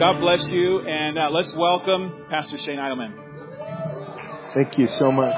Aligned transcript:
God 0.00 0.18
bless 0.18 0.50
you, 0.50 0.80
and 0.80 1.18
uh, 1.18 1.28
let's 1.28 1.52
welcome 1.52 2.24
Pastor 2.30 2.56
Shane 2.56 2.78
Idleman. 2.78 3.12
Thank 4.54 4.78
you 4.78 4.88
so 4.88 5.12
much. 5.12 5.36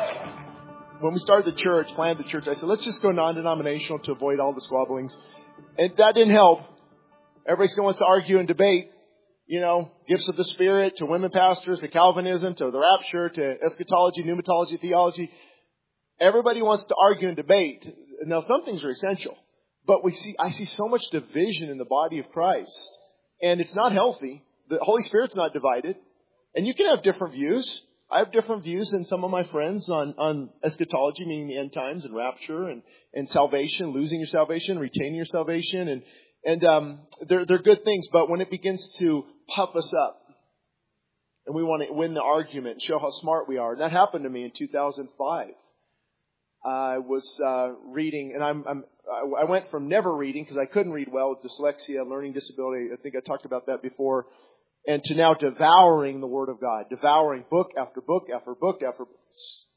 When 1.00 1.12
we 1.12 1.18
started 1.18 1.52
the 1.52 1.58
church, 1.60 1.88
planned 1.94 2.20
the 2.20 2.22
church, 2.22 2.46
I 2.46 2.54
said, 2.54 2.68
let's 2.68 2.84
just 2.84 3.02
go 3.02 3.10
non-denominational 3.10 3.98
to 4.04 4.12
avoid 4.12 4.38
all 4.38 4.54
the 4.54 4.60
squabblings. 4.60 5.16
And 5.76 5.96
that 5.96 6.14
didn't 6.14 6.32
help. 6.32 6.60
Everybody 7.44 7.72
still 7.72 7.82
wants 7.82 7.98
to 7.98 8.04
argue 8.06 8.38
and 8.38 8.46
debate. 8.46 8.92
You 9.46 9.60
know, 9.60 9.90
gifts 10.08 10.28
of 10.28 10.36
the 10.36 10.44
Spirit 10.44 10.94
to 10.98 11.06
women 11.06 11.32
pastors, 11.32 11.80
to 11.80 11.88
Calvinism, 11.88 12.54
to 12.54 12.70
the 12.70 12.78
rapture, 12.78 13.30
to 13.30 13.56
eschatology, 13.66 14.22
pneumatology, 14.22 14.80
theology. 14.80 15.28
Everybody 16.20 16.62
wants 16.62 16.86
to 16.86 16.94
argue 17.02 17.26
and 17.26 17.36
debate. 17.36 17.84
Now, 18.26 18.42
some 18.42 18.64
things 18.64 18.84
are 18.84 18.90
essential, 18.90 19.36
but 19.88 20.04
we 20.04 20.12
see, 20.12 20.36
I 20.38 20.50
see 20.50 20.66
so 20.66 20.86
much 20.86 21.02
division 21.10 21.68
in 21.68 21.78
the 21.78 21.84
body 21.84 22.20
of 22.20 22.30
Christ, 22.30 22.78
and 23.42 23.60
it's 23.60 23.74
not 23.74 23.92
healthy. 23.92 24.44
The 24.72 24.78
Holy 24.80 25.02
Spirit's 25.02 25.36
not 25.36 25.52
divided, 25.52 25.96
and 26.54 26.66
you 26.66 26.72
can 26.72 26.86
have 26.86 27.02
different 27.02 27.34
views. 27.34 27.82
I 28.10 28.20
have 28.20 28.32
different 28.32 28.64
views 28.64 28.90
than 28.90 29.04
some 29.04 29.22
of 29.22 29.30
my 29.30 29.42
friends 29.44 29.90
on, 29.90 30.14
on 30.16 30.48
eschatology, 30.64 31.26
meaning 31.26 31.48
the 31.48 31.58
end 31.58 31.74
times 31.74 32.06
and 32.06 32.16
rapture 32.16 32.70
and, 32.70 32.82
and 33.12 33.30
salvation, 33.30 33.90
losing 33.90 34.20
your 34.20 34.28
salvation, 34.28 34.78
retaining 34.78 35.16
your 35.16 35.26
salvation, 35.26 35.88
and, 35.88 36.02
and 36.46 36.64
um, 36.64 37.00
they're, 37.28 37.44
they're 37.44 37.58
good 37.58 37.84
things, 37.84 38.08
but 38.10 38.30
when 38.30 38.40
it 38.40 38.50
begins 38.50 38.96
to 39.00 39.26
puff 39.54 39.76
us 39.76 39.92
up, 39.92 40.22
and 41.44 41.54
we 41.54 41.62
want 41.62 41.86
to 41.86 41.92
win 41.92 42.14
the 42.14 42.22
argument 42.22 42.74
and 42.76 42.82
show 42.82 42.98
how 42.98 43.10
smart 43.10 43.50
we 43.50 43.58
are, 43.58 43.72
and 43.72 43.82
that 43.82 43.92
happened 43.92 44.24
to 44.24 44.30
me 44.30 44.44
in 44.44 44.52
2005. 44.56 45.48
I 46.64 46.98
was 46.98 47.40
uh, 47.44 47.72
reading, 47.92 48.32
and 48.34 48.42
I'm, 48.42 48.64
I'm 48.66 48.84
I 49.10 49.44
went 49.44 49.68
from 49.70 49.88
never 49.88 50.14
reading 50.14 50.44
because 50.44 50.56
I 50.56 50.66
couldn't 50.66 50.92
read 50.92 51.08
well 51.12 51.30
with 51.30 51.50
dyslexia, 51.50 52.08
learning 52.08 52.32
disability. 52.32 52.88
I 52.92 52.96
think 53.02 53.16
I 53.16 53.20
talked 53.20 53.44
about 53.44 53.66
that 53.66 53.82
before, 53.82 54.26
and 54.86 55.02
to 55.04 55.14
now 55.14 55.34
devouring 55.34 56.20
the 56.20 56.26
Word 56.26 56.48
of 56.48 56.60
God, 56.60 56.86
devouring 56.90 57.44
book 57.50 57.72
after 57.76 58.00
book 58.00 58.28
after 58.34 58.54
book 58.54 58.82
after 58.86 59.04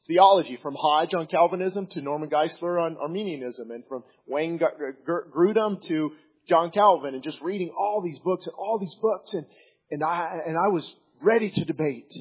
theology, 0.06 0.56
from 0.56 0.74
Hodge 0.74 1.14
on 1.14 1.26
Calvinism 1.26 1.86
to 1.88 2.00
Norman 2.00 2.28
Geisler 2.28 2.82
on 2.82 2.96
Arminianism, 2.96 3.70
and 3.70 3.84
from 3.86 4.04
Wayne 4.26 4.58
Grudem 4.58 5.82
to 5.82 6.12
John 6.48 6.70
Calvin, 6.70 7.14
and 7.14 7.22
just 7.22 7.40
reading 7.40 7.70
all 7.76 8.02
these 8.04 8.18
books 8.20 8.46
and 8.46 8.54
all 8.56 8.78
these 8.78 8.94
books, 9.00 9.34
and 9.34 9.46
and 9.90 10.02
I 10.02 10.40
and 10.46 10.56
I 10.56 10.68
was 10.68 10.94
ready 11.22 11.50
to 11.50 11.64
debate. 11.64 12.12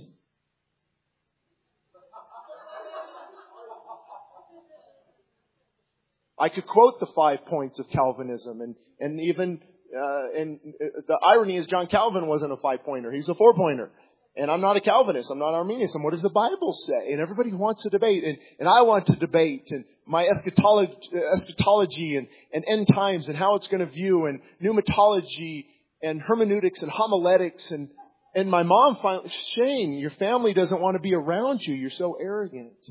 I 6.38 6.50
could 6.50 6.68
quote 6.68 7.00
the 7.00 7.08
five 7.16 7.46
points 7.46 7.80
of 7.80 7.90
Calvinism 7.90 8.60
and, 8.62 8.76
and 9.00 9.22
even, 9.22 9.62
uh, 9.96 10.40
and 10.40 10.60
uh, 10.66 11.02
the 11.08 11.20
irony 11.26 11.58
is 11.58 11.68
John 11.68 11.88
Calvin 11.88 12.28
wasn't 12.28 12.52
a 12.52 12.58
five 12.58 12.84
pointer. 12.84 13.12
He's 13.12 13.30
a 13.30 13.36
four 13.36 13.54
pointer. 13.54 13.92
And 14.38 14.52
I'm 14.52 14.60
not 14.60 14.76
a 14.76 14.82
Calvinist. 14.82 15.32
I'm 15.32 15.40
not 15.40 15.54
Arminian. 15.54 15.90
And 15.94 16.04
what 16.04 16.12
does 16.12 16.22
the 16.22 16.30
Bible 16.30 16.74
say? 16.74 17.14
And 17.14 17.22
everybody 17.22 17.54
wants 17.54 17.84
to 17.84 17.90
debate. 17.90 18.24
And, 18.26 18.38
and 18.60 18.68
I 18.68 18.82
want 18.82 19.08
to 19.08 19.16
debate. 19.16 19.70
And 19.72 19.86
my 20.06 20.26
eschatology, 20.26 20.98
eschatology 21.34 22.18
and, 22.18 22.28
and 22.54 22.66
end 22.68 22.88
times 22.94 23.30
and 23.30 23.38
how 23.38 23.56
it's 23.56 23.70
going 23.70 23.80
to 23.80 23.92
view 23.92 24.26
and 24.26 24.42
pneumatology 24.62 25.68
and 26.04 26.22
hermeneutics 26.22 26.82
and 26.82 26.92
homiletics. 26.92 27.72
And, 27.72 27.90
and 28.34 28.52
my 28.52 28.64
mom 28.64 28.98
finally, 29.02 29.30
Shane, 29.30 29.94
your 29.94 30.12
family 30.12 30.54
doesn't 30.54 30.82
want 30.82 30.96
to 30.96 31.02
be 31.02 31.16
around 31.16 31.62
you. 31.62 31.74
You're 31.74 31.90
so 31.90 32.18
arrogant. 32.20 32.86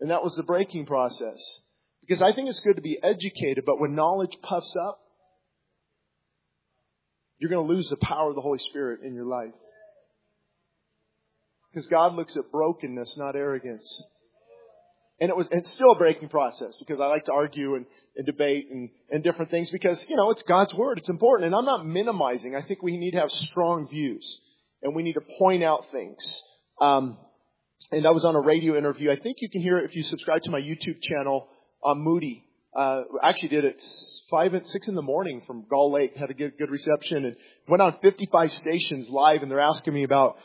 And 0.00 0.10
that 0.10 0.22
was 0.22 0.34
the 0.36 0.44
breaking 0.44 0.86
process. 0.86 1.60
Because 2.00 2.22
I 2.22 2.32
think 2.32 2.48
it's 2.48 2.60
good 2.60 2.76
to 2.76 2.82
be 2.82 2.98
educated, 3.02 3.64
but 3.64 3.78
when 3.80 3.94
knowledge 3.94 4.36
puffs 4.42 4.74
up, 4.76 5.00
you're 7.38 7.50
going 7.50 7.66
to 7.66 7.72
lose 7.72 7.88
the 7.88 7.96
power 7.96 8.28
of 8.28 8.34
the 8.34 8.40
Holy 8.42 8.58
Spirit 8.58 9.00
in 9.02 9.14
your 9.14 9.24
life. 9.24 9.52
Because 11.72 11.86
God 11.86 12.14
looks 12.14 12.36
at 12.36 12.50
brokenness, 12.52 13.16
not 13.16 13.36
arrogance. 13.36 14.02
And 15.20 15.30
it 15.30 15.36
was, 15.36 15.46
it's 15.50 15.70
still 15.70 15.92
a 15.92 15.98
breaking 15.98 16.28
process 16.28 16.76
because 16.78 17.00
I 17.00 17.06
like 17.06 17.26
to 17.26 17.32
argue 17.32 17.76
and, 17.76 17.86
and 18.16 18.26
debate 18.26 18.68
and, 18.70 18.88
and 19.10 19.22
different 19.22 19.50
things 19.50 19.70
because, 19.70 20.08
you 20.08 20.16
know, 20.16 20.30
it's 20.30 20.42
God's 20.42 20.74
Word. 20.74 20.98
It's 20.98 21.10
important. 21.10 21.46
And 21.46 21.54
I'm 21.54 21.66
not 21.66 21.86
minimizing. 21.86 22.56
I 22.56 22.62
think 22.62 22.82
we 22.82 22.96
need 22.96 23.12
to 23.12 23.20
have 23.20 23.30
strong 23.30 23.86
views 23.88 24.40
and 24.82 24.96
we 24.96 25.02
need 25.02 25.14
to 25.14 25.22
point 25.38 25.62
out 25.62 25.84
things. 25.92 26.42
Um, 26.80 27.18
and 27.92 28.06
I 28.06 28.10
was 28.10 28.24
on 28.24 28.34
a 28.34 28.40
radio 28.40 28.76
interview. 28.76 29.10
I 29.10 29.16
think 29.16 29.38
you 29.40 29.50
can 29.50 29.60
hear 29.60 29.78
it 29.78 29.84
if 29.84 29.94
you 29.94 30.02
subscribe 30.02 30.42
to 30.42 30.50
my 30.50 30.60
YouTube 30.60 31.02
channel 31.02 31.48
on 31.82 31.98
Moody. 31.98 32.44
Uh, 32.74 33.02
actually 33.22 33.48
did 33.48 33.64
it 33.64 33.82
five 34.30 34.54
and 34.54 34.66
six 34.66 34.86
in 34.86 34.94
the 34.94 35.02
morning 35.02 35.42
from 35.46 35.64
Gull 35.68 35.92
Lake. 35.92 36.16
Had 36.16 36.30
a 36.30 36.34
good, 36.34 36.56
good 36.56 36.70
reception 36.70 37.24
and 37.24 37.36
went 37.68 37.82
on 37.82 37.98
55 38.00 38.52
stations 38.52 39.08
live. 39.10 39.42
And 39.42 39.50
they're 39.50 39.58
asking 39.60 39.94
me 39.94 40.04
about 40.04 40.36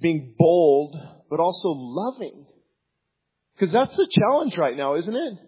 being 0.00 0.34
bold, 0.38 0.96
but 1.28 1.40
also 1.40 1.68
loving. 1.68 2.46
Because 3.54 3.72
that's 3.72 3.96
the 3.96 4.08
challenge 4.10 4.56
right 4.56 4.76
now, 4.76 4.94
isn't 4.94 5.14
it? 5.14 5.38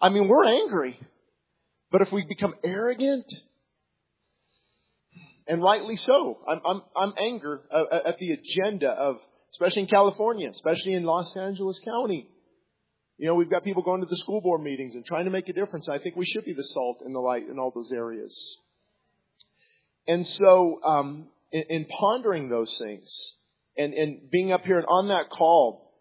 I 0.00 0.10
mean, 0.10 0.28
we're 0.28 0.44
angry, 0.44 0.98
but 1.90 2.02
if 2.02 2.12
we 2.12 2.24
become 2.28 2.54
arrogant, 2.62 3.26
and 5.46 5.62
rightly 5.62 5.96
so, 5.96 6.38
I'm 6.46 6.60
I'm, 6.64 6.82
I'm 6.94 7.14
anger 7.18 7.62
uh, 7.70 8.00
at 8.06 8.18
the 8.18 8.32
agenda 8.32 8.90
of 8.90 9.16
especially 9.52 9.82
in 9.82 9.88
California, 9.88 10.48
especially 10.50 10.92
in 10.92 11.04
Los 11.04 11.34
Angeles 11.36 11.80
County. 11.80 12.28
You 13.18 13.26
know, 13.26 13.34
we've 13.34 13.50
got 13.50 13.64
people 13.64 13.82
going 13.82 14.00
to 14.00 14.06
the 14.06 14.16
school 14.16 14.40
board 14.40 14.62
meetings 14.62 14.94
and 14.94 15.04
trying 15.04 15.24
to 15.24 15.30
make 15.32 15.48
a 15.48 15.52
difference. 15.52 15.88
I 15.88 15.98
think 15.98 16.14
we 16.14 16.24
should 16.24 16.44
be 16.44 16.52
the 16.52 16.62
salt 16.62 17.02
and 17.04 17.12
the 17.12 17.18
light 17.18 17.48
in 17.48 17.58
all 17.58 17.72
those 17.74 17.90
areas. 17.92 18.58
And 20.06 20.26
so, 20.26 20.80
um, 20.84 21.28
in, 21.50 21.64
in, 21.68 21.84
pondering 21.86 22.48
those 22.48 22.78
things 22.78 23.32
and, 23.76 23.92
and 23.92 24.30
being 24.30 24.52
up 24.52 24.64
here 24.64 24.78
and 24.78 24.86
on 24.88 25.08
that 25.08 25.30
call, 25.30 25.92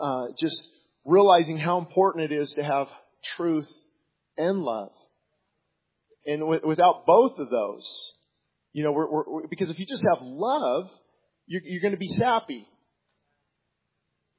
uh, 0.00 0.28
just 0.38 0.70
realizing 1.04 1.58
how 1.58 1.78
important 1.78 2.32
it 2.32 2.34
is 2.34 2.52
to 2.52 2.64
have 2.64 2.88
truth 3.36 3.70
and 4.38 4.62
love. 4.62 4.92
And 6.26 6.40
w- 6.40 6.60
without 6.64 7.04
both 7.06 7.38
of 7.38 7.50
those, 7.50 8.14
you 8.72 8.82
know, 8.82 8.92
we're, 8.92 9.10
we're, 9.10 9.46
because 9.48 9.70
if 9.70 9.78
you 9.78 9.84
just 9.86 10.06
have 10.08 10.18
love, 10.22 10.88
you're, 11.46 11.62
you're 11.64 11.82
going 11.82 11.92
to 11.92 11.98
be 11.98 12.08
sappy. 12.08 12.66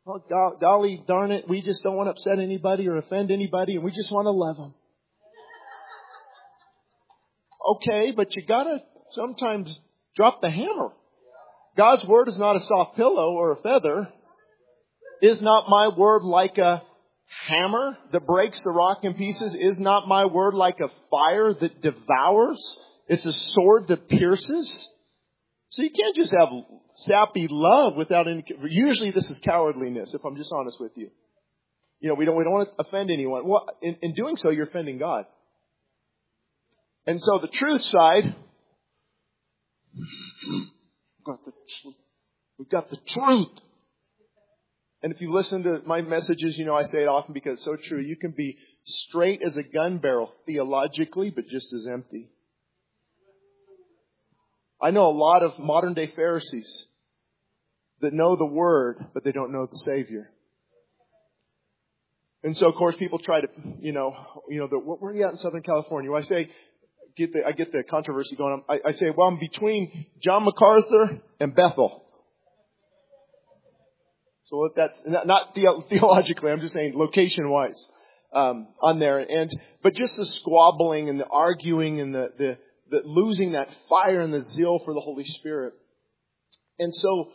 Oh, 0.08 0.20
golly 0.60 1.04
darn 1.08 1.32
it, 1.32 1.48
we 1.48 1.62
just 1.62 1.84
don't 1.84 1.96
want 1.96 2.08
to 2.08 2.12
upset 2.12 2.40
anybody 2.40 2.88
or 2.88 2.98
offend 2.98 3.30
anybody, 3.30 3.76
and 3.76 3.84
we 3.84 3.92
just 3.92 4.12
want 4.12 4.26
to 4.26 4.32
love 4.32 4.58
them. 4.58 4.74
Okay, 7.76 8.12
but 8.12 8.36
you 8.36 8.44
gotta 8.44 8.82
sometimes 9.12 9.80
drop 10.16 10.42
the 10.42 10.50
hammer. 10.50 10.90
God's 11.78 12.04
word 12.06 12.28
is 12.28 12.40
not 12.40 12.56
a 12.56 12.60
soft 12.60 12.96
pillow 12.96 13.34
or 13.34 13.52
a 13.52 13.62
feather. 13.62 14.10
Is 15.22 15.42
not 15.42 15.70
my 15.70 15.90
word 15.90 16.24
like 16.24 16.58
a 16.58 16.82
hammer 17.48 17.96
that 18.12 18.26
breaks 18.26 18.64
the 18.64 18.72
rock 18.72 19.04
in 19.04 19.14
pieces? 19.14 19.56
Is 19.56 19.80
not 19.80 20.08
my 20.08 20.26
word 20.26 20.56
like 20.56 20.80
a 20.80 20.90
fire 21.12 21.54
that 21.54 21.82
devours? 21.82 22.60
It's 23.08 23.28
a 23.28 23.34
sword 23.34 23.88
that 23.90 24.10
pierces. 24.10 24.90
So 25.72 25.84
you 25.84 25.90
can't 25.90 26.16
just 26.16 26.36
have 26.38 26.50
sappy 26.94 27.48
love 27.50 27.96
without 27.96 28.28
any, 28.28 28.44
usually 28.68 29.12
this 29.12 29.32
is 29.32 29.40
cowardliness, 29.40 30.14
if 30.14 30.22
I'm 30.26 30.36
just 30.36 30.52
honest 30.54 30.80
with 30.82 30.92
you. 30.96 31.10
You 32.02 32.10
know, 32.10 32.16
we 32.16 32.26
don't, 32.26 32.36
we 32.36 32.44
don't 32.44 32.52
want 32.52 32.70
to 32.70 32.76
offend 32.86 33.10
anyone. 33.10 33.48
Well, 33.48 33.68
in, 33.82 33.98
in 34.02 34.14
doing 34.14 34.36
so, 34.36 34.50
you're 34.50 34.66
offending 34.66 34.98
God. 34.98 35.26
And 37.08 37.22
so 37.22 37.40
the 37.42 37.48
truth 37.48 37.82
side, 37.84 38.36
we've 39.96 41.26
got 41.26 41.46
the, 41.46 41.52
we've 42.60 42.70
got 42.70 42.90
the 42.90 42.98
truth. 43.08 43.58
And 45.04 45.14
if 45.14 45.22
you 45.22 45.32
listen 45.32 45.64
to 45.64 45.82
my 45.86 46.02
messages, 46.02 46.58
you 46.58 46.66
know 46.66 46.76
I 46.76 46.84
say 46.84 47.04
it 47.04 47.08
often 47.08 47.34
because 47.34 47.54
it's 47.54 47.64
so 47.64 47.78
true. 47.88 48.02
You 48.02 48.18
can 48.18 48.32
be 48.32 48.58
straight 48.86 49.42
as 49.46 49.56
a 49.56 49.64
gun 49.64 50.00
barrel 50.00 50.34
theologically, 50.46 51.32
but 51.34 51.48
just 51.48 51.72
as 51.74 51.88
empty. 51.92 52.30
I 54.82 54.92
know 54.92 55.10
a 55.10 55.14
lot 55.14 55.44
of 55.44 55.60
modern 55.60 55.94
day 55.94 56.08
Pharisees 56.08 56.88
that 58.02 58.14
know 58.14 58.36
the 58.36 58.46
word, 58.46 59.06
but 59.14 59.24
they 59.24 59.32
don't 59.32 59.52
know 59.52 59.68
the 59.68 59.78
Savior. 59.78 60.32
And 62.44 62.58
so, 62.58 62.68
of 62.68 62.76
course, 62.76 62.96
people 62.96 63.20
try 63.20 63.42
to, 63.42 63.48
you 63.80 63.92
know, 63.92 64.16
you 64.50 64.60
know, 64.60 64.68
the, 64.68 64.78
where 64.80 65.12
are 65.12 65.16
you 65.16 65.26
at 65.26 65.32
in 65.32 65.38
Southern 65.38 65.62
California? 65.62 66.10
Well, 66.10 66.20
I 66.20 66.24
say, 66.24 66.50
get 67.16 67.34
the, 67.34 67.46
I 67.46 67.52
get 67.52 67.72
the 67.72 67.84
controversy 67.84 68.36
going. 68.36 68.64
I, 68.68 68.80
I 68.86 68.92
say, 68.94 69.12
well, 69.16 69.28
I'm 69.28 69.38
between 69.38 70.08
John 70.24 70.44
MacArthur 70.44 71.22
and 71.40 71.54
Bethel. 71.54 72.04
So 74.46 74.70
that's 74.76 75.00
not 75.06 75.56
theologically. 75.90 76.52
I'm 76.52 76.62
just 76.62 76.74
saying 76.74 76.98
location-wise 76.98 77.92
um, 78.34 78.68
on 78.82 79.00
there. 79.00 79.20
And 79.20 79.52
but 79.84 79.94
just 79.94 80.18
the 80.18 80.26
squabbling 80.26 81.10
and 81.10 81.20
the 81.20 81.28
arguing 81.28 82.02
and 82.02 82.14
the, 82.14 82.32
the 82.38 82.58
the 82.92 83.02
losing 83.06 83.54
that 83.54 83.70
fire 83.90 84.22
and 84.22 84.34
the 84.34 84.42
zeal 84.42 84.80
for 84.84 84.94
the 84.94 85.00
Holy 85.00 85.24
Spirit. 85.24 85.74
And 86.78 86.94
so, 86.94 87.32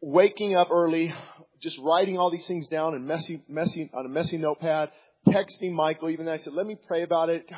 waking 0.00 0.56
up 0.56 0.70
early, 0.70 1.14
just 1.60 1.78
writing 1.78 2.18
all 2.18 2.30
these 2.30 2.46
things 2.46 2.68
down 2.68 2.94
in 2.94 3.06
messy, 3.06 3.42
messy, 3.48 3.90
on 3.92 4.06
a 4.06 4.08
messy 4.08 4.38
notepad, 4.38 4.90
texting 5.28 5.72
Michael, 5.72 6.10
even 6.10 6.26
though 6.26 6.32
I 6.32 6.38
said, 6.38 6.54
let 6.54 6.66
me 6.66 6.76
pray 6.86 7.02
about 7.02 7.28
it. 7.28 7.48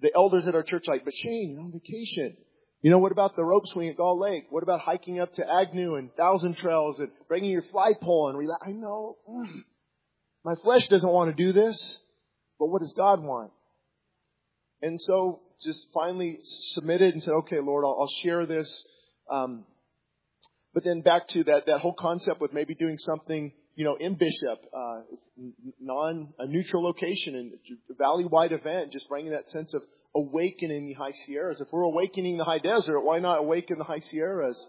the 0.00 0.10
elders 0.14 0.46
at 0.46 0.54
our 0.54 0.62
church 0.62 0.84
like, 0.86 1.04
but 1.04 1.14
Shane, 1.14 1.52
you're 1.52 1.62
on 1.62 1.72
vacation. 1.72 2.36
You 2.82 2.90
know, 2.90 2.98
what 2.98 3.12
about 3.12 3.34
the 3.34 3.44
rope 3.44 3.66
swing 3.66 3.88
at 3.88 3.96
Gull 3.96 4.20
Lake? 4.20 4.44
What 4.50 4.62
about 4.62 4.80
hiking 4.80 5.18
up 5.18 5.32
to 5.34 5.50
Agnew 5.50 5.94
and 5.94 6.12
Thousand 6.14 6.56
Trails 6.56 6.98
and 7.00 7.08
bringing 7.28 7.50
your 7.50 7.62
fly 7.62 7.94
pole 8.00 8.28
and 8.28 8.38
relax? 8.38 8.62
I 8.66 8.72
know. 8.72 9.16
My 10.44 10.54
flesh 10.62 10.86
doesn't 10.88 11.10
want 11.10 11.34
to 11.34 11.44
do 11.44 11.52
this, 11.52 12.00
but 12.58 12.66
what 12.66 12.80
does 12.80 12.92
God 12.92 13.22
want? 13.22 13.50
And 14.82 15.00
so 15.00 15.40
just 15.62 15.86
finally 15.94 16.38
submitted 16.42 17.14
and 17.14 17.22
said, 17.22 17.32
okay, 17.32 17.60
Lord, 17.60 17.84
I'll, 17.84 17.96
I'll 18.00 18.22
share 18.22 18.46
this. 18.46 18.84
Um, 19.30 19.64
but 20.74 20.84
then 20.84 21.00
back 21.00 21.28
to 21.28 21.44
that, 21.44 21.66
that 21.66 21.80
whole 21.80 21.94
concept 21.98 22.40
with 22.40 22.52
maybe 22.52 22.74
doing 22.74 22.98
something, 22.98 23.52
you 23.74 23.84
know, 23.84 23.96
in 23.96 24.14
Bishop, 24.14 24.58
uh, 24.74 25.00
non, 25.80 26.34
a 26.38 26.46
neutral 26.46 26.84
location 26.84 27.34
and 27.34 27.52
valley-wide 27.98 28.52
event, 28.52 28.92
just 28.92 29.08
bringing 29.08 29.32
that 29.32 29.48
sense 29.48 29.72
of 29.72 29.82
awakening 30.14 30.88
the 30.88 30.94
high 30.94 31.12
Sierras. 31.12 31.60
If 31.60 31.68
we're 31.72 31.82
awakening 31.82 32.36
the 32.36 32.44
high 32.44 32.58
desert, 32.58 33.00
why 33.00 33.20
not 33.20 33.38
awaken 33.38 33.78
the 33.78 33.84
high 33.84 34.00
Sierras? 34.00 34.68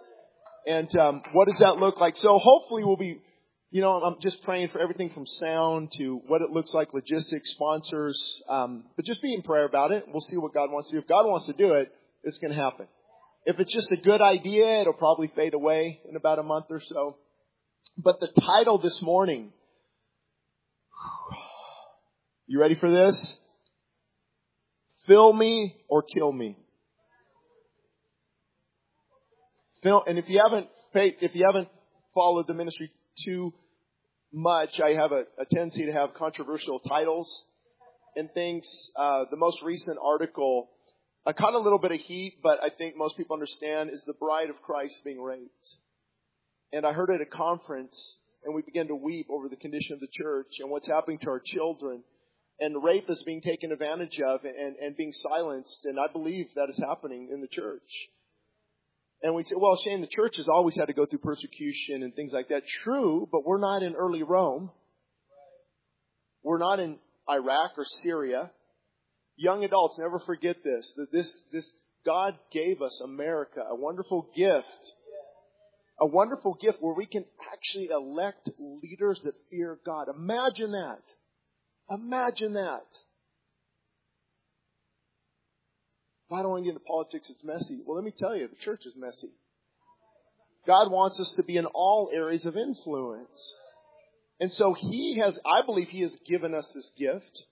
And, 0.65 0.89
um, 0.97 1.21
what 1.33 1.47
does 1.47 1.59
that 1.59 1.77
look 1.77 1.99
like? 1.99 2.15
So 2.15 2.39
hopefully 2.41 2.83
we'll 2.85 2.97
be, 2.97 3.21
you 3.69 3.81
know, 3.81 4.01
I'm 4.01 4.15
just 4.21 4.43
praying 4.43 4.69
for 4.69 4.79
everything 4.79 5.09
from 5.09 5.25
sound 5.25 5.91
to 5.97 6.21
what 6.27 6.41
it 6.41 6.51
looks 6.51 6.73
like, 6.73 6.93
logistics, 6.93 7.51
sponsors, 7.51 8.41
um, 8.47 8.85
but 8.95 9.03
just 9.03 9.21
be 9.21 9.33
in 9.33 9.41
prayer 9.41 9.65
about 9.65 9.91
it. 9.91 10.05
We'll 10.07 10.21
see 10.21 10.37
what 10.37 10.53
God 10.53 10.71
wants 10.71 10.89
to 10.89 10.95
do. 10.95 10.99
If 10.99 11.07
God 11.07 11.25
wants 11.25 11.47
to 11.47 11.53
do 11.53 11.73
it, 11.73 11.91
it's 12.23 12.37
going 12.37 12.53
to 12.53 12.59
happen. 12.59 12.87
If 13.45 13.59
it's 13.59 13.71
just 13.71 13.91
a 13.91 13.97
good 13.97 14.21
idea, 14.21 14.81
it'll 14.81 14.93
probably 14.93 15.27
fade 15.35 15.53
away 15.53 15.99
in 16.09 16.15
about 16.15 16.39
a 16.39 16.43
month 16.43 16.67
or 16.69 16.79
so. 16.79 17.17
But 17.97 18.19
the 18.21 18.29
title 18.41 18.77
this 18.77 19.01
morning, 19.01 19.51
you 22.47 22.59
ready 22.59 22.75
for 22.75 22.89
this? 22.89 23.37
Fill 25.07 25.33
me 25.33 25.75
or 25.89 26.03
kill 26.03 26.31
me. 26.31 26.57
Fill, 29.83 30.03
and 30.07 30.17
if 30.17 30.29
you 30.29 30.41
haven't 30.43 30.67
paid, 30.93 31.17
if 31.21 31.35
you 31.35 31.45
haven't 31.45 31.69
followed 32.13 32.47
the 32.47 32.53
ministry 32.53 32.91
too 33.23 33.53
much, 34.33 34.79
I 34.79 34.91
have 34.91 35.11
a, 35.11 35.25
a 35.39 35.45
tendency 35.51 35.85
to 35.85 35.93
have 35.93 36.13
controversial 36.13 36.79
titles 36.79 37.45
and 38.15 38.31
things. 38.33 38.91
Uh, 38.95 39.25
the 39.31 39.37
most 39.37 39.61
recent 39.61 39.97
article 40.03 40.69
I 41.27 41.33
caught 41.33 41.55
a 41.55 41.59
little 41.59 41.77
bit 41.77 41.91
of 41.91 41.99
heat, 41.99 42.35
but 42.41 42.63
I 42.63 42.69
think 42.69 42.95
most 42.95 43.17
people 43.17 43.33
understand 43.33 43.89
is 43.89 44.01
the 44.05 44.13
bride 44.13 44.49
of 44.49 44.61
Christ 44.61 45.01
being 45.03 45.21
raped. 45.21 45.67
And 46.71 46.85
I 46.85 46.93
heard 46.93 47.09
at 47.09 47.19
a 47.19 47.25
conference, 47.25 48.17
and 48.45 48.55
we 48.55 48.61
began 48.61 48.87
to 48.87 48.95
weep 48.95 49.27
over 49.29 49.49
the 49.49 49.57
condition 49.57 49.93
of 49.93 49.99
the 49.99 50.07
church 50.09 50.47
and 50.59 50.69
what's 50.69 50.87
happening 50.87 51.19
to 51.19 51.29
our 51.29 51.41
children. 51.43 52.03
And 52.61 52.81
rape 52.81 53.09
is 53.09 53.23
being 53.23 53.41
taken 53.41 53.73
advantage 53.73 54.21
of 54.21 54.45
and, 54.45 54.77
and 54.77 54.95
being 54.95 55.11
silenced, 55.11 55.83
and 55.83 55.99
I 55.99 56.07
believe 56.07 56.45
that 56.55 56.69
is 56.69 56.77
happening 56.77 57.27
in 57.29 57.41
the 57.41 57.49
church. 57.49 58.07
And 59.23 59.35
we 59.35 59.43
say, 59.43 59.55
well, 59.57 59.75
Shane, 59.77 60.01
the 60.01 60.07
church 60.07 60.37
has 60.37 60.47
always 60.47 60.75
had 60.75 60.85
to 60.85 60.93
go 60.93 61.05
through 61.05 61.19
persecution 61.19 62.03
and 62.03 62.13
things 62.13 62.33
like 62.33 62.49
that. 62.49 62.63
True, 62.83 63.27
but 63.31 63.45
we're 63.45 63.59
not 63.59 63.81
in 63.81 63.95
early 63.95 64.23
Rome. 64.23 64.69
We're 66.43 66.59
not 66.59 66.79
in 66.79 66.99
Iraq 67.29 67.71
or 67.77 67.85
Syria. 67.85 68.51
Young 69.35 69.63
adults, 69.63 69.99
never 69.99 70.19
forget 70.19 70.57
this, 70.63 70.93
that 70.97 71.11
this, 71.11 71.41
this, 71.51 71.71
God 72.05 72.35
gave 72.51 72.81
us 72.81 73.01
America, 73.03 73.61
a 73.69 73.75
wonderful 73.75 74.29
gift. 74.35 74.93
A 75.99 76.05
wonderful 76.05 76.55
gift 76.61 76.77
where 76.79 76.93
we 76.93 77.07
can 77.07 77.25
actually 77.51 77.89
elect 77.91 78.49
leaders 78.59 79.19
that 79.23 79.33
fear 79.49 79.79
God. 79.83 80.07
Imagine 80.15 80.71
that. 80.71 81.01
Imagine 81.89 82.53
that. 82.53 82.85
If 86.27 86.33
I 86.33 86.41
don't 86.41 86.51
want 86.51 86.63
to 86.63 86.65
get 86.65 86.75
into 86.75 86.85
politics, 86.85 87.29
it's 87.29 87.43
messy. 87.43 87.79
Well, 87.85 87.95
let 87.95 88.03
me 88.03 88.11
tell 88.17 88.35
you, 88.35 88.47
the 88.47 88.55
church 88.57 88.85
is 88.85 88.93
messy. 88.97 89.29
God 90.65 90.91
wants 90.91 91.19
us 91.21 91.33
to 91.35 91.43
be 91.43 91.55
in 91.55 91.65
all 91.67 92.09
areas 92.13 92.45
of 92.45 92.57
influence. 92.57 93.55
And 94.39 94.51
so 94.53 94.73
He 94.73 95.19
has, 95.23 95.39
I 95.45 95.61
believe 95.61 95.87
He 95.87 96.01
has 96.01 96.15
given 96.27 96.53
us 96.53 96.69
this 96.73 96.93
gift 96.97 97.47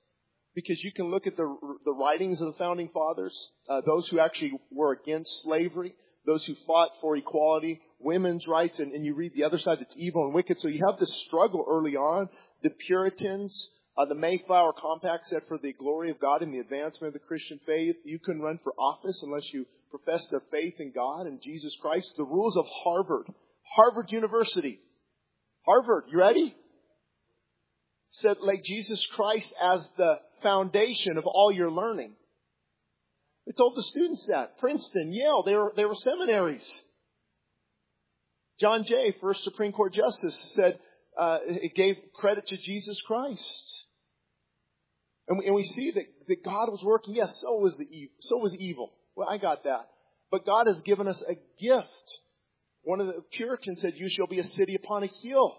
because 0.55 0.83
you 0.83 0.91
can 0.91 1.09
look 1.09 1.25
at 1.25 1.37
the, 1.37 1.57
the 1.85 1.93
writings 1.93 2.41
of 2.41 2.47
the 2.47 2.57
founding 2.57 2.89
fathers, 2.89 3.51
uh, 3.69 3.81
those 3.85 4.07
who 4.07 4.19
actually 4.19 4.53
were 4.71 4.91
against 4.91 5.41
slavery, 5.43 5.93
those 6.25 6.45
who 6.45 6.55
fought 6.67 6.89
for 6.99 7.15
equality, 7.15 7.79
women's 7.99 8.45
rights, 8.47 8.79
and, 8.79 8.91
and 8.91 9.05
you 9.05 9.15
read 9.15 9.33
the 9.33 9.43
other 9.45 9.57
side 9.57 9.79
that's 9.79 9.95
evil 9.97 10.25
and 10.25 10.33
wicked. 10.33 10.59
So 10.59 10.67
you 10.67 10.81
have 10.89 10.99
this 10.99 11.13
struggle 11.25 11.65
early 11.67 11.95
on. 11.95 12.29
The 12.61 12.71
Puritans, 12.71 13.69
uh, 13.97 14.05
the 14.05 14.15
Mayflower 14.15 14.73
Compact 14.73 15.27
said 15.27 15.41
for 15.47 15.57
the 15.57 15.73
glory 15.73 16.11
of 16.11 16.19
God 16.19 16.41
and 16.41 16.53
the 16.53 16.59
advancement 16.59 17.15
of 17.15 17.21
the 17.21 17.27
Christian 17.27 17.59
faith, 17.65 17.95
you 18.03 18.19
can't 18.19 18.41
run 18.41 18.59
for 18.63 18.73
office 18.77 19.21
unless 19.23 19.53
you 19.53 19.65
profess 19.89 20.31
a 20.33 20.41
faith 20.51 20.75
in 20.79 20.91
God 20.91 21.27
and 21.27 21.41
Jesus 21.41 21.77
Christ. 21.81 22.13
The 22.17 22.23
rules 22.23 22.57
of 22.57 22.65
Harvard, 22.83 23.27
Harvard 23.75 24.11
University, 24.11 24.79
Harvard, 25.65 26.05
you 26.11 26.19
ready? 26.19 26.55
Said 28.09 28.37
like 28.41 28.63
Jesus 28.63 29.05
Christ 29.07 29.53
as 29.61 29.87
the 29.97 30.19
foundation 30.43 31.17
of 31.17 31.25
all 31.25 31.51
your 31.51 31.71
learning. 31.71 32.13
They 33.45 33.53
told 33.53 33.75
the 33.75 33.83
students 33.83 34.25
that. 34.27 34.57
Princeton, 34.59 35.13
Yale, 35.13 35.43
they 35.43 35.55
were, 35.55 35.73
they 35.75 35.85
were 35.85 35.95
seminaries. 35.95 36.85
John 38.59 38.83
Jay, 38.83 39.13
first 39.21 39.43
Supreme 39.43 39.71
Court 39.71 39.93
Justice, 39.93 40.53
said 40.55 40.79
uh, 41.17 41.39
it 41.45 41.75
gave 41.75 41.97
credit 42.13 42.45
to 42.47 42.57
Jesus 42.57 42.99
Christ. 43.01 43.84
And 45.27 45.39
we, 45.39 45.45
and 45.47 45.55
we 45.55 45.63
see 45.63 45.91
that, 45.91 46.05
that 46.27 46.43
God 46.43 46.69
was 46.69 46.83
working. 46.83 47.15
Yes, 47.15 47.41
so 47.41 47.55
was 47.57 47.77
the 47.77 47.87
evil. 47.89 48.15
So 48.21 48.37
was 48.37 48.55
evil. 48.55 48.93
Well, 49.15 49.27
I 49.29 49.37
got 49.37 49.63
that. 49.63 49.89
But 50.31 50.45
God 50.45 50.67
has 50.67 50.81
given 50.81 51.07
us 51.07 51.23
a 51.27 51.35
gift. 51.61 52.19
One 52.83 53.01
of 53.01 53.07
the 53.07 53.23
Puritans 53.31 53.81
said, 53.81 53.93
"You 53.95 54.09
shall 54.09 54.27
be 54.27 54.39
a 54.39 54.43
city 54.43 54.75
upon 54.75 55.03
a 55.03 55.07
hill." 55.07 55.57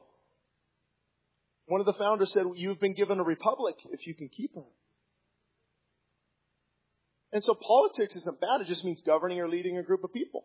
One 1.66 1.80
of 1.80 1.86
the 1.86 1.94
founders 1.94 2.32
said, 2.32 2.44
You've 2.54 2.80
been 2.80 2.94
given 2.94 3.18
a 3.18 3.24
republic 3.24 3.76
if 3.90 4.06
you 4.06 4.14
can 4.14 4.28
keep 4.28 4.54
her. 4.54 4.62
And 7.32 7.42
so 7.42 7.54
politics 7.54 8.14
isn't 8.16 8.40
bad, 8.40 8.60
it 8.60 8.69
just 8.69 8.84
means 8.84 9.02
governing 9.02 9.40
or 9.40 9.48
leading 9.48 9.76
a 9.76 9.82
group 9.82 10.04
of 10.04 10.12
people. 10.12 10.44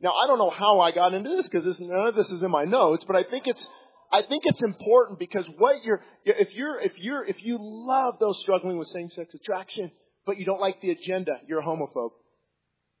Now, 0.00 0.12
I 0.12 0.26
don't 0.26 0.38
know 0.38 0.50
how 0.50 0.80
I 0.80 0.90
got 0.90 1.14
into 1.14 1.30
this 1.30 1.48
because 1.48 1.80
none 1.80 2.06
of 2.06 2.14
this 2.14 2.30
is 2.30 2.42
in 2.42 2.50
my 2.50 2.64
notes, 2.64 3.04
but 3.04 3.16
I 3.16 3.22
think 3.22 3.46
it's, 3.46 3.68
I 4.12 4.20
think 4.22 4.42
it's 4.44 4.62
important 4.62 5.18
because 5.18 5.48
what 5.56 5.82
you're, 5.84 6.02
if 6.24 6.54
you're, 6.54 6.78
if 6.78 6.92
you're, 6.98 7.24
if 7.24 7.42
you 7.42 7.56
love 7.58 8.18
those 8.20 8.38
struggling 8.40 8.76
with 8.78 8.88
same-sex 8.88 9.34
attraction, 9.34 9.90
but 10.26 10.36
you 10.36 10.44
don't 10.44 10.60
like 10.60 10.82
the 10.82 10.90
agenda, 10.90 11.40
you're 11.48 11.60
a 11.60 11.64
homophobe. 11.64 12.10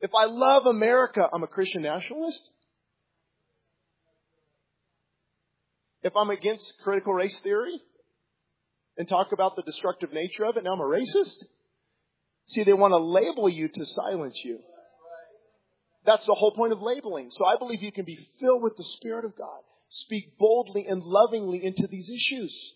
If 0.00 0.10
I 0.18 0.24
love 0.24 0.66
America, 0.66 1.20
I'm 1.32 1.42
a 1.42 1.46
Christian 1.46 1.82
nationalist. 1.82 2.50
If 6.02 6.16
I'm 6.16 6.30
against 6.30 6.78
critical 6.82 7.12
race 7.12 7.38
theory 7.40 7.78
and 8.96 9.06
talk 9.06 9.32
about 9.32 9.54
the 9.54 9.62
destructive 9.62 10.12
nature 10.12 10.46
of 10.46 10.56
it, 10.56 10.64
now 10.64 10.72
I'm 10.72 10.80
a 10.80 10.84
racist? 10.84 11.44
See, 12.46 12.64
they 12.64 12.72
want 12.72 12.92
to 12.92 12.98
label 12.98 13.48
you 13.48 13.68
to 13.68 13.84
silence 13.84 14.40
you. 14.44 14.58
That's 16.04 16.26
the 16.26 16.34
whole 16.34 16.52
point 16.52 16.72
of 16.72 16.80
labeling. 16.80 17.30
So 17.30 17.44
I 17.44 17.56
believe 17.56 17.82
you 17.82 17.92
can 17.92 18.04
be 18.04 18.18
filled 18.40 18.62
with 18.62 18.76
the 18.76 18.82
Spirit 18.82 19.24
of 19.24 19.36
God. 19.36 19.60
Speak 19.94 20.38
boldly 20.38 20.86
and 20.86 21.02
lovingly 21.02 21.62
into 21.62 21.86
these 21.86 22.08
issues. 22.08 22.74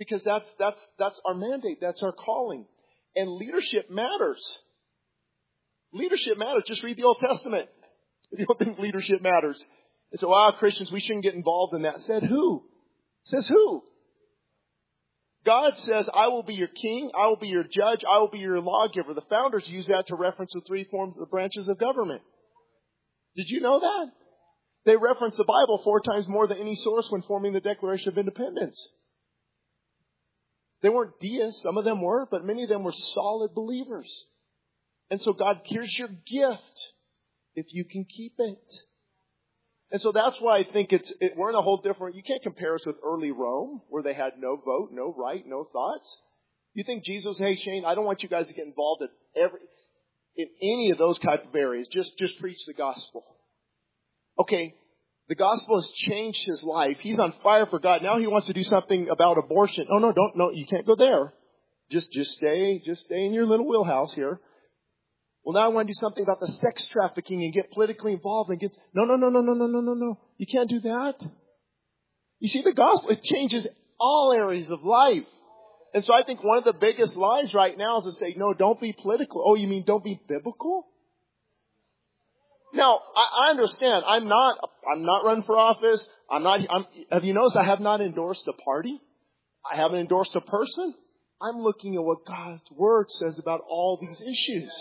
Because 0.00 0.24
that's, 0.24 0.50
that's, 0.58 0.88
that's 0.98 1.20
our 1.24 1.34
mandate. 1.34 1.78
That's 1.80 2.02
our 2.02 2.10
calling. 2.10 2.66
And 3.14 3.30
leadership 3.30 3.88
matters. 3.88 4.42
Leadership 5.92 6.36
matters. 6.36 6.64
Just 6.66 6.82
read 6.82 6.96
the 6.96 7.04
Old 7.04 7.18
Testament. 7.20 7.68
If 8.32 8.40
you 8.40 8.46
don't 8.46 8.58
think 8.58 8.80
leadership 8.80 9.22
matters. 9.22 9.64
And 10.10 10.18
so, 10.18 10.32
ah, 10.32 10.50
Christians, 10.50 10.90
we 10.90 10.98
shouldn't 10.98 11.22
get 11.22 11.34
involved 11.34 11.72
in 11.72 11.82
that. 11.82 12.00
Said 12.00 12.24
who? 12.24 12.64
Says 13.26 13.46
who? 13.46 13.84
God 15.46 15.78
says, 15.78 16.10
I 16.12 16.28
will 16.28 16.42
be 16.42 16.54
your 16.54 16.66
king, 16.66 17.12
I 17.14 17.28
will 17.28 17.36
be 17.36 17.46
your 17.48 17.62
judge, 17.62 18.04
I 18.04 18.18
will 18.18 18.30
be 18.30 18.38
your 18.38 18.60
lawgiver. 18.60 19.14
The 19.14 19.20
founders 19.30 19.68
use 19.68 19.86
that 19.86 20.08
to 20.08 20.16
reference 20.16 20.52
the 20.52 20.62
three 20.66 20.84
forms, 20.90 21.14
the 21.16 21.26
branches 21.26 21.68
of 21.68 21.78
government. 21.78 22.22
Did 23.36 23.50
you 23.50 23.60
know 23.60 23.78
that? 23.78 24.06
They 24.84 24.96
reference 24.96 25.36
the 25.36 25.44
Bible 25.44 25.80
four 25.82 26.00
times 26.00 26.28
more 26.28 26.46
than 26.46 26.58
any 26.58 26.74
source 26.74 27.10
when 27.10 27.22
forming 27.22 27.52
the 27.52 27.60
Declaration 27.60 28.12
of 28.12 28.18
Independence. 28.18 28.88
They 30.82 30.90
weren't 30.90 31.18
deists, 31.20 31.62
some 31.62 31.78
of 31.78 31.84
them 31.84 32.02
were, 32.02 32.28
but 32.30 32.44
many 32.44 32.64
of 32.64 32.68
them 32.68 32.84
were 32.84 32.92
solid 32.92 33.54
believers. 33.54 34.26
And 35.10 35.20
so 35.20 35.32
God, 35.32 35.60
here's 35.64 35.96
your 35.96 36.08
gift 36.08 36.92
if 37.54 37.66
you 37.72 37.84
can 37.84 38.04
keep 38.04 38.34
it. 38.38 38.72
And 39.90 40.00
so 40.00 40.12
that's 40.12 40.38
why 40.40 40.58
I 40.58 40.64
think 40.64 40.92
it's, 40.92 41.12
it, 41.20 41.34
we're 41.36 41.50
in 41.50 41.54
a 41.54 41.62
whole 41.62 41.80
different, 41.80 42.16
you 42.16 42.22
can't 42.22 42.42
compare 42.42 42.74
us 42.74 42.84
with 42.84 42.96
early 43.02 43.30
Rome, 43.30 43.80
where 43.88 44.02
they 44.02 44.12
had 44.12 44.34
no 44.38 44.56
vote, 44.56 44.90
no 44.92 45.14
right, 45.16 45.42
no 45.46 45.64
thoughts. 45.64 46.18
You 46.74 46.84
think 46.84 47.04
Jesus, 47.04 47.38
hey 47.38 47.54
Shane, 47.54 47.84
I 47.86 47.94
don't 47.94 48.04
want 48.04 48.22
you 48.22 48.28
guys 48.28 48.48
to 48.48 48.54
get 48.54 48.66
involved 48.66 49.02
in 49.02 49.08
every, 49.36 49.60
in 50.36 50.48
any 50.60 50.90
of 50.90 50.98
those 50.98 51.18
type 51.18 51.46
of 51.46 51.54
areas. 51.54 51.86
Just, 51.88 52.18
just 52.18 52.38
preach 52.40 52.66
the 52.66 52.74
gospel. 52.74 53.33
Okay, 54.38 54.74
the 55.28 55.34
gospel 55.34 55.80
has 55.80 55.90
changed 55.90 56.44
his 56.46 56.62
life. 56.64 56.98
He's 57.00 57.18
on 57.18 57.32
fire 57.42 57.66
for 57.66 57.78
God. 57.78 58.02
Now 58.02 58.18
he 58.18 58.26
wants 58.26 58.46
to 58.48 58.52
do 58.52 58.64
something 58.64 59.08
about 59.08 59.38
abortion. 59.38 59.86
Oh 59.90 59.98
no, 59.98 60.12
don't, 60.12 60.36
no, 60.36 60.50
you 60.50 60.66
can't 60.66 60.86
go 60.86 60.96
there. 60.96 61.32
Just, 61.90 62.10
just 62.12 62.32
stay, 62.32 62.80
just 62.84 63.04
stay 63.04 63.24
in 63.24 63.32
your 63.32 63.46
little 63.46 63.68
wheelhouse 63.68 64.14
here. 64.14 64.40
Well, 65.44 65.54
now 65.54 65.66
I 65.66 65.68
want 65.68 65.86
to 65.86 65.92
do 65.92 65.98
something 65.98 66.24
about 66.24 66.40
the 66.40 66.48
sex 66.56 66.86
trafficking 66.88 67.44
and 67.44 67.52
get 67.52 67.70
politically 67.70 68.14
involved 68.14 68.50
and 68.50 68.58
get, 68.58 68.74
no, 68.94 69.04
no, 69.04 69.16
no, 69.16 69.28
no, 69.28 69.40
no, 69.40 69.52
no, 69.52 69.66
no, 69.66 69.80
no, 69.80 69.94
no. 69.94 70.18
You 70.38 70.46
can't 70.46 70.70
do 70.70 70.80
that. 70.80 71.14
You 72.40 72.48
see, 72.48 72.62
the 72.62 72.72
gospel, 72.72 73.10
it 73.10 73.22
changes 73.22 73.66
all 74.00 74.32
areas 74.34 74.70
of 74.70 74.82
life. 74.82 75.26
And 75.92 76.04
so 76.04 76.14
I 76.14 76.22
think 76.24 76.42
one 76.42 76.58
of 76.58 76.64
the 76.64 76.72
biggest 76.72 77.14
lies 77.14 77.54
right 77.54 77.76
now 77.76 77.98
is 77.98 78.04
to 78.04 78.12
say, 78.12 78.34
no, 78.36 78.54
don't 78.54 78.80
be 78.80 78.92
political. 78.92 79.44
Oh, 79.46 79.54
you 79.54 79.68
mean 79.68 79.84
don't 79.86 80.02
be 80.02 80.18
biblical? 80.26 80.86
Now, 82.74 83.00
I, 83.16 83.46
I 83.46 83.50
understand. 83.50 84.04
I'm 84.06 84.26
not, 84.26 84.58
I'm 84.92 85.04
not 85.04 85.24
running 85.24 85.44
for 85.44 85.56
office. 85.56 86.06
I'm 86.30 86.42
not, 86.42 86.60
I'm, 86.68 86.86
have 87.10 87.24
you 87.24 87.32
noticed 87.32 87.56
I 87.56 87.64
have 87.64 87.80
not 87.80 88.00
endorsed 88.00 88.46
a 88.48 88.52
party? 88.52 89.00
I 89.70 89.76
haven't 89.76 90.00
endorsed 90.00 90.34
a 90.34 90.40
person. 90.40 90.94
I'm 91.40 91.58
looking 91.58 91.94
at 91.94 92.02
what 92.02 92.26
God's 92.26 92.62
Word 92.72 93.10
says 93.10 93.38
about 93.38 93.60
all 93.68 93.98
these 94.00 94.20
issues. 94.22 94.72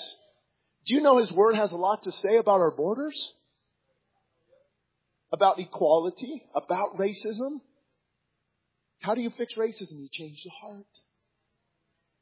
Do 0.86 0.96
you 0.96 1.02
know 1.02 1.20
His 1.20 1.32
Word 1.32 1.56
has 1.56 1.72
a 1.72 1.78
lot 1.78 2.04
to 2.04 2.12
say 2.12 2.38
about 2.38 2.60
our 2.60 2.76
borders? 2.76 3.34
About 5.32 5.60
equality? 5.60 6.44
About 6.56 6.98
racism? 6.98 7.62
How 9.02 9.16
do 9.16 9.22
you 9.22 9.30
fix 9.32 9.56
racism? 9.56 10.00
You 10.00 10.10
change 10.12 10.42
the 10.44 10.52
heart. 10.62 10.86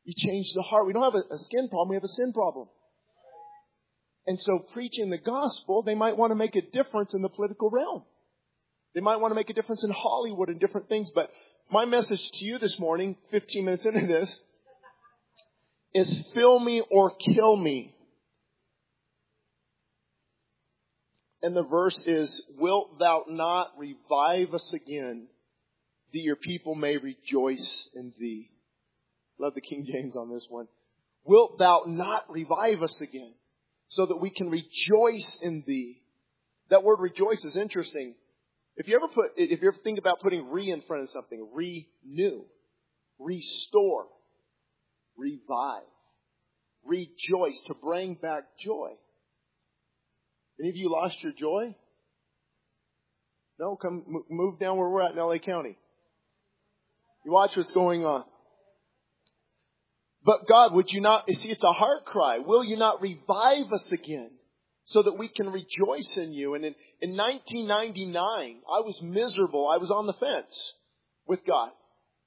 You 0.03 0.13
change 0.17 0.53
the 0.53 0.63
heart. 0.63 0.87
We 0.87 0.93
don't 0.93 1.03
have 1.03 1.15
a, 1.15 1.33
a 1.33 1.37
skin 1.37 1.69
problem, 1.69 1.89
we 1.89 1.95
have 1.95 2.03
a 2.03 2.07
sin 2.07 2.33
problem. 2.33 2.67
And 4.27 4.39
so 4.39 4.59
preaching 4.73 5.09
the 5.09 5.17
gospel, 5.17 5.81
they 5.81 5.95
might 5.95 6.17
want 6.17 6.31
to 6.31 6.35
make 6.35 6.55
a 6.55 6.61
difference 6.61 7.13
in 7.13 7.21
the 7.21 7.29
political 7.29 7.69
realm. 7.69 8.03
They 8.93 9.01
might 9.01 9.17
want 9.17 9.31
to 9.31 9.35
make 9.35 9.49
a 9.49 9.53
difference 9.53 9.83
in 9.83 9.91
Hollywood 9.91 10.49
and 10.49 10.59
different 10.59 10.89
things, 10.89 11.09
but 11.11 11.31
my 11.71 11.85
message 11.85 12.29
to 12.31 12.45
you 12.45 12.57
this 12.57 12.79
morning, 12.79 13.15
15 13.31 13.63
minutes 13.63 13.85
into 13.85 14.05
this, 14.05 14.39
is 15.93 16.31
fill 16.33 16.59
me 16.59 16.81
or 16.91 17.11
kill 17.15 17.55
me. 17.55 17.95
And 21.41 21.55
the 21.55 21.63
verse 21.63 22.05
is, 22.05 22.45
Wilt 22.57 22.99
thou 22.99 23.25
not 23.27 23.71
revive 23.77 24.53
us 24.53 24.73
again, 24.73 25.27
that 26.13 26.19
your 26.19 26.35
people 26.35 26.75
may 26.75 26.97
rejoice 26.97 27.89
in 27.95 28.13
thee? 28.19 28.51
Love 29.39 29.55
the 29.55 29.61
King 29.61 29.87
James 29.91 30.15
on 30.15 30.31
this 30.31 30.45
one. 30.49 30.67
Wilt 31.23 31.57
thou 31.57 31.83
not 31.87 32.29
revive 32.29 32.83
us 32.83 33.01
again? 33.01 33.33
So 33.91 34.05
that 34.05 34.21
we 34.21 34.29
can 34.29 34.49
rejoice 34.49 35.37
in 35.41 35.63
thee. 35.67 36.01
That 36.69 36.83
word 36.83 36.99
rejoice 37.01 37.43
is 37.43 37.57
interesting. 37.57 38.15
If 38.77 38.87
you 38.87 38.95
ever 38.95 39.09
put, 39.09 39.31
if 39.35 39.61
you 39.61 39.67
ever 39.67 39.77
think 39.83 39.99
about 39.99 40.21
putting 40.21 40.49
re 40.49 40.71
in 40.71 40.81
front 40.83 41.03
of 41.03 41.09
something, 41.09 41.49
renew, 41.53 42.45
restore, 43.19 44.05
revive, 45.17 45.83
rejoice, 46.85 47.61
to 47.67 47.73
bring 47.83 48.15
back 48.15 48.43
joy. 48.63 48.91
Any 50.57 50.69
of 50.69 50.77
you 50.77 50.89
lost 50.89 51.21
your 51.21 51.33
joy? 51.33 51.75
No, 53.59 53.75
come 53.75 54.05
move 54.29 54.57
down 54.57 54.77
where 54.77 54.87
we're 54.87 55.01
at 55.01 55.11
in 55.11 55.17
LA 55.17 55.37
County. 55.37 55.77
You 57.25 57.33
watch 57.33 57.57
what's 57.57 57.73
going 57.73 58.05
on. 58.05 58.23
But 60.23 60.47
God, 60.47 60.73
would 60.73 60.91
you 60.91 61.01
not, 61.01 61.29
see, 61.29 61.51
it's 61.51 61.63
a 61.63 61.71
heart 61.71 62.05
cry. 62.05 62.39
Will 62.39 62.63
you 62.63 62.77
not 62.77 63.01
revive 63.01 63.71
us 63.73 63.91
again 63.91 64.29
so 64.85 65.01
that 65.01 65.17
we 65.17 65.27
can 65.27 65.51
rejoice 65.51 66.17
in 66.17 66.33
you? 66.33 66.53
And 66.53 66.63
in, 66.63 66.75
in 67.01 67.17
1999, 67.17 68.15
I 68.25 68.79
was 68.81 68.99
miserable. 69.01 69.67
I 69.67 69.77
was 69.77 69.89
on 69.89 70.05
the 70.05 70.13
fence 70.13 70.73
with 71.25 71.43
God. 71.45 71.69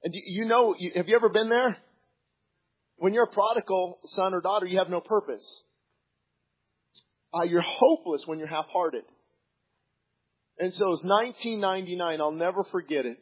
And 0.03 0.13
you 0.13 0.45
know, 0.45 0.75
have 0.95 1.07
you 1.07 1.15
ever 1.15 1.29
been 1.29 1.49
there? 1.49 1.77
When 2.97 3.13
you're 3.13 3.23
a 3.23 3.31
prodigal 3.31 3.99
son 4.05 4.33
or 4.33 4.41
daughter, 4.41 4.65
you 4.65 4.77
have 4.77 4.89
no 4.89 5.01
purpose. 5.01 5.63
Uh, 7.33 7.43
you're 7.43 7.61
hopeless 7.61 8.25
when 8.25 8.39
you're 8.39 8.47
half-hearted. 8.47 9.03
And 10.57 10.73
so 10.73 10.85
it 10.85 10.89
was 10.89 11.03
1999. 11.03 12.21
I'll 12.21 12.31
never 12.31 12.63
forget 12.63 13.05
it. 13.05 13.17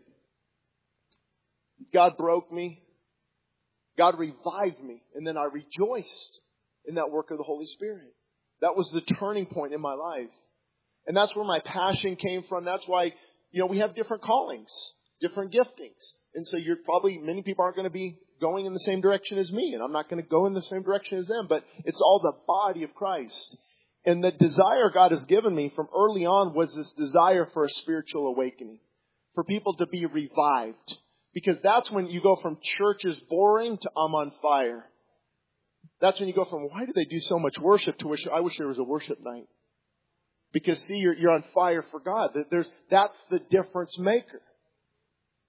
God 1.92 2.18
broke 2.18 2.52
me. 2.52 2.83
God 3.98 4.18
revived 4.18 4.84
me, 4.84 5.04
and 5.16 5.26
then 5.26 5.38
I 5.38 5.46
rejoiced 5.46 6.42
in 6.86 6.96
that 6.96 7.12
work 7.12 7.32
of 7.32 7.38
the 7.38 7.44
Holy 7.44 7.66
Spirit. 7.66 8.14
That 8.62 8.76
was 8.76 8.90
the 8.92 9.02
turning 9.02 9.46
point 9.46 9.74
in 9.74 9.82
my 9.82 9.94
life. 9.94 10.34
And 11.06 11.16
that's 11.16 11.36
where 11.36 11.46
my 11.46 11.60
passion 11.60 12.16
came 12.16 12.44
from. 12.44 12.66
That's 12.66 12.88
why, 12.88 13.14
you 13.52 13.60
know, 13.60 13.66
we 13.66 13.80
have 13.80 13.96
different 13.96 14.24
callings, 14.24 14.72
different 15.22 15.52
giftings. 15.52 16.14
And 16.34 16.48
so 16.48 16.58
you're 16.58 16.78
probably, 16.86 17.18
many 17.18 17.44
people 17.44 17.64
aren't 17.64 17.76
going 17.76 17.88
to 17.88 17.94
be 17.94 18.18
going 18.42 18.66
in 18.66 18.74
the 18.74 18.80
same 18.80 19.02
direction 19.02 19.38
as 19.38 19.52
me, 19.52 19.74
and 19.74 19.84
I'm 19.84 19.92
not 19.92 20.10
going 20.10 20.22
to 20.22 20.28
go 20.28 20.46
in 20.48 20.54
the 20.54 20.62
same 20.62 20.82
direction 20.82 21.18
as 21.18 21.28
them, 21.28 21.48
but 21.48 21.64
it's 21.86 22.02
all 22.02 22.20
the 22.22 22.34
body 22.48 22.84
of 22.84 22.94
Christ. 22.96 23.58
And 24.06 24.24
the 24.24 24.32
desire 24.32 24.90
God 24.94 25.12
has 25.12 25.26
given 25.26 25.56
me 25.56 25.72
from 25.76 25.88
early 25.96 26.26
on 26.26 26.54
was 26.54 26.76
this 26.76 26.92
desire 26.94 27.46
for 27.54 27.64
a 27.64 27.70
spiritual 27.70 28.28
awakening, 28.28 28.80
for 29.34 29.44
people 29.44 29.76
to 29.76 29.88
be 29.88 30.06
revived, 30.06 30.98
because 31.34 31.58
that's 31.64 31.92
when 31.92 32.08
you 32.08 32.22
go 32.22 32.36
from 32.36 32.58
church 32.62 33.06
is 33.06 33.20
boring 33.22 33.78
to 33.78 33.90
I'm 33.98 34.14
on 34.16 34.32
fire. 34.42 34.86
That's 36.00 36.20
when 36.20 36.28
you 36.28 36.36
go 36.36 36.46
from 36.46 36.64
why 36.70 36.86
do 36.86 36.94
they 36.94 37.06
do 37.06 37.20
so 37.20 37.40
much 37.40 37.58
worship 37.60 37.98
to 38.00 38.08
wish 38.08 38.28
I 38.28 38.42
wish 38.42 38.58
there 38.58 38.68
was 38.68 38.80
a 38.80 38.84
worship 38.84 39.20
night. 39.24 39.48
Because 40.52 40.80
see, 40.84 40.98
you're, 40.98 41.16
you're 41.16 41.32
on 41.32 41.44
fire 41.54 41.84
for 41.90 42.00
God. 42.00 42.38
There's, 42.52 42.70
that's 42.90 43.18
the 43.32 43.40
difference 43.40 43.98
maker. 43.98 44.42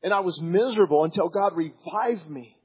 And 0.02 0.14
I 0.14 0.20
was 0.20 0.40
miserable 0.40 1.04
until 1.04 1.28
God 1.28 1.54
revived 1.54 2.28
me. 2.28 2.56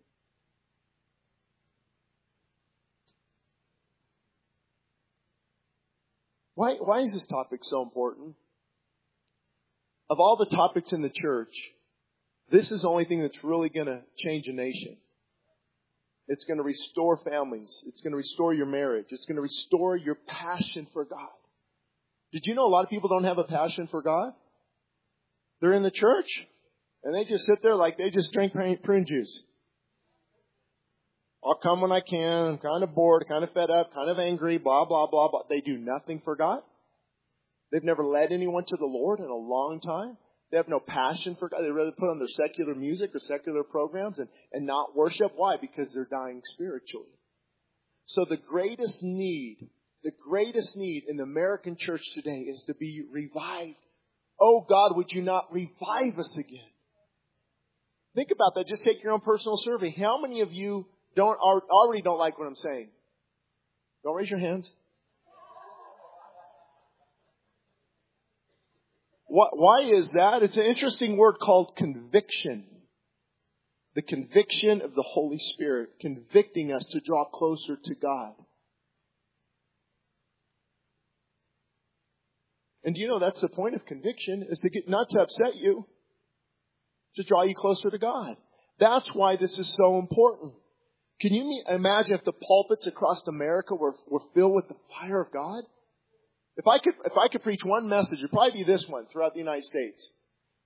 Why, 6.56 6.76
why 6.76 7.02
is 7.02 7.14
this 7.14 7.26
topic 7.26 7.62
so 7.64 7.82
important? 7.82 8.36
Of 10.10 10.20
all 10.20 10.36
the 10.36 10.46
topics 10.46 10.92
in 10.92 11.02
the 11.02 11.10
church, 11.10 11.54
this 12.52 12.72
is 12.72 12.82
the 12.82 12.90
only 12.90 13.06
thing 13.06 13.22
that's 13.22 13.44
really 13.44 13.70
going 13.70 13.88
to 13.88 14.02
change 14.18 14.48
a 14.48 14.54
nation. 14.54 14.98
It's 16.28 16.46
going 16.46 16.58
to 16.58 16.64
restore 16.64 17.18
families. 17.18 17.84
It's 17.88 18.02
going 18.02 18.12
to 18.12 18.18
restore 18.18 18.54
your 18.54 18.68
marriage. 18.68 19.08
It's 19.10 19.26
going 19.26 19.38
to 19.38 19.42
restore 19.42 19.96
your 19.96 20.16
passion 20.28 20.88
for 20.94 21.04
God. 21.06 21.30
Did 22.32 22.44
you 22.46 22.54
know 22.54 22.68
a 22.68 22.70
lot 22.70 22.84
of 22.84 22.90
people 22.90 23.10
don't 23.10 23.24
have 23.24 23.40
a 23.40 23.44
passion 23.44 23.88
for 23.88 24.02
God? 24.04 24.34
They're 25.60 25.74
in 25.74 25.84
the 25.84 25.92
church 25.92 26.48
and 27.04 27.16
they 27.16 27.24
just 27.24 27.46
sit 27.46 27.62
there 27.64 27.76
like 27.76 27.98
they 27.98 28.10
just 28.10 28.32
drink 28.32 28.54
prune 28.54 29.06
juice. 29.06 29.44
I'll 31.44 31.58
come 31.58 31.82
when 31.82 31.92
I 31.92 32.02
can. 32.02 32.46
I'm 32.46 32.58
kind 32.58 32.84
of 32.84 32.94
bored, 32.94 33.26
kind 33.28 33.44
of 33.44 33.52
fed 33.54 33.70
up, 33.70 33.94
kind 33.94 34.10
of 34.10 34.20
angry, 34.20 34.58
blah, 34.58 34.86
blah, 34.86 35.08
blah, 35.08 35.30
blah. 35.30 35.44
They 35.50 35.62
do 35.62 35.78
nothing 35.78 36.22
for 36.24 36.36
God. 36.36 36.60
They've 37.72 37.84
never 37.84 38.06
led 38.06 38.32
anyone 38.32 38.66
to 38.66 38.76
the 38.76 38.86
Lord 38.86 39.20
in 39.20 39.26
a 39.26 39.36
long 39.36 39.80
time. 39.80 40.18
They 40.52 40.58
have 40.58 40.68
no 40.68 40.80
passion 40.80 41.36
for 41.36 41.48
God. 41.48 41.62
They 41.62 41.70
rather 41.70 41.92
put 41.92 42.10
on 42.10 42.18
their 42.18 42.28
secular 42.28 42.74
music 42.74 43.12
or 43.14 43.20
secular 43.20 43.64
programs 43.64 44.18
and, 44.18 44.28
and 44.52 44.66
not 44.66 44.96
worship. 44.96 45.32
Why? 45.36 45.58
Because 45.62 45.94
they're 45.94 46.08
dying 46.10 46.42
spiritually. 46.44 47.12
So 48.06 48.26
the 48.28 48.38
greatest 48.38 49.04
need, 49.04 49.70
the 50.04 50.12
greatest 50.30 50.76
need 50.76 51.04
in 51.08 51.18
the 51.18 51.24
American 51.24 51.76
church 51.78 52.02
today 52.16 52.40
is 52.40 52.64
to 52.64 52.74
be 52.74 53.04
revived. 53.12 53.78
Oh 54.42 54.66
God, 54.68 54.96
would 54.96 55.12
you 55.12 55.22
not 55.22 55.54
revive 55.54 56.18
us 56.18 56.36
again? 56.38 56.66
Think 58.16 58.30
about 58.32 58.56
that. 58.56 58.68
Just 58.68 58.84
take 58.84 59.04
your 59.04 59.14
own 59.14 59.20
personal 59.20 59.58
survey. 59.58 59.94
How 59.96 60.20
many 60.20 60.42
of 60.42 60.52
you 60.52 60.88
don't 61.16 61.38
already 61.38 62.02
don't 62.02 62.18
like 62.18 62.40
what 62.40 62.48
I'm 62.48 62.56
saying? 62.56 62.90
Don't 64.04 64.16
raise 64.16 64.30
your 64.30 64.40
hands. 64.40 64.72
Why 69.30 69.82
is 69.84 70.12
that? 70.12 70.42
It's 70.42 70.58
an 70.58 70.66
interesting 70.66 71.16
word 71.16 71.36
called 71.40 71.76
conviction. 71.76 72.66
The 73.94 74.02
conviction 74.02 74.82
of 74.82 74.96
the 74.96 75.04
Holy 75.04 75.38
Spirit, 75.38 75.90
convicting 76.00 76.72
us 76.72 76.84
to 76.86 77.00
draw 77.00 77.26
closer 77.26 77.76
to 77.76 77.96
God. 77.96 78.34
And 82.84 82.98
you 82.98 83.08
know 83.08 83.20
that's 83.20 83.42
the 83.42 83.50
point 83.50 83.76
of 83.76 83.86
conviction 83.86 84.48
is 84.50 84.60
to 84.60 84.70
get 84.70 84.90
not 84.90 85.10
to 85.12 85.22
upset 85.22 85.56
you, 85.58 85.86
to 87.16 87.24
draw 87.24 87.44
you 87.44 87.54
closer 87.54 87.92
to 87.92 87.98
God. 87.98 88.36
That's 88.80 89.14
why 89.14 89.36
this 89.36 89.60
is 89.60 89.76
so 89.76 90.00
important. 90.00 90.54
Can 91.20 91.34
you 91.34 91.64
imagine 91.68 92.16
if 92.16 92.24
the 92.24 92.32
pulpits 92.32 92.88
across 92.88 93.22
America 93.28 93.76
were, 93.76 93.94
were 94.08 94.22
filled 94.34 94.56
with 94.56 94.70
the 94.70 94.78
fire 94.96 95.22
of 95.22 95.32
God? 95.32 95.66
If 96.60 96.68
I 96.68 96.78
could, 96.78 96.94
if 97.06 97.18
I 97.18 97.30
could 97.30 97.42
preach 97.42 97.64
one 97.64 97.88
message, 97.88 98.20
it'd 98.20 98.32
probably 98.32 98.52
be 98.52 98.64
this 98.66 98.86
one 98.90 99.06
throughout 99.06 99.32
the 99.32 99.40
United 99.40 99.64
States. 99.64 100.12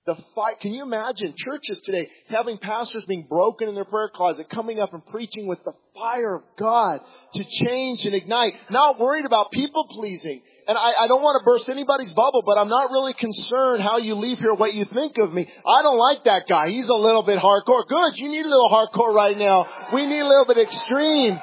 The 0.06 0.16
fight, 0.34 0.60
can 0.60 0.74
you 0.74 0.82
imagine 0.82 1.34
churches 1.36 1.80
today 1.80 2.10
having 2.28 2.58
pastors 2.58 3.04
being 3.06 3.26
broken 3.30 3.68
in 3.68 3.76
their 3.76 3.86
prayer 3.86 4.10
closet, 4.12 4.50
coming 4.50 4.80
up 4.80 4.92
and 4.92 5.06
preaching 5.06 5.46
with 5.46 5.62
the 5.64 5.72
fire 5.94 6.34
of 6.34 6.42
God 6.58 7.00
to 7.34 7.44
change 7.44 8.04
and 8.04 8.14
ignite, 8.14 8.54
not 8.70 8.98
worried 8.98 9.24
about 9.24 9.52
people 9.52 9.86
pleasing. 9.88 10.42
And 10.66 10.76
I, 10.76 11.04
I 11.04 11.06
don't 11.06 11.22
want 11.22 11.40
to 11.40 11.44
burst 11.48 11.70
anybody's 11.70 12.12
bubble, 12.12 12.42
but 12.44 12.58
I'm 12.58 12.68
not 12.68 12.90
really 12.90 13.14
concerned 13.14 13.82
how 13.82 13.98
you 13.98 14.16
leave 14.16 14.40
here, 14.40 14.52
what 14.52 14.74
you 14.74 14.84
think 14.84 15.16
of 15.18 15.32
me. 15.32 15.48
I 15.64 15.82
don't 15.82 15.98
like 15.98 16.24
that 16.24 16.48
guy. 16.48 16.70
He's 16.70 16.88
a 16.88 16.94
little 16.94 17.22
bit 17.22 17.38
hardcore. 17.38 17.86
Good. 17.86 18.18
You 18.18 18.30
need 18.30 18.44
a 18.44 18.48
little 18.48 18.68
hardcore 18.68 19.14
right 19.14 19.38
now. 19.38 19.66
We 19.92 20.04
need 20.06 20.20
a 20.20 20.28
little 20.28 20.44
bit 20.44 20.58
extreme. 20.58 21.40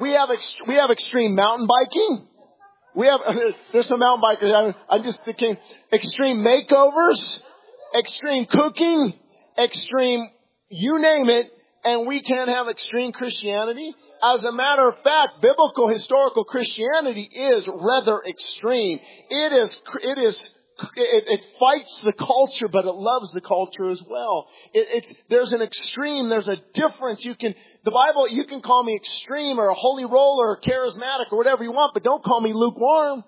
We 0.00 0.12
have 0.12 0.30
ex- 0.30 0.56
we 0.66 0.74
have 0.76 0.90
extreme 0.90 1.34
mountain 1.34 1.66
biking. 1.66 2.28
We 2.94 3.06
have 3.06 3.20
there's 3.72 3.86
some 3.86 4.00
mountain 4.00 4.22
bikers. 4.22 4.74
I'm, 4.88 5.02
just 5.02 5.24
thinking 5.24 5.56
extreme 5.92 6.44
makeovers, 6.44 7.40
extreme 7.96 8.46
cooking, 8.46 9.14
extreme 9.58 10.28
you 10.68 11.00
name 11.00 11.28
it, 11.28 11.50
and 11.84 12.06
we 12.06 12.22
can't 12.22 12.48
have 12.48 12.68
extreme 12.68 13.12
Christianity. 13.12 13.94
As 14.22 14.44
a 14.44 14.52
matter 14.52 14.88
of 14.88 14.98
fact, 15.02 15.40
biblical 15.42 15.88
historical 15.88 16.44
Christianity 16.44 17.28
is 17.32 17.68
rather 17.68 18.22
extreme. 18.26 18.98
It 19.30 19.52
is, 19.52 19.82
it 20.02 20.18
is, 20.18 20.50
it, 20.96 21.24
it 21.28 21.46
fights 21.58 22.02
the 22.02 22.12
culture, 22.12 22.68
but 22.68 22.84
it 22.84 22.94
loves 22.94 23.32
the 23.32 23.40
culture 23.40 23.88
as 23.88 24.02
well. 24.08 24.48
It, 24.72 24.86
it's, 24.90 25.14
there's 25.28 25.52
an 25.52 25.62
extreme, 25.62 26.28
there's 26.28 26.48
a 26.48 26.56
difference. 26.74 27.24
You 27.24 27.34
can, 27.34 27.54
the 27.84 27.90
Bible, 27.90 28.28
you 28.28 28.44
can 28.44 28.60
call 28.60 28.82
me 28.82 28.94
extreme 28.94 29.58
or 29.58 29.68
a 29.68 29.74
holy 29.74 30.04
roller 30.04 30.48
or 30.48 30.60
charismatic 30.60 31.32
or 31.32 31.38
whatever 31.38 31.62
you 31.62 31.72
want, 31.72 31.94
but 31.94 32.02
don't 32.02 32.24
call 32.24 32.40
me 32.40 32.52
lukewarm. 32.52 33.24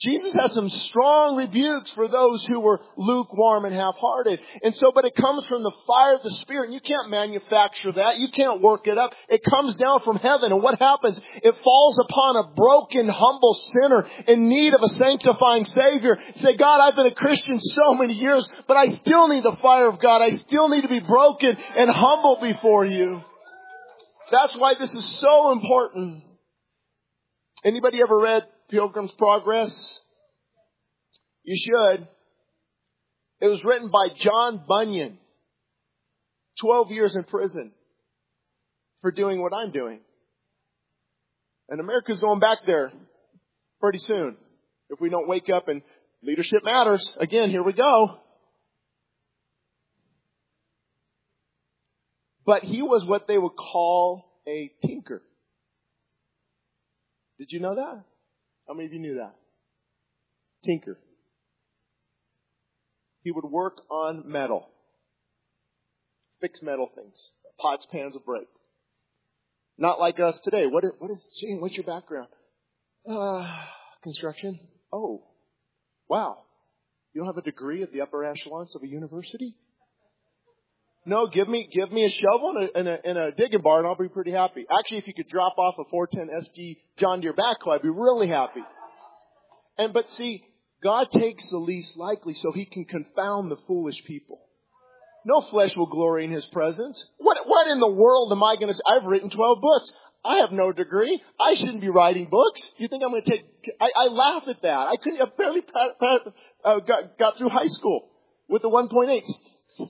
Jesus 0.00 0.34
has 0.42 0.52
some 0.52 0.68
strong 0.68 1.36
rebukes 1.36 1.92
for 1.92 2.08
those 2.08 2.44
who 2.46 2.58
were 2.58 2.80
lukewarm 2.96 3.64
and 3.64 3.72
half-hearted. 3.72 4.40
And 4.64 4.74
so, 4.74 4.90
but 4.92 5.04
it 5.04 5.14
comes 5.14 5.46
from 5.46 5.62
the 5.62 5.70
fire 5.86 6.16
of 6.16 6.22
the 6.24 6.30
Spirit. 6.30 6.64
And 6.64 6.74
you 6.74 6.80
can't 6.80 7.10
manufacture 7.10 7.92
that. 7.92 8.18
You 8.18 8.28
can't 8.28 8.60
work 8.60 8.88
it 8.88 8.98
up. 8.98 9.14
It 9.28 9.44
comes 9.44 9.76
down 9.76 10.00
from 10.00 10.16
heaven. 10.16 10.50
And 10.50 10.64
what 10.64 10.80
happens? 10.80 11.20
It 11.36 11.56
falls 11.58 11.98
upon 12.00 12.34
a 12.36 12.54
broken, 12.56 13.08
humble 13.08 13.54
sinner 13.54 14.06
in 14.26 14.48
need 14.48 14.74
of 14.74 14.82
a 14.82 14.88
sanctifying 14.88 15.64
Savior. 15.64 16.18
Say, 16.36 16.56
God, 16.56 16.80
I've 16.80 16.96
been 16.96 17.06
a 17.06 17.14
Christian 17.14 17.60
so 17.60 17.94
many 17.94 18.14
years, 18.14 18.50
but 18.66 18.76
I 18.76 18.86
still 18.94 19.28
need 19.28 19.44
the 19.44 19.56
fire 19.62 19.88
of 19.88 20.00
God. 20.00 20.22
I 20.22 20.30
still 20.30 20.70
need 20.70 20.82
to 20.82 20.88
be 20.88 21.00
broken 21.00 21.56
and 21.76 21.88
humble 21.88 22.38
before 22.40 22.84
you. 22.84 23.22
That's 24.32 24.56
why 24.56 24.74
this 24.74 24.92
is 24.92 25.04
so 25.20 25.52
important. 25.52 26.24
Anybody 27.62 28.00
ever 28.02 28.18
read 28.18 28.44
Pilgrim's 28.74 29.12
Progress? 29.12 30.00
You 31.44 31.56
should. 31.56 32.08
It 33.40 33.46
was 33.46 33.64
written 33.64 33.88
by 33.88 34.08
John 34.16 34.64
Bunyan. 34.66 35.18
12 36.60 36.90
years 36.90 37.14
in 37.14 37.22
prison 37.22 37.70
for 39.00 39.12
doing 39.12 39.40
what 39.40 39.52
I'm 39.54 39.70
doing. 39.70 40.00
And 41.68 41.78
America's 41.78 42.20
going 42.20 42.40
back 42.40 42.58
there 42.66 42.92
pretty 43.80 43.98
soon. 43.98 44.36
If 44.90 45.00
we 45.00 45.08
don't 45.08 45.28
wake 45.28 45.48
up 45.50 45.68
and 45.68 45.82
leadership 46.24 46.64
matters. 46.64 47.16
Again, 47.20 47.50
here 47.50 47.62
we 47.62 47.74
go. 47.74 48.18
But 52.44 52.64
he 52.64 52.82
was 52.82 53.04
what 53.04 53.28
they 53.28 53.38
would 53.38 53.56
call 53.56 54.24
a 54.48 54.72
tinker. 54.84 55.22
Did 57.38 57.52
you 57.52 57.60
know 57.60 57.76
that? 57.76 58.04
How 58.66 58.74
many 58.74 58.86
of 58.86 58.92
you 58.92 59.00
knew 59.00 59.14
that? 59.16 59.34
Tinker. 60.64 60.98
He 63.22 63.30
would 63.30 63.44
work 63.44 63.80
on 63.90 64.24
metal. 64.26 64.68
Fix 66.40 66.62
metal 66.62 66.90
things. 66.94 67.30
Pots, 67.58 67.86
pans 67.90 68.16
of 68.16 68.24
break. 68.24 68.48
Not 69.78 69.98
like 69.98 70.20
us 70.20 70.38
today. 70.40 70.66
What 70.66 70.84
is, 70.84 70.92
what 70.98 71.10
is 71.10 71.44
what's 71.58 71.76
your 71.76 71.84
background? 71.84 72.28
Uh, 73.08 73.64
construction. 74.02 74.60
Oh. 74.92 75.24
Wow. 76.08 76.38
You 77.12 77.20
don't 77.20 77.26
have 77.26 77.38
a 77.38 77.42
degree 77.42 77.82
at 77.82 77.92
the 77.92 78.02
upper 78.02 78.24
echelons 78.24 78.74
of 78.76 78.82
a 78.82 78.86
university? 78.86 79.54
No, 81.06 81.26
give 81.26 81.48
me 81.48 81.68
give 81.70 81.92
me 81.92 82.04
a 82.04 82.10
shovel 82.10 82.54
and 82.56 82.64
a, 82.64 82.78
and 82.78 82.88
a, 82.88 82.98
and 83.04 83.18
a 83.18 83.32
digging 83.32 83.60
bar, 83.60 83.78
and 83.78 83.86
I'll 83.86 83.96
be 83.96 84.08
pretty 84.08 84.30
happy. 84.30 84.64
Actually, 84.70 84.98
if 84.98 85.06
you 85.06 85.12
could 85.14 85.28
drop 85.28 85.58
off 85.58 85.74
a 85.78 85.84
410 85.90 86.34
SG 86.34 86.78
John 86.96 87.20
Deere 87.20 87.34
backhoe, 87.34 87.74
I'd 87.74 87.82
be 87.82 87.90
really 87.90 88.28
happy. 88.28 88.62
And 89.76 89.92
but 89.92 90.10
see, 90.12 90.42
God 90.82 91.10
takes 91.10 91.48
the 91.50 91.58
least 91.58 91.98
likely 91.98 92.32
so 92.32 92.52
He 92.52 92.64
can 92.64 92.86
confound 92.86 93.50
the 93.50 93.58
foolish 93.66 94.02
people. 94.04 94.40
No 95.26 95.42
flesh 95.42 95.76
will 95.76 95.86
glory 95.86 96.24
in 96.24 96.30
His 96.30 96.46
presence. 96.46 97.10
What 97.18 97.36
what 97.46 97.68
in 97.68 97.80
the 97.80 97.92
world 97.92 98.32
am 98.32 98.42
I 98.42 98.56
going 98.56 98.68
to? 98.68 98.74
say? 98.74 98.82
I've 98.88 99.04
written 99.04 99.28
12 99.28 99.60
books. 99.60 99.92
I 100.24 100.36
have 100.38 100.52
no 100.52 100.72
degree. 100.72 101.20
I 101.38 101.52
shouldn't 101.54 101.82
be 101.82 101.90
writing 101.90 102.28
books. 102.30 102.62
You 102.78 102.88
think 102.88 103.02
I'm 103.04 103.10
going 103.10 103.24
to 103.24 103.30
take? 103.30 103.44
I, 103.78 103.90
I 103.94 104.04
laugh 104.06 104.44
at 104.48 104.62
that. 104.62 104.88
I 104.88 104.96
couldn't. 104.96 105.20
I 105.20 105.26
barely 105.36 105.60
uh, 106.64 106.80
got, 106.80 107.18
got 107.18 107.36
through 107.36 107.50
high 107.50 107.66
school 107.66 108.08
with 108.48 108.62
the 108.62 108.70
1.8, 108.70 109.20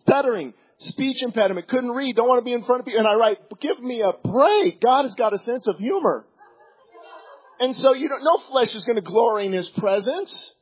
stuttering 0.00 0.54
speech 0.78 1.22
impediment, 1.22 1.68
couldn't 1.68 1.90
read, 1.90 2.16
don't 2.16 2.28
want 2.28 2.40
to 2.40 2.44
be 2.44 2.52
in 2.52 2.64
front 2.64 2.80
of 2.80 2.86
people. 2.86 3.00
And 3.00 3.08
I 3.08 3.14
write, 3.14 3.38
give 3.60 3.80
me 3.80 4.02
a 4.02 4.12
break. 4.12 4.80
God 4.80 5.02
has 5.02 5.14
got 5.14 5.32
a 5.32 5.38
sense 5.38 5.66
of 5.66 5.78
humor. 5.78 6.26
And 7.60 7.74
so 7.76 7.94
you 7.94 8.08
don't, 8.08 8.24
no 8.24 8.36
flesh 8.48 8.74
is 8.74 8.84
going 8.84 8.96
to 8.96 9.02
glory 9.02 9.46
in 9.46 9.52
his 9.52 9.68
presence. 9.68 10.54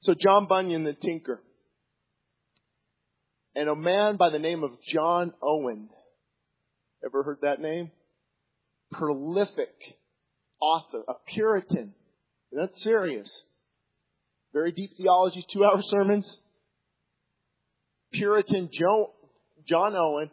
So 0.00 0.14
John 0.14 0.46
Bunyan, 0.46 0.84
the 0.84 0.94
tinker, 0.94 1.40
and 3.54 3.68
a 3.68 3.76
man 3.76 4.16
by 4.16 4.30
the 4.30 4.38
name 4.38 4.64
of 4.64 4.72
John 4.82 5.32
Owen. 5.42 5.88
Ever 7.04 7.22
heard 7.22 7.38
that 7.42 7.60
name? 7.60 7.90
Prolific 8.90 9.98
author, 10.60 11.02
a 11.08 11.14
Puritan. 11.26 11.94
That's 12.52 12.82
serious. 12.82 13.44
Very 14.52 14.72
deep 14.72 14.96
theology, 14.96 15.44
two 15.48 15.64
hour 15.64 15.80
sermons. 15.82 16.40
Puritan 18.12 18.68
John 19.66 19.96
Owen 19.96 20.30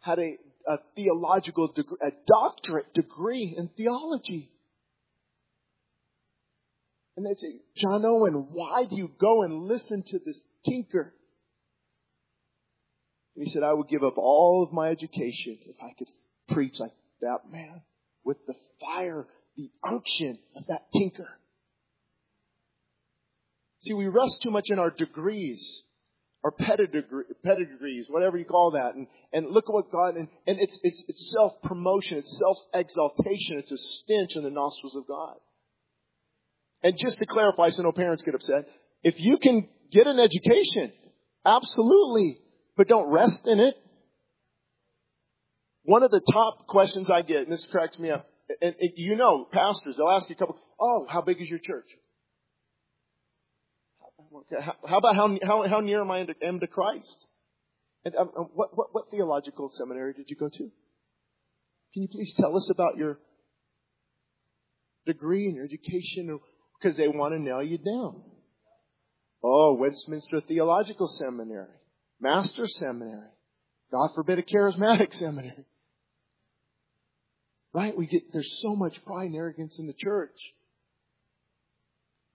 had 0.00 0.18
a, 0.18 0.36
a 0.66 0.78
theological 0.96 1.72
degree, 1.72 1.98
a 2.02 2.10
doctorate 2.26 2.94
degree 2.94 3.54
in 3.56 3.68
theology. 3.76 4.50
And 7.16 7.26
they 7.26 7.34
say, 7.34 7.60
John 7.76 8.04
Owen, 8.04 8.46
why 8.52 8.84
do 8.84 8.96
you 8.96 9.10
go 9.20 9.42
and 9.42 9.64
listen 9.64 10.04
to 10.06 10.18
this 10.24 10.40
tinker? 10.64 11.12
And 13.34 13.44
he 13.44 13.50
said, 13.50 13.62
I 13.62 13.72
would 13.72 13.88
give 13.88 14.04
up 14.04 14.16
all 14.16 14.64
of 14.64 14.72
my 14.72 14.88
education 14.88 15.58
if 15.66 15.76
I 15.82 15.92
could 15.98 16.08
preach 16.48 16.78
like 16.78 16.92
that 17.20 17.40
man 17.50 17.82
with 18.24 18.38
the 18.46 18.54
fire, 18.80 19.26
the 19.56 19.68
unction 19.84 20.38
of 20.56 20.66
that 20.68 20.92
tinker. 20.94 21.28
See, 23.80 23.94
we 23.94 24.06
rest 24.06 24.42
too 24.42 24.50
much 24.50 24.70
in 24.70 24.78
our 24.78 24.90
degrees, 24.90 25.82
our 26.44 26.50
pedigrees, 26.50 28.06
whatever 28.08 28.36
you 28.36 28.44
call 28.44 28.72
that, 28.72 28.94
and, 28.94 29.06
and 29.32 29.46
look 29.50 29.64
at 29.68 29.72
what 29.72 29.92
God, 29.92 30.16
and, 30.16 30.28
and 30.46 30.58
it's, 30.60 30.78
it's, 30.82 31.04
it's 31.08 31.32
self-promotion, 31.32 32.18
it's 32.18 32.38
self-exaltation, 32.38 33.58
it's 33.58 33.72
a 33.72 33.76
stench 33.76 34.36
in 34.36 34.42
the 34.42 34.50
nostrils 34.50 34.96
of 34.96 35.06
God. 35.06 35.36
And 36.82 36.96
just 36.98 37.18
to 37.18 37.26
clarify 37.26 37.70
so 37.70 37.82
no 37.82 37.92
parents 37.92 38.22
get 38.22 38.34
upset, 38.34 38.68
if 39.02 39.20
you 39.20 39.38
can 39.38 39.68
get 39.92 40.06
an 40.06 40.18
education, 40.18 40.92
absolutely, 41.44 42.38
but 42.76 42.88
don't 42.88 43.10
rest 43.10 43.46
in 43.46 43.60
it. 43.60 43.74
One 45.82 46.02
of 46.02 46.10
the 46.10 46.20
top 46.32 46.66
questions 46.66 47.10
I 47.10 47.22
get, 47.22 47.42
and 47.42 47.52
this 47.52 47.66
cracks 47.66 47.98
me 47.98 48.10
up, 48.10 48.28
and, 48.60 48.74
and 48.80 48.90
you 48.96 49.16
know, 49.16 49.46
pastors, 49.50 49.96
they'll 49.96 50.10
ask 50.10 50.28
you 50.28 50.36
a 50.36 50.38
couple, 50.38 50.56
oh, 50.80 51.06
how 51.08 51.22
big 51.22 51.40
is 51.40 51.48
your 51.48 51.60
church? 51.60 51.88
How 54.86 54.98
about 54.98 55.16
how, 55.16 55.38
how, 55.42 55.68
how 55.68 55.80
near 55.80 56.00
am 56.00 56.10
I 56.10 56.26
am 56.42 56.60
to 56.60 56.66
Christ? 56.66 57.26
And 58.04 58.14
um, 58.16 58.30
um, 58.36 58.50
what, 58.54 58.76
what, 58.76 58.88
what 58.92 59.10
theological 59.10 59.70
seminary 59.74 60.12
did 60.14 60.26
you 60.28 60.36
go 60.36 60.48
to? 60.48 60.70
Can 61.92 62.02
you 62.02 62.08
please 62.08 62.34
tell 62.34 62.56
us 62.56 62.70
about 62.70 62.96
your 62.96 63.18
degree 65.06 65.46
and 65.46 65.56
your 65.56 65.64
education? 65.64 66.38
Because 66.80 66.96
they 66.96 67.08
want 67.08 67.34
to 67.34 67.42
nail 67.42 67.62
you 67.62 67.78
down. 67.78 68.22
Oh, 69.42 69.74
Westminster 69.74 70.40
Theological 70.40 71.08
Seminary, 71.08 71.74
Master's 72.20 72.76
Seminary, 72.78 73.30
God 73.90 74.10
forbid 74.14 74.38
a 74.38 74.42
charismatic 74.42 75.12
seminary. 75.18 75.64
Right? 77.72 77.96
We 77.96 78.06
get, 78.06 78.32
there's 78.32 78.60
so 78.62 78.74
much 78.74 79.04
pride 79.04 79.26
and 79.26 79.36
arrogance 79.36 79.78
in 79.78 79.86
the 79.86 79.94
church. 79.94 80.36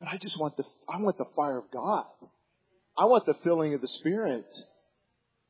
But 0.04 0.12
I 0.12 0.18
just 0.18 0.38
want 0.38 0.58
the, 0.58 0.66
I 0.90 0.98
want 1.00 1.18
the 1.18 1.26
fire 1.34 1.58
of 1.58 1.72
God. 1.72 2.06
I 2.98 3.06
want 3.06 3.26
the 3.26 3.36
filling 3.36 3.74
of 3.74 3.80
the 3.80 3.88
Spirit. 3.88 4.46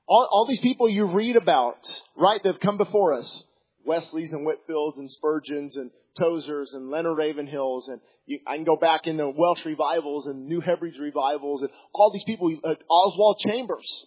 All, 0.08 0.28
all 0.32 0.46
these 0.46 0.60
people 0.60 0.88
you 0.88 1.06
read 1.06 1.38
about, 1.38 1.78
right, 2.16 2.42
that 2.44 2.50
have 2.52 2.60
come 2.60 2.78
before 2.78 3.13
us. 3.13 3.46
Wesleys 3.84 4.32
and 4.32 4.48
Whitefields 4.48 4.98
and 4.98 5.10
Spurgeons 5.10 5.76
and 5.76 5.89
Tozers 6.20 6.74
and 6.74 6.89
Leonard 6.89 7.18
Ravenhills 7.18 7.89
and 7.89 8.00
you, 8.28 8.39
I 8.48 8.56
can 8.56 8.63
go 8.63 8.78
back 8.78 9.08
into 9.08 9.28
Welsh 9.36 9.66
revivals 9.66 10.28
and 10.28 10.48
New 10.48 10.62
Hebrides 10.62 11.00
revivals 11.00 11.63
and 11.63 11.72
all 11.92 12.13
these 12.13 12.24
people, 12.24 12.56
uh, 12.63 12.76
Oswald 12.89 13.39
Chambers, 13.39 14.06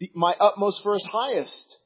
the, 0.00 0.10
my 0.14 0.34
utmost 0.40 0.82
for 0.82 0.94
his 0.94 1.04
highest. 1.04 1.78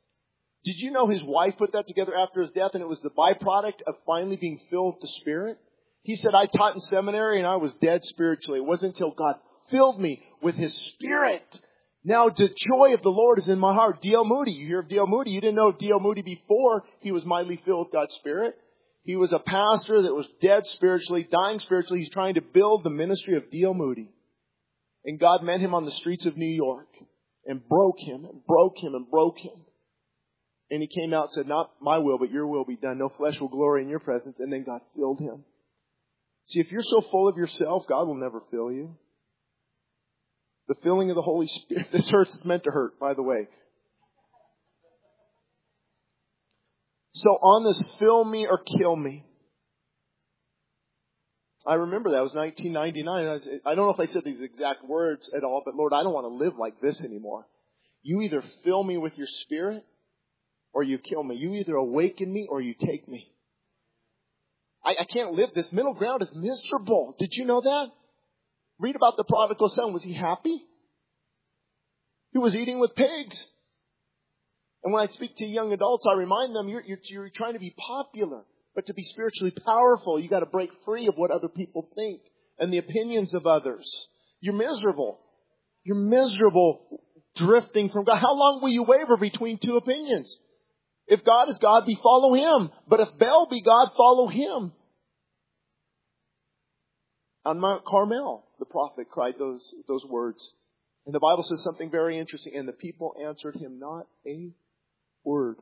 Did 0.64 0.76
you 0.78 0.92
know 0.92 1.08
his 1.08 1.22
wife 1.24 1.58
put 1.58 1.72
that 1.72 1.88
together 1.88 2.14
after 2.14 2.40
his 2.40 2.52
death 2.52 2.70
and 2.72 2.82
it 2.82 2.88
was 2.88 3.02
the 3.02 3.10
byproduct 3.10 3.82
of 3.86 3.96
finally 4.06 4.36
being 4.36 4.60
filled 4.70 4.94
with 4.94 5.02
the 5.02 5.08
Spirit? 5.08 5.58
He 6.02 6.16
said, 6.16 6.34
I 6.34 6.46
taught 6.46 6.74
in 6.74 6.80
seminary 6.80 7.38
and 7.38 7.46
I 7.46 7.56
was 7.56 7.74
dead 7.74 8.04
spiritually. 8.04 8.58
It 8.58 8.64
wasn't 8.64 8.94
until 8.94 9.12
God 9.12 9.34
filled 9.70 10.00
me 10.00 10.22
with 10.42 10.56
His 10.56 10.74
Spirit 10.74 11.60
Now 12.04 12.28
the 12.28 12.48
joy 12.48 12.94
of 12.94 13.02
the 13.02 13.10
Lord 13.10 13.38
is 13.38 13.48
in 13.48 13.58
my 13.58 13.72
heart. 13.74 14.02
D.L. 14.02 14.24
Moody, 14.24 14.52
you 14.52 14.66
hear 14.66 14.80
of 14.80 14.88
D.L. 14.88 15.06
Moody. 15.06 15.30
You 15.30 15.40
didn't 15.40 15.54
know 15.54 15.70
D.L. 15.70 16.00
Moody 16.00 16.22
before 16.22 16.84
he 17.00 17.12
was 17.12 17.24
mightily 17.24 17.60
filled 17.64 17.86
with 17.86 17.92
God's 17.92 18.14
Spirit. 18.14 18.56
He 19.04 19.16
was 19.16 19.32
a 19.32 19.38
pastor 19.38 20.02
that 20.02 20.14
was 20.14 20.26
dead 20.40 20.66
spiritually, 20.66 21.26
dying 21.30 21.58
spiritually. 21.60 22.00
He's 22.00 22.10
trying 22.10 22.34
to 22.34 22.40
build 22.40 22.82
the 22.82 22.90
ministry 22.90 23.36
of 23.36 23.50
D.L. 23.50 23.74
Moody. 23.74 24.10
And 25.04 25.18
God 25.18 25.42
met 25.42 25.60
him 25.60 25.74
on 25.74 25.84
the 25.84 25.90
streets 25.90 26.26
of 26.26 26.36
New 26.36 26.46
York 26.46 26.88
and 27.46 27.68
broke 27.68 28.00
him 28.00 28.24
and 28.24 28.44
broke 28.46 28.78
him 28.78 28.94
and 28.94 29.10
broke 29.10 29.38
him. 29.38 29.64
And 30.70 30.80
he 30.80 30.88
came 30.88 31.12
out 31.12 31.24
and 31.24 31.32
said, 31.32 31.48
not 31.48 31.72
my 31.80 31.98
will, 31.98 32.18
but 32.18 32.30
your 32.30 32.46
will 32.46 32.64
be 32.64 32.76
done. 32.76 32.98
No 32.98 33.08
flesh 33.08 33.40
will 33.40 33.48
glory 33.48 33.82
in 33.82 33.88
your 33.88 33.98
presence. 33.98 34.40
And 34.40 34.52
then 34.52 34.64
God 34.64 34.80
filled 34.96 35.20
him. 35.20 35.44
See, 36.44 36.60
if 36.60 36.72
you're 36.72 36.82
so 36.82 37.00
full 37.00 37.28
of 37.28 37.36
yourself, 37.36 37.86
God 37.88 38.06
will 38.06 38.16
never 38.16 38.40
fill 38.50 38.72
you. 38.72 38.96
The 40.68 40.74
filling 40.82 41.10
of 41.10 41.16
the 41.16 41.22
Holy 41.22 41.46
Spirit, 41.46 41.88
this 41.92 42.10
hurts, 42.10 42.34
it's 42.34 42.44
meant 42.44 42.64
to 42.64 42.70
hurt, 42.70 42.98
by 42.98 43.14
the 43.14 43.22
way. 43.22 43.48
So 47.14 47.30
on 47.30 47.64
this 47.64 47.96
fill 47.98 48.24
me 48.24 48.46
or 48.46 48.58
kill 48.58 48.96
me. 48.96 49.24
I 51.64 51.74
remember 51.74 52.10
that. 52.10 52.18
It 52.18 52.22
was 52.22 52.34
1999. 52.34 53.60
I, 53.66 53.70
I 53.70 53.74
don't 53.74 53.86
know 53.86 53.92
if 53.92 54.00
I 54.00 54.10
said 54.10 54.24
these 54.24 54.40
exact 54.40 54.84
words 54.84 55.30
at 55.36 55.44
all, 55.44 55.62
but 55.64 55.74
Lord, 55.74 55.92
I 55.92 56.02
don't 56.02 56.12
want 56.12 56.24
to 56.24 56.44
live 56.44 56.56
like 56.58 56.80
this 56.80 57.04
anymore. 57.04 57.46
You 58.02 58.20
either 58.22 58.42
fill 58.64 58.82
me 58.82 58.96
with 58.96 59.16
your 59.16 59.28
spirit 59.28 59.84
or 60.72 60.82
you 60.82 60.98
kill 60.98 61.22
me. 61.22 61.36
You 61.36 61.54
either 61.54 61.76
awaken 61.76 62.32
me 62.32 62.48
or 62.50 62.60
you 62.60 62.74
take 62.74 63.06
me. 63.06 63.31
I, 64.84 64.96
I 65.00 65.04
can't 65.04 65.32
live. 65.32 65.50
This 65.54 65.72
middle 65.72 65.94
ground 65.94 66.22
is 66.22 66.34
miserable. 66.34 67.14
Did 67.18 67.34
you 67.34 67.44
know 67.44 67.60
that? 67.60 67.86
Read 68.78 68.96
about 68.96 69.16
the 69.16 69.24
prodigal 69.24 69.68
son. 69.68 69.92
Was 69.92 70.02
he 70.02 70.12
happy? 70.12 70.62
He 72.32 72.38
was 72.38 72.56
eating 72.56 72.80
with 72.80 72.94
pigs. 72.94 73.46
And 74.82 74.92
when 74.92 75.02
I 75.02 75.06
speak 75.12 75.36
to 75.36 75.46
young 75.46 75.72
adults, 75.72 76.06
I 76.10 76.14
remind 76.14 76.56
them 76.56 76.68
you're, 76.68 76.82
you're, 76.82 76.98
you're 77.04 77.30
trying 77.30 77.52
to 77.52 77.60
be 77.60 77.74
popular. 77.78 78.44
But 78.74 78.86
to 78.86 78.94
be 78.94 79.04
spiritually 79.04 79.52
powerful, 79.64 80.18
you 80.18 80.28
got 80.28 80.40
to 80.40 80.46
break 80.46 80.70
free 80.84 81.06
of 81.06 81.14
what 81.16 81.30
other 81.30 81.48
people 81.48 81.88
think 81.94 82.22
and 82.58 82.72
the 82.72 82.78
opinions 82.78 83.34
of 83.34 83.46
others. 83.46 84.08
You're 84.40 84.54
miserable. 84.54 85.20
You're 85.84 85.96
miserable 85.96 87.00
drifting 87.36 87.90
from 87.90 88.04
God. 88.04 88.18
How 88.18 88.34
long 88.34 88.60
will 88.62 88.70
you 88.70 88.82
waver 88.82 89.16
between 89.16 89.58
two 89.58 89.76
opinions? 89.76 90.36
If 91.12 91.24
God 91.24 91.50
is 91.50 91.58
God, 91.58 91.84
be 91.84 91.94
follow 92.02 92.32
him. 92.32 92.70
But 92.88 93.00
if 93.00 93.18
Baal 93.18 93.46
be 93.50 93.60
God, 93.60 93.90
follow 93.94 94.28
him. 94.28 94.72
On 97.44 97.60
Mount 97.60 97.84
Carmel, 97.84 98.46
the 98.58 98.64
prophet 98.64 99.08
cried 99.10 99.34
those, 99.38 99.74
those 99.86 100.06
words. 100.06 100.54
And 101.04 101.14
the 101.14 101.20
Bible 101.20 101.42
says 101.42 101.62
something 101.62 101.90
very 101.90 102.18
interesting. 102.18 102.56
And 102.56 102.66
the 102.66 102.72
people 102.72 103.12
answered 103.22 103.56
him 103.56 103.78
not 103.78 104.06
a 104.26 104.52
word. 105.22 105.58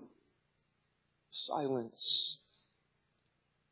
Silence. 1.32 2.38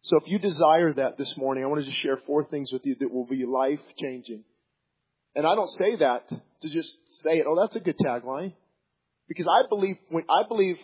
So 0.02 0.16
if 0.16 0.28
you 0.28 0.40
desire 0.40 0.94
that 0.94 1.16
this 1.16 1.36
morning, 1.36 1.62
I 1.62 1.68
want 1.68 1.80
to 1.80 1.86
just 1.86 2.02
share 2.02 2.16
four 2.26 2.42
things 2.42 2.72
with 2.72 2.84
you 2.86 2.96
that 2.98 3.12
will 3.12 3.26
be 3.26 3.46
life 3.46 3.82
changing. 3.98 4.42
And 5.36 5.46
I 5.46 5.54
don't 5.54 5.70
say 5.70 5.94
that 5.94 6.28
to 6.28 6.68
just 6.68 6.98
say 7.22 7.38
it. 7.38 7.46
Oh, 7.48 7.54
that's 7.54 7.76
a 7.76 7.80
good 7.80 7.98
tagline. 8.04 8.54
Because 9.28 9.46
I 9.46 9.68
believe 9.68 9.94
when 10.08 10.24
I 10.28 10.42
believe 10.48 10.76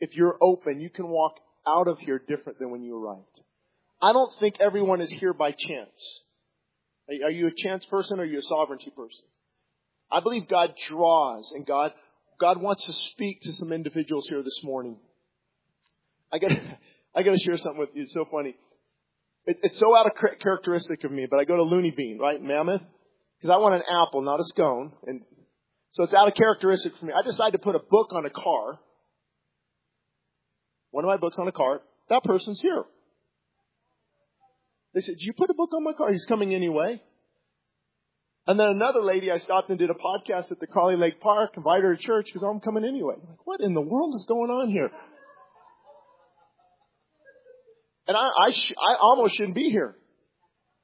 if 0.00 0.16
you're 0.16 0.36
open, 0.40 0.80
you 0.80 0.90
can 0.90 1.08
walk 1.08 1.34
out 1.66 1.88
of 1.88 1.98
here 1.98 2.18
different 2.18 2.58
than 2.58 2.70
when 2.70 2.82
you 2.82 2.96
arrived. 2.96 3.42
I 4.02 4.12
don't 4.12 4.32
think 4.40 4.56
everyone 4.60 5.00
is 5.00 5.10
here 5.10 5.34
by 5.34 5.52
chance. 5.52 6.22
Are 7.24 7.30
you 7.30 7.48
a 7.48 7.50
chance 7.50 7.84
person 7.86 8.18
or 8.18 8.22
are 8.22 8.26
you 8.26 8.38
a 8.38 8.42
sovereignty 8.42 8.90
person? 8.90 9.24
I 10.10 10.20
believe 10.20 10.48
God 10.48 10.74
draws 10.88 11.52
and 11.52 11.66
God, 11.66 11.92
God 12.40 12.62
wants 12.62 12.86
to 12.86 12.92
speak 12.92 13.42
to 13.42 13.52
some 13.52 13.72
individuals 13.72 14.26
here 14.28 14.42
this 14.42 14.60
morning. 14.64 14.96
I 16.32 16.38
got, 16.38 16.50
I 17.14 17.22
got 17.22 17.32
to 17.32 17.38
share 17.38 17.58
something 17.58 17.80
with 17.80 17.90
you. 17.94 18.04
It's 18.04 18.14
so 18.14 18.24
funny. 18.32 18.56
It, 19.44 19.56
it's 19.62 19.78
so 19.78 19.96
out 19.96 20.06
of 20.06 20.12
characteristic 20.40 21.04
of 21.04 21.12
me, 21.12 21.26
but 21.30 21.40
I 21.40 21.44
go 21.44 21.56
to 21.56 21.62
Looney 21.62 21.90
Bean, 21.90 22.18
right, 22.18 22.40
Mammoth, 22.40 22.82
because 23.38 23.54
I 23.54 23.58
want 23.58 23.74
an 23.74 23.82
apple, 23.90 24.22
not 24.22 24.40
a 24.40 24.44
scone, 24.44 24.92
and 25.06 25.22
so 25.90 26.04
it's 26.04 26.14
out 26.14 26.28
of 26.28 26.34
characteristic 26.34 26.96
for 26.96 27.06
me. 27.06 27.12
I 27.12 27.22
decided 27.26 27.52
to 27.52 27.58
put 27.58 27.74
a 27.74 27.80
book 27.80 28.12
on 28.12 28.24
a 28.24 28.30
car 28.30 28.78
one 30.90 31.04
of 31.04 31.08
my 31.08 31.16
books 31.16 31.36
on 31.38 31.48
a 31.48 31.52
cart. 31.52 31.82
That 32.08 32.24
person's 32.24 32.60
here. 32.60 32.84
They 34.94 35.00
said, 35.00 35.16
"Do 35.18 35.24
you 35.24 35.32
put 35.32 35.50
a 35.50 35.54
book 35.54 35.72
on 35.72 35.84
my 35.84 35.92
cart? 35.92 36.12
He's 36.12 36.24
coming 36.24 36.54
anyway. 36.54 37.00
And 38.46 38.58
then 38.58 38.68
another 38.70 39.02
lady, 39.02 39.30
I 39.30 39.38
stopped 39.38 39.70
and 39.70 39.78
did 39.78 39.90
a 39.90 39.94
podcast 39.94 40.50
at 40.50 40.58
the 40.58 40.66
Crowley 40.66 40.96
Lake 40.96 41.20
Park, 41.20 41.52
invited 41.56 41.84
her 41.84 41.96
to 41.96 42.02
church 42.02 42.26
because 42.26 42.42
I'm 42.42 42.58
coming 42.60 42.84
anyway. 42.84 43.14
I'm 43.22 43.28
like, 43.28 43.46
what 43.46 43.60
in 43.60 43.74
the 43.74 43.80
world 43.80 44.14
is 44.16 44.24
going 44.26 44.50
on 44.50 44.70
here? 44.70 44.90
And 48.08 48.16
I, 48.16 48.28
I, 48.46 48.50
sh- 48.50 48.72
I 48.76 48.96
almost 49.00 49.36
shouldn't 49.36 49.54
be 49.54 49.70
here 49.70 49.94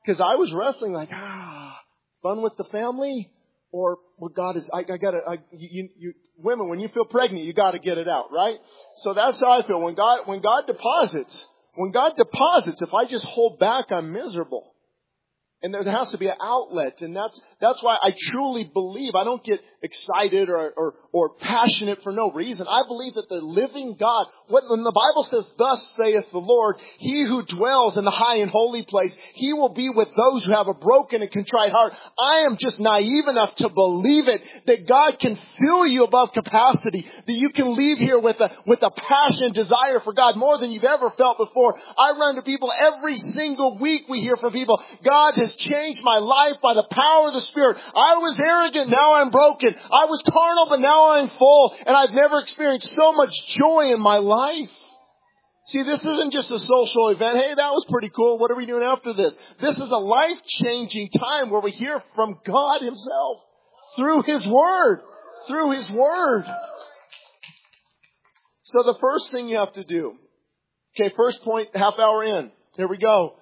because 0.04 0.20
I 0.20 0.36
was 0.36 0.52
wrestling 0.52 0.92
like, 0.92 1.08
ah, 1.12 1.76
fun 2.22 2.40
with 2.40 2.52
the 2.56 2.64
family 2.70 3.32
or 3.72 3.98
what 4.16 4.34
God 4.34 4.56
is, 4.56 4.70
I, 4.72 4.78
I 4.78 4.96
gotta, 4.96 5.20
you, 5.52 5.88
you, 5.96 6.14
women, 6.38 6.68
when 6.68 6.80
you 6.80 6.88
feel 6.88 7.04
pregnant, 7.04 7.44
you 7.44 7.52
gotta 7.52 7.78
get 7.78 7.98
it 7.98 8.08
out, 8.08 8.32
right? 8.32 8.56
So 8.98 9.12
that's 9.12 9.40
how 9.40 9.58
I 9.58 9.66
feel. 9.66 9.80
When 9.80 9.94
God, 9.94 10.20
when 10.26 10.40
God 10.40 10.66
deposits, 10.66 11.48
when 11.74 11.92
God 11.92 12.12
deposits, 12.16 12.80
if 12.80 12.94
I 12.94 13.04
just 13.04 13.24
hold 13.24 13.58
back, 13.58 13.86
I'm 13.90 14.12
miserable. 14.12 14.72
And 15.62 15.72
there 15.72 15.82
has 15.90 16.10
to 16.10 16.18
be 16.18 16.28
an 16.28 16.36
outlet. 16.40 17.00
And 17.00 17.16
that's, 17.16 17.40
that's 17.60 17.82
why 17.82 17.96
I 18.02 18.14
truly 18.16 18.70
believe 18.72 19.14
I 19.14 19.24
don't 19.24 19.42
get 19.42 19.60
excited 19.82 20.48
or, 20.48 20.72
or, 20.76 20.94
or 21.12 21.34
passionate 21.34 22.02
for 22.02 22.12
no 22.12 22.30
reason. 22.30 22.66
I 22.68 22.82
believe 22.86 23.14
that 23.14 23.28
the 23.28 23.40
living 23.40 23.96
God, 23.98 24.26
when 24.48 24.82
the 24.82 24.92
Bible 24.92 25.24
says, 25.24 25.50
thus 25.58 25.94
saith 25.96 26.30
the 26.30 26.38
Lord, 26.38 26.76
he 26.98 27.24
who 27.24 27.42
dwells 27.44 27.96
in 27.96 28.04
the 28.04 28.10
high 28.10 28.38
and 28.38 28.50
holy 28.50 28.82
place, 28.82 29.16
he 29.34 29.52
will 29.52 29.72
be 29.72 29.88
with 29.88 30.08
those 30.16 30.44
who 30.44 30.52
have 30.52 30.68
a 30.68 30.74
broken 30.74 31.22
and 31.22 31.30
contrite 31.30 31.72
heart. 31.72 31.92
I 32.18 32.40
am 32.40 32.56
just 32.56 32.80
naive 32.80 33.28
enough 33.28 33.54
to 33.56 33.68
believe 33.68 34.28
it, 34.28 34.42
that 34.66 34.86
God 34.86 35.18
can 35.18 35.36
fill 35.58 35.86
you 35.86 36.04
above 36.04 36.32
capacity, 36.32 37.06
that 37.26 37.32
you 37.32 37.50
can 37.50 37.74
leave 37.74 37.98
here 37.98 38.18
with 38.18 38.40
a, 38.40 38.50
with 38.66 38.82
a 38.82 38.90
passion, 38.90 39.52
desire 39.52 40.00
for 40.00 40.12
God 40.12 40.36
more 40.36 40.58
than 40.58 40.70
you've 40.70 40.84
ever 40.84 41.10
felt 41.10 41.38
before. 41.38 41.78
I 41.96 42.12
run 42.18 42.36
to 42.36 42.42
people 42.42 42.72
every 42.78 43.16
single 43.16 43.78
week 43.78 44.02
we 44.08 44.20
hear 44.20 44.36
from 44.36 44.52
people, 44.52 44.82
God 45.04 45.34
has 45.36 45.54
changed 45.54 46.02
my 46.02 46.18
life 46.18 46.60
by 46.62 46.74
the 46.74 46.86
power 46.90 47.28
of 47.28 47.34
the 47.34 47.40
Spirit. 47.40 47.78
I 47.94 48.16
was 48.18 48.36
arrogant, 48.38 48.90
now 48.90 49.14
I'm 49.14 49.30
broken. 49.30 49.65
I 49.74 50.04
was 50.06 50.22
carnal, 50.30 50.66
but 50.68 50.80
now 50.80 51.14
I'm 51.14 51.28
full, 51.28 51.74
and 51.86 51.96
I've 51.96 52.12
never 52.12 52.40
experienced 52.40 52.90
so 52.90 53.12
much 53.12 53.30
joy 53.48 53.92
in 53.92 54.00
my 54.00 54.18
life. 54.18 54.70
See, 55.66 55.82
this 55.82 56.04
isn't 56.04 56.32
just 56.32 56.50
a 56.52 56.60
social 56.60 57.08
event. 57.08 57.38
Hey, 57.38 57.54
that 57.54 57.72
was 57.72 57.84
pretty 57.90 58.08
cool. 58.10 58.38
What 58.38 58.52
are 58.52 58.56
we 58.56 58.66
doing 58.66 58.84
after 58.84 59.12
this? 59.12 59.36
This 59.60 59.76
is 59.76 59.88
a 59.88 59.96
life-changing 59.96 61.10
time 61.10 61.50
where 61.50 61.60
we 61.60 61.72
hear 61.72 62.00
from 62.14 62.38
God 62.46 62.82
Himself 62.82 63.40
through 63.96 64.22
His 64.22 64.46
Word. 64.46 65.00
Through 65.48 65.72
His 65.72 65.90
Word. 65.90 66.44
So 68.62 68.82
the 68.84 68.98
first 69.00 69.32
thing 69.32 69.48
you 69.48 69.56
have 69.56 69.72
to 69.72 69.84
do, 69.84 70.16
okay, 70.98 71.12
first 71.16 71.42
point, 71.42 71.74
half 71.74 71.98
hour 71.98 72.24
in. 72.24 72.52
Here 72.76 72.88
we 72.88 72.98
go. 72.98 73.36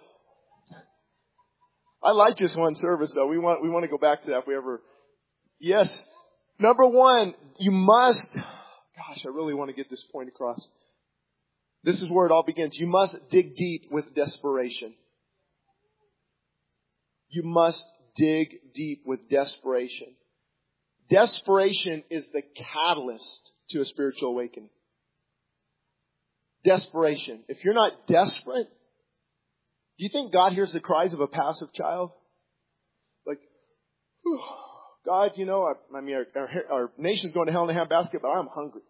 I 2.02 2.12
like 2.12 2.36
just 2.36 2.56
one 2.56 2.74
service 2.74 3.14
though. 3.14 3.26
We 3.26 3.38
want, 3.38 3.62
we 3.62 3.70
want 3.70 3.84
to 3.84 3.90
go 3.90 3.98
back 3.98 4.22
to 4.22 4.30
that 4.30 4.40
if 4.40 4.46
we 4.46 4.54
ever, 4.54 4.82
yes. 5.58 6.06
Number 6.58 6.86
one, 6.86 7.34
you 7.58 7.70
must, 7.70 8.34
gosh, 8.34 9.24
I 9.24 9.28
really 9.28 9.54
want 9.54 9.70
to 9.70 9.76
get 9.76 9.90
this 9.90 10.04
point 10.04 10.28
across. 10.28 10.66
This 11.82 12.00
is 12.00 12.08
where 12.08 12.26
it 12.26 12.32
all 12.32 12.42
begins. 12.42 12.76
You 12.78 12.86
must 12.86 13.14
dig 13.28 13.56
deep 13.56 13.86
with 13.90 14.14
desperation. 14.14 14.94
You 17.28 17.42
must 17.42 17.84
dig 18.16 18.72
deep 18.74 19.02
with 19.06 19.28
desperation. 19.28 20.14
Desperation 21.10 22.02
is 22.08 22.24
the 22.32 22.42
catalyst 22.56 23.52
to 23.70 23.80
a 23.80 23.84
spiritual 23.84 24.30
awakening. 24.30 24.70
Desperation. 26.64 27.44
If 27.48 27.62
you're 27.64 27.74
not 27.74 28.06
desperate, 28.06 28.68
do 29.98 30.04
you 30.04 30.08
think 30.08 30.32
God 30.32 30.52
hears 30.52 30.72
the 30.72 30.80
cries 30.80 31.12
of 31.12 31.20
a 31.20 31.26
passive 31.26 31.72
child? 31.72 32.10
Like, 33.26 33.40
whew, 34.22 34.40
God, 35.04 35.32
you 35.36 35.44
know, 35.44 35.64
I, 35.64 35.98
I 35.98 36.00
mean, 36.00 36.16
our, 36.16 36.26
our, 36.42 36.64
our, 36.72 36.90
nation's 36.96 37.34
going 37.34 37.46
to 37.46 37.52
hell 37.52 37.68
in 37.68 37.76
a 37.76 37.78
handbasket, 37.78 38.22
but 38.22 38.28
I'm 38.28 38.46
hungry. 38.46 38.80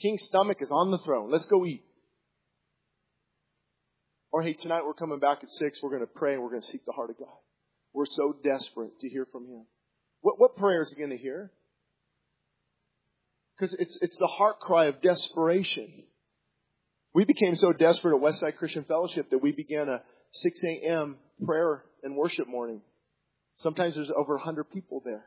King's 0.00 0.24
stomach 0.24 0.58
is 0.60 0.72
on 0.72 0.90
the 0.90 0.98
throne. 0.98 1.30
Let's 1.30 1.46
go 1.46 1.64
eat. 1.64 1.84
Or 4.32 4.42
hey, 4.42 4.54
tonight 4.54 4.84
we're 4.84 4.94
coming 4.94 5.20
back 5.20 5.38
at 5.42 5.50
six. 5.50 5.80
We're 5.82 5.90
going 5.90 6.00
to 6.00 6.06
pray 6.06 6.34
and 6.34 6.42
we're 6.42 6.48
going 6.48 6.62
to 6.62 6.66
seek 6.66 6.84
the 6.84 6.92
heart 6.92 7.10
of 7.10 7.18
God. 7.18 7.28
We're 7.92 8.06
so 8.06 8.34
desperate 8.42 8.98
to 9.00 9.08
hear 9.08 9.26
from 9.30 9.46
Him. 9.46 9.66
What, 10.22 10.40
what 10.40 10.56
prayer 10.56 10.82
is 10.82 10.92
He 10.92 10.98
going 10.98 11.16
to 11.16 11.22
hear? 11.22 11.52
Because 13.56 13.74
it's, 13.74 13.98
it's 14.00 14.16
the 14.16 14.26
heart 14.26 14.58
cry 14.58 14.86
of 14.86 15.00
desperation. 15.02 16.04
We 17.14 17.24
became 17.24 17.54
so 17.54 17.72
desperate 17.72 18.16
at 18.16 18.22
Westside 18.22 18.56
Christian 18.56 18.84
Fellowship 18.84 19.30
that 19.30 19.38
we 19.38 19.52
began 19.52 19.88
a 19.90 20.02
6 20.32 20.60
a.m. 20.64 21.18
prayer 21.44 21.84
and 22.02 22.16
worship 22.16 22.48
morning. 22.48 22.80
Sometimes 23.58 23.94
there's 23.94 24.10
over 24.10 24.36
100 24.36 24.64
people 24.72 25.02
there. 25.04 25.26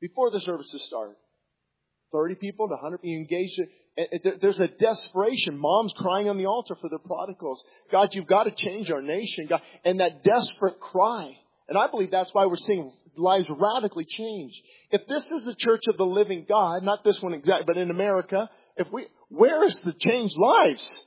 Before 0.00 0.30
the 0.30 0.40
services 0.40 0.82
start. 0.84 1.16
30 2.12 2.36
people 2.36 2.68
to 2.68 2.74
100 2.74 3.02
be 3.02 3.14
engaged. 3.14 3.60
There's 4.40 4.60
a 4.60 4.68
desperation. 4.68 5.58
Moms 5.58 5.92
crying 5.94 6.28
on 6.28 6.38
the 6.38 6.46
altar 6.46 6.76
for 6.76 6.88
their 6.88 7.00
prodigals. 7.00 7.64
God, 7.90 8.14
you've 8.14 8.26
got 8.26 8.44
to 8.44 8.50
change 8.52 8.90
our 8.90 9.02
nation. 9.02 9.46
God, 9.48 9.62
and 9.84 10.00
that 10.00 10.22
desperate 10.22 10.78
cry. 10.80 11.36
And 11.68 11.76
I 11.76 11.88
believe 11.88 12.10
that's 12.10 12.32
why 12.32 12.46
we're 12.46 12.56
seeing 12.56 12.92
lives 13.16 13.50
radically 13.50 14.04
change. 14.04 14.52
If 14.90 15.06
this 15.08 15.30
is 15.30 15.46
the 15.46 15.54
church 15.54 15.84
of 15.88 15.96
the 15.96 16.06
living 16.06 16.46
God, 16.48 16.82
not 16.82 17.02
this 17.02 17.20
one 17.20 17.34
exactly, 17.34 17.64
but 17.66 17.76
in 17.76 17.90
America, 17.90 18.48
if 18.76 18.90
we, 18.92 19.06
where 19.28 19.64
is 19.64 19.78
the 19.80 19.92
changed 19.92 20.36
lives? 20.36 21.04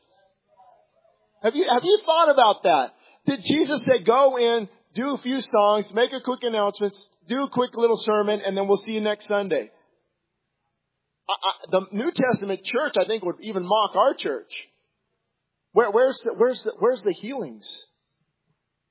Have 1.43 1.56
you, 1.56 1.65
have 1.71 1.84
you 1.84 1.99
thought 2.06 2.30
about 2.30 2.63
that? 2.63 2.93
Did 3.25 3.43
Jesus 3.45 3.84
say, 3.84 3.99
go 4.04 4.38
in, 4.38 4.67
do 4.95 5.13
a 5.13 5.17
few 5.19 5.39
songs, 5.39 5.93
make 5.93 6.12
a 6.12 6.19
quick 6.19 6.41
announcements, 6.43 7.08
do 7.29 7.43
a 7.43 7.49
quick 7.49 7.75
little 7.75 7.97
sermon, 7.97 8.41
and 8.45 8.57
then 8.57 8.67
we'll 8.67 8.77
see 8.77 8.93
you 8.93 9.01
next 9.01 9.27
Sunday? 9.27 9.71
I, 11.29 11.33
I, 11.41 11.51
the 11.71 11.85
New 11.93 12.11
Testament 12.11 12.63
church, 12.63 12.95
I 12.99 13.05
think, 13.05 13.23
would 13.23 13.35
even 13.41 13.63
mock 13.65 13.95
our 13.95 14.13
church. 14.15 14.51
Where, 15.71 15.91
where's 15.91 16.19
the, 16.19 16.33
where's 16.33 16.63
the, 16.63 16.73
where's 16.79 17.03
the 17.03 17.13
healings? 17.13 17.85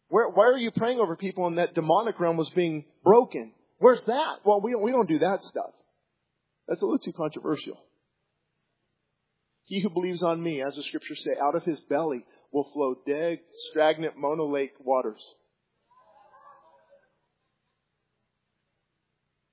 Where, 0.09 0.29
why 0.29 0.45
are 0.45 0.57
you 0.57 0.71
praying 0.71 1.01
over 1.01 1.17
people 1.17 1.47
and 1.47 1.59
that 1.59 1.75
demonic 1.75 2.19
realm 2.21 2.37
was 2.37 2.49
being 2.51 2.87
broken? 3.05 3.53
Where's 3.79 4.03
that? 4.05 4.37
Well, 4.45 4.61
we 4.61 4.73
don't, 4.73 4.83
we 4.83 4.93
don't 4.93 5.09
do 5.09 5.19
that 5.19 5.43
stuff. 5.43 5.75
That's 6.67 6.81
a 6.81 6.85
little 6.85 6.99
too 6.99 7.13
controversial. 7.13 7.79
He 9.65 9.81
who 9.81 9.91
believes 9.91 10.23
on 10.23 10.43
me, 10.43 10.63
as 10.63 10.77
the 10.77 10.83
scriptures 10.83 11.23
say, 11.23 11.33
out 11.43 11.55
of 11.55 11.65
his 11.65 11.81
belly 11.81 12.25
will 12.53 12.71
flow 12.73 12.95
dead, 13.07 13.41
stagnant 13.71 14.17
Mono 14.17 14.47
Lake 14.47 14.73
waters. 14.81 15.23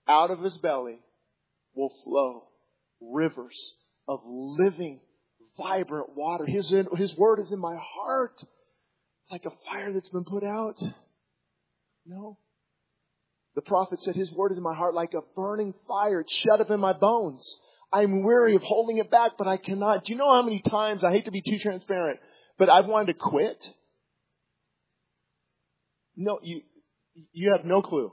Out 0.07 0.31
of 0.31 0.39
his 0.41 0.57
belly 0.59 0.99
will 1.73 1.93
flow 2.03 2.43
rivers 3.01 3.75
of 4.07 4.19
living, 4.23 5.01
vibrant 5.57 6.15
water. 6.15 6.45
His, 6.45 6.73
his 6.95 7.17
word 7.17 7.39
is 7.39 7.51
in 7.51 7.59
my 7.59 7.75
heart. 7.79 8.41
Like 9.31 9.45
a 9.45 9.51
fire 9.65 9.91
that's 9.91 10.09
been 10.09 10.23
put 10.25 10.43
out. 10.43 10.79
No. 12.05 12.37
The 13.55 13.61
prophet 13.61 14.01
said, 14.03 14.15
His 14.15 14.31
word 14.31 14.51
is 14.51 14.57
in 14.57 14.63
my 14.63 14.75
heart 14.75 14.93
like 14.93 15.13
a 15.13 15.21
burning 15.35 15.73
fire. 15.87 16.19
It's 16.19 16.33
shut 16.33 16.61
up 16.61 16.69
in 16.69 16.79
my 16.79 16.93
bones. 16.93 17.57
I'm 17.91 18.23
weary 18.23 18.55
of 18.55 18.61
holding 18.61 18.97
it 18.97 19.09
back, 19.09 19.31
but 19.37 19.47
I 19.47 19.57
cannot. 19.57 20.05
Do 20.05 20.13
you 20.13 20.19
know 20.19 20.31
how 20.31 20.41
many 20.41 20.61
times, 20.61 21.03
I 21.03 21.11
hate 21.11 21.25
to 21.25 21.31
be 21.31 21.41
too 21.41 21.57
transparent, 21.57 22.19
but 22.59 22.69
I've 22.69 22.85
wanted 22.85 23.13
to 23.13 23.19
quit? 23.19 23.65
No, 26.17 26.39
you, 26.43 26.61
you 27.31 27.53
have 27.55 27.65
no 27.65 27.81
clue. 27.81 28.11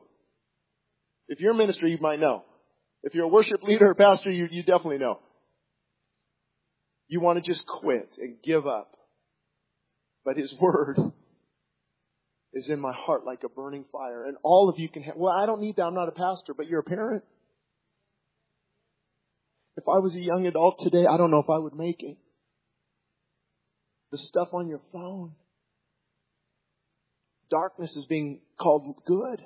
If 1.33 1.41
you're 1.41 1.53
a 1.53 1.57
minister, 1.57 1.87
you 1.87 1.97
might 1.99 2.21
know. 2.21 2.45
If 3.03 3.15
you're 3.15 3.25
a 3.25 3.29
worship 3.29 3.63
leader 3.63 3.89
or 3.89 3.95
pastor, 3.95 4.31
you, 4.31 4.49
you 4.51 4.63
definitely 4.63 4.99
know. 4.99 5.19
You 7.09 7.21
want 7.21 7.43
to 7.43 7.51
just 7.51 7.67
quit 7.67 8.19
and 8.19 8.37
give 8.45 8.67
up. 8.67 8.95
But 10.27 10.37
His 10.37 10.55
Word 10.61 10.99
is 12.53 12.69
in 12.69 12.79
my 12.81 12.93
heart 12.93 13.25
like 13.25 13.45
a 13.45 13.49
burning 13.49 13.87
fire. 13.91 14.27
And 14.27 14.37
all 14.43 14.69
of 14.69 14.79
you 14.79 14.91
can 14.91 15.05
have, 15.05 15.17
well, 15.17 15.33
I 15.33 15.47
don't 15.47 15.63
need 15.63 15.77
that. 15.77 15.85
I'm 15.85 15.95
not 15.95 16.09
a 16.09 16.13
pastor, 16.13 16.53
but 16.53 16.67
you're 16.67 16.81
a 16.81 16.85
parent. 16.85 17.25
If 19.79 19.85
I 19.89 20.01
was 20.01 20.15
a 20.15 20.21
young 20.21 20.47
adult 20.47 20.81
today, 20.81 21.07
I 21.07 21.17
don't 21.17 21.31
know 21.31 21.41
if 21.41 21.49
I 21.49 21.57
would 21.57 21.75
make 21.75 22.03
it. 22.03 22.19
The 24.11 24.19
stuff 24.19 24.49
on 24.53 24.69
your 24.69 24.81
phone. 24.93 25.33
Darkness 27.51 27.97
is 27.97 28.05
being 28.05 28.43
called 28.61 29.01
good. 29.07 29.43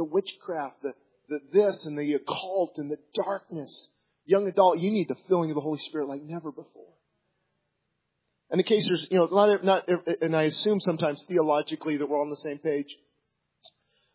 The 0.00 0.04
witchcraft, 0.04 0.76
the, 0.82 0.94
the 1.28 1.40
this 1.52 1.84
and 1.84 1.98
the 1.98 2.14
occult 2.14 2.78
and 2.78 2.90
the 2.90 2.96
darkness. 3.22 3.90
Young 4.24 4.48
adult, 4.48 4.78
you 4.78 4.90
need 4.90 5.08
the 5.08 5.16
filling 5.28 5.50
of 5.50 5.56
the 5.56 5.60
Holy 5.60 5.78
Spirit 5.78 6.08
like 6.08 6.22
never 6.22 6.50
before. 6.50 6.94
And 8.50 8.62
in 8.62 8.66
case 8.66 8.88
there's, 8.88 9.06
you 9.10 9.18
know, 9.18 9.26
not, 9.26 9.62
not, 9.62 9.88
and 10.22 10.34
I 10.34 10.44
assume 10.44 10.80
sometimes 10.80 11.22
theologically 11.28 11.98
that 11.98 12.08
we're 12.08 12.18
on 12.18 12.30
the 12.30 12.36
same 12.36 12.56
page. 12.60 12.96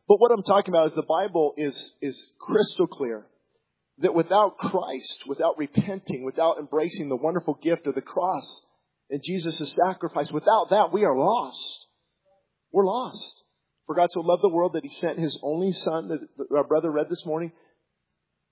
But 0.08 0.20
what 0.20 0.32
I'm 0.32 0.42
talking 0.42 0.74
about 0.74 0.88
is 0.88 0.96
the 0.96 1.04
Bible 1.04 1.54
is, 1.56 1.92
is 2.02 2.32
crystal 2.40 2.88
clear 2.88 3.28
that 4.00 4.16
without 4.16 4.58
Christ, 4.58 5.26
without 5.28 5.60
repenting, 5.60 6.26
without 6.26 6.58
embracing 6.58 7.10
the 7.10 7.16
wonderful 7.16 7.60
gift 7.62 7.86
of 7.86 7.94
the 7.94 8.02
cross 8.02 8.64
and 9.12 9.22
Jesus' 9.24 9.78
sacrifice, 9.86 10.32
without 10.32 10.72
that, 10.72 10.92
we 10.92 11.06
are 11.06 11.16
lost. 11.16 11.86
We're 12.72 12.88
lost. 12.88 13.44
For 13.86 13.96
God 13.96 14.10
so 14.12 14.22
loved 14.22 14.42
the 14.42 14.50
world 14.50 14.74
that 14.74 14.84
he 14.84 14.90
sent 14.90 15.20
his 15.20 15.40
only 15.44 15.72
son 15.72 16.08
that 16.08 16.20
our 16.56 16.64
brother 16.64 16.92
read 16.92 17.10
this 17.10 17.26
morning. 17.26 17.52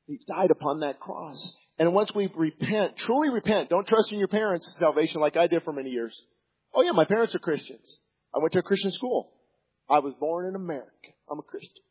He 0.06 0.20
died 0.28 0.52
upon 0.52 0.82
that 0.82 1.00
cross. 1.00 1.56
And 1.80 1.94
once 1.94 2.14
we 2.14 2.30
repent, 2.36 2.98
truly 2.98 3.30
repent, 3.30 3.70
don't 3.70 3.88
trust 3.88 4.12
in 4.12 4.20
your 4.20 4.28
parents' 4.28 4.78
salvation 4.78 5.22
like 5.22 5.36
I 5.36 5.48
did 5.48 5.64
for 5.64 5.74
many 5.74 5.90
years. 5.90 6.20
Oh 6.74 6.84
yeah, 6.84 6.92
my 6.92 7.06
parents 7.06 7.34
are 7.34 7.40
Christians. 7.40 8.00
I 8.34 8.40
went 8.40 8.54
to 8.54 8.60
a 8.60 8.64
Christian 8.64 8.92
school. 8.92 9.32
I 9.90 10.00
was 10.00 10.14
born 10.20 10.48
in 10.48 10.56
America. 10.56 10.90
I'm 11.30 11.40
a 11.40 11.44
Christian. 11.44 11.84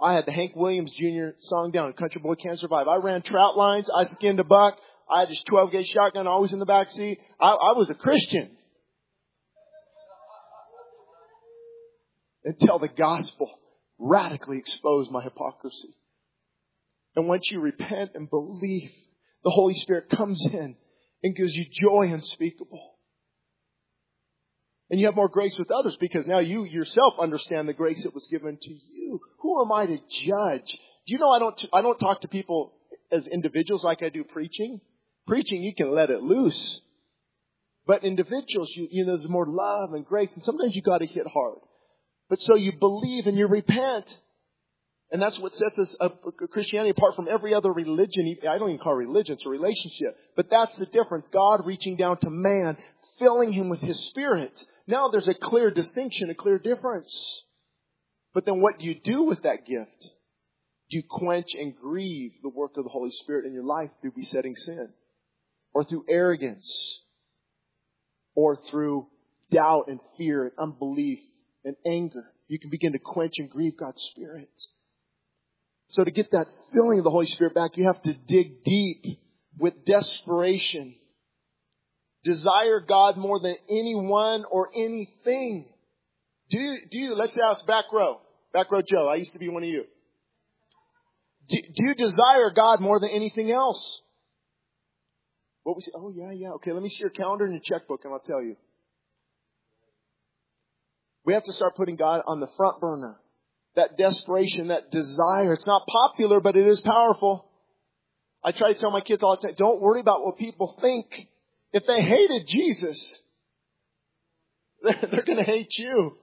I 0.00 0.14
had 0.14 0.26
the 0.26 0.32
Hank 0.32 0.56
Williams 0.56 0.92
Jr. 0.92 1.36
song 1.40 1.70
down, 1.70 1.92
Country 1.92 2.20
Boy 2.20 2.34
Can't 2.34 2.58
Survive. 2.58 2.88
I 2.88 2.96
ran 2.96 3.22
trout 3.22 3.56
lines. 3.56 3.88
I 3.94 4.04
skinned 4.04 4.40
a 4.40 4.44
buck. 4.44 4.78
I 5.08 5.20
had 5.20 5.28
this 5.28 5.42
12 5.44 5.70
gauge 5.70 5.86
shotgun 5.86 6.26
always 6.26 6.52
in 6.52 6.58
the 6.58 6.66
back 6.66 6.90
seat. 6.90 7.18
I, 7.38 7.50
I 7.50 7.72
was 7.72 7.90
a 7.90 7.94
Christian. 7.94 8.50
Until 12.44 12.78
the 12.78 12.88
gospel 12.88 13.50
radically 13.98 14.58
exposed 14.58 15.10
my 15.10 15.22
hypocrisy. 15.22 15.94
And 17.16 17.28
once 17.28 17.50
you 17.50 17.60
repent 17.60 18.10
and 18.14 18.28
believe, 18.28 18.90
the 19.44 19.50
Holy 19.50 19.74
Spirit 19.74 20.10
comes 20.10 20.44
in 20.46 20.76
and 21.22 21.36
gives 21.36 21.54
you 21.54 21.64
joy 21.70 22.12
unspeakable. 22.12 22.96
And 24.90 25.00
you 25.00 25.06
have 25.06 25.16
more 25.16 25.28
grace 25.28 25.58
with 25.58 25.70
others 25.70 25.96
because 25.96 26.26
now 26.26 26.40
you 26.40 26.64
yourself 26.64 27.14
understand 27.18 27.68
the 27.68 27.72
grace 27.72 28.04
that 28.04 28.14
was 28.14 28.28
given 28.30 28.58
to 28.60 28.70
you. 28.70 29.20
Who 29.40 29.62
am 29.62 29.72
I 29.72 29.86
to 29.86 29.98
judge? 30.10 30.78
Do 31.06 31.12
you 31.12 31.18
know 31.18 31.30
I 31.30 31.38
don't, 31.38 31.60
I 31.72 31.82
don't 31.82 31.98
talk 31.98 32.20
to 32.22 32.28
people 32.28 32.74
as 33.10 33.26
individuals 33.26 33.84
like 33.84 34.02
I 34.02 34.10
do 34.10 34.24
preaching? 34.24 34.80
Preaching, 35.26 35.62
you 35.62 35.74
can 35.74 35.90
let 35.90 36.10
it 36.10 36.22
loose. 36.22 36.80
But 37.86 38.04
individuals, 38.04 38.70
you, 38.76 38.88
you 38.90 39.04
know, 39.04 39.16
there's 39.16 39.28
more 39.28 39.46
love 39.46 39.94
and 39.94 40.04
grace 40.04 40.34
and 40.34 40.44
sometimes 40.44 40.74
you 40.76 40.82
gotta 40.82 41.06
hit 41.06 41.26
hard. 41.26 41.58
But 42.28 42.40
so 42.40 42.54
you 42.54 42.72
believe 42.78 43.26
and 43.26 43.36
you 43.36 43.46
repent. 43.46 44.18
And 45.10 45.20
that's 45.22 45.38
what 45.38 45.54
sets 45.54 45.78
us 45.78 45.96
up, 46.00 46.22
Christianity 46.50 46.90
apart 46.90 47.14
from 47.14 47.28
every 47.30 47.54
other 47.54 47.72
religion. 47.72 48.36
I 48.48 48.58
don't 48.58 48.70
even 48.70 48.78
call 48.78 48.94
it 48.94 49.06
religion, 49.06 49.34
it's 49.34 49.46
a 49.46 49.50
relationship. 49.50 50.16
But 50.34 50.50
that's 50.50 50.76
the 50.76 50.86
difference. 50.86 51.28
God 51.28 51.66
reaching 51.66 51.96
down 51.96 52.18
to 52.18 52.30
man, 52.30 52.76
filling 53.18 53.52
him 53.52 53.68
with 53.68 53.80
his 53.80 54.06
spirit. 54.06 54.60
Now 54.86 55.08
there's 55.08 55.28
a 55.28 55.34
clear 55.34 55.70
distinction, 55.70 56.30
a 56.30 56.34
clear 56.34 56.58
difference. 56.58 57.44
But 58.32 58.44
then 58.44 58.60
what 58.60 58.80
do 58.80 58.86
you 58.86 58.96
do 58.96 59.22
with 59.22 59.42
that 59.42 59.66
gift? 59.66 60.10
Do 60.90 60.98
you 60.98 61.04
quench 61.08 61.54
and 61.54 61.74
grieve 61.76 62.32
the 62.42 62.48
work 62.48 62.76
of 62.76 62.84
the 62.84 62.90
Holy 62.90 63.10
Spirit 63.10 63.46
in 63.46 63.52
your 63.52 63.64
life 63.64 63.90
through 64.00 64.12
besetting 64.16 64.56
sin? 64.56 64.88
Or 65.72 65.84
through 65.84 66.04
arrogance? 66.08 67.00
Or 68.34 68.56
through 68.56 69.06
doubt 69.50 69.84
and 69.88 70.00
fear 70.16 70.42
and 70.42 70.52
unbelief 70.58 71.20
and 71.64 71.76
anger? 71.86 72.24
You 72.48 72.58
can 72.58 72.70
begin 72.70 72.92
to 72.92 72.98
quench 72.98 73.34
and 73.38 73.50
grieve 73.50 73.76
God's 73.78 74.02
Spirit. 74.02 74.50
So 75.88 76.04
to 76.04 76.10
get 76.10 76.30
that 76.32 76.46
filling 76.72 76.98
of 76.98 77.04
the 77.04 77.10
Holy 77.10 77.26
Spirit 77.26 77.54
back, 77.54 77.76
you 77.76 77.86
have 77.86 78.02
to 78.02 78.14
dig 78.26 78.64
deep 78.64 79.04
with 79.58 79.84
desperation. 79.84 80.94
Desire 82.24 82.80
God 82.80 83.16
more 83.16 83.38
than 83.38 83.54
anyone 83.68 84.44
or 84.50 84.70
anything. 84.74 85.68
Do 86.50 86.58
you, 86.58 86.78
do 86.90 86.98
you, 86.98 87.14
let's 87.14 87.32
ask 87.50 87.66
back 87.66 87.84
row, 87.92 88.20
back 88.52 88.70
row 88.70 88.80
Joe, 88.82 89.08
I 89.08 89.16
used 89.16 89.32
to 89.34 89.38
be 89.38 89.48
one 89.48 89.62
of 89.62 89.68
you. 89.68 89.84
Do, 91.48 91.58
do 91.60 91.84
you 91.84 91.94
desire 91.94 92.50
God 92.54 92.80
more 92.80 92.98
than 92.98 93.10
anything 93.10 93.50
else? 93.50 94.02
What 95.62 95.76
was, 95.76 95.88
oh 95.94 96.10
yeah, 96.14 96.32
yeah, 96.34 96.54
okay, 96.56 96.72
let 96.72 96.82
me 96.82 96.88
see 96.88 97.00
your 97.00 97.10
calendar 97.10 97.44
and 97.44 97.54
your 97.54 97.62
checkbook 97.62 98.04
and 98.04 98.12
I'll 98.12 98.20
tell 98.20 98.42
you. 98.42 98.56
We 101.24 101.32
have 101.32 101.44
to 101.44 101.52
start 101.52 101.76
putting 101.76 101.96
God 101.96 102.22
on 102.26 102.40
the 102.40 102.48
front 102.56 102.80
burner 102.80 103.16
that 103.76 103.98
desperation, 103.98 104.68
that 104.68 104.90
desire. 104.90 105.52
It's 105.52 105.66
not 105.66 105.86
popular, 105.86 106.40
but 106.40 106.56
it 106.56 106.66
is 106.66 106.80
powerful. 106.80 107.44
I 108.42 108.52
try 108.52 108.72
to 108.72 108.78
tell 108.78 108.90
my 108.90 109.00
kids 109.00 109.22
all 109.22 109.36
the 109.36 109.48
time, 109.48 109.56
don't 109.58 109.80
worry 109.80 110.00
about 110.00 110.24
what 110.24 110.38
people 110.38 110.76
think. 110.80 111.06
If 111.72 111.86
they 111.86 112.00
hated 112.00 112.46
Jesus, 112.46 113.18
they're 114.82 115.24
going 115.24 115.38
to 115.38 115.44
hate 115.44 115.76
you. 115.78 116.16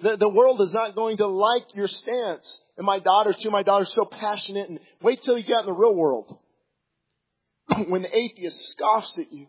The, 0.00 0.16
the 0.16 0.28
world 0.28 0.60
is 0.60 0.72
not 0.72 0.94
going 0.94 1.16
to 1.18 1.26
like 1.26 1.74
your 1.74 1.88
stance. 1.88 2.60
And 2.76 2.86
my 2.86 2.98
daughters, 2.98 3.38
too, 3.38 3.50
my 3.50 3.62
daughters 3.62 3.92
so 3.92 4.04
passionate 4.04 4.68
and 4.68 4.78
wait 5.00 5.22
till 5.22 5.36
you 5.36 5.44
get 5.44 5.60
in 5.60 5.66
the 5.66 5.72
real 5.72 5.96
world. 5.96 6.38
when 7.88 8.02
the 8.02 8.16
atheist 8.16 8.70
scoffs 8.70 9.18
at 9.18 9.32
you 9.32 9.48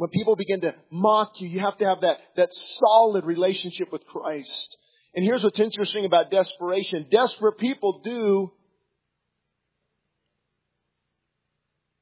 when 0.00 0.08
people 0.08 0.34
begin 0.34 0.62
to 0.62 0.74
mock 0.90 1.42
you, 1.42 1.48
you 1.50 1.60
have 1.60 1.76
to 1.76 1.84
have 1.84 2.00
that, 2.00 2.16
that 2.34 2.48
solid 2.54 3.26
relationship 3.26 3.92
with 3.92 4.02
Christ. 4.06 4.78
And 5.14 5.22
here's 5.22 5.44
what's 5.44 5.60
interesting 5.60 6.06
about 6.06 6.30
desperation. 6.30 7.06
Desperate 7.10 7.58
people 7.58 8.00
do. 8.02 8.50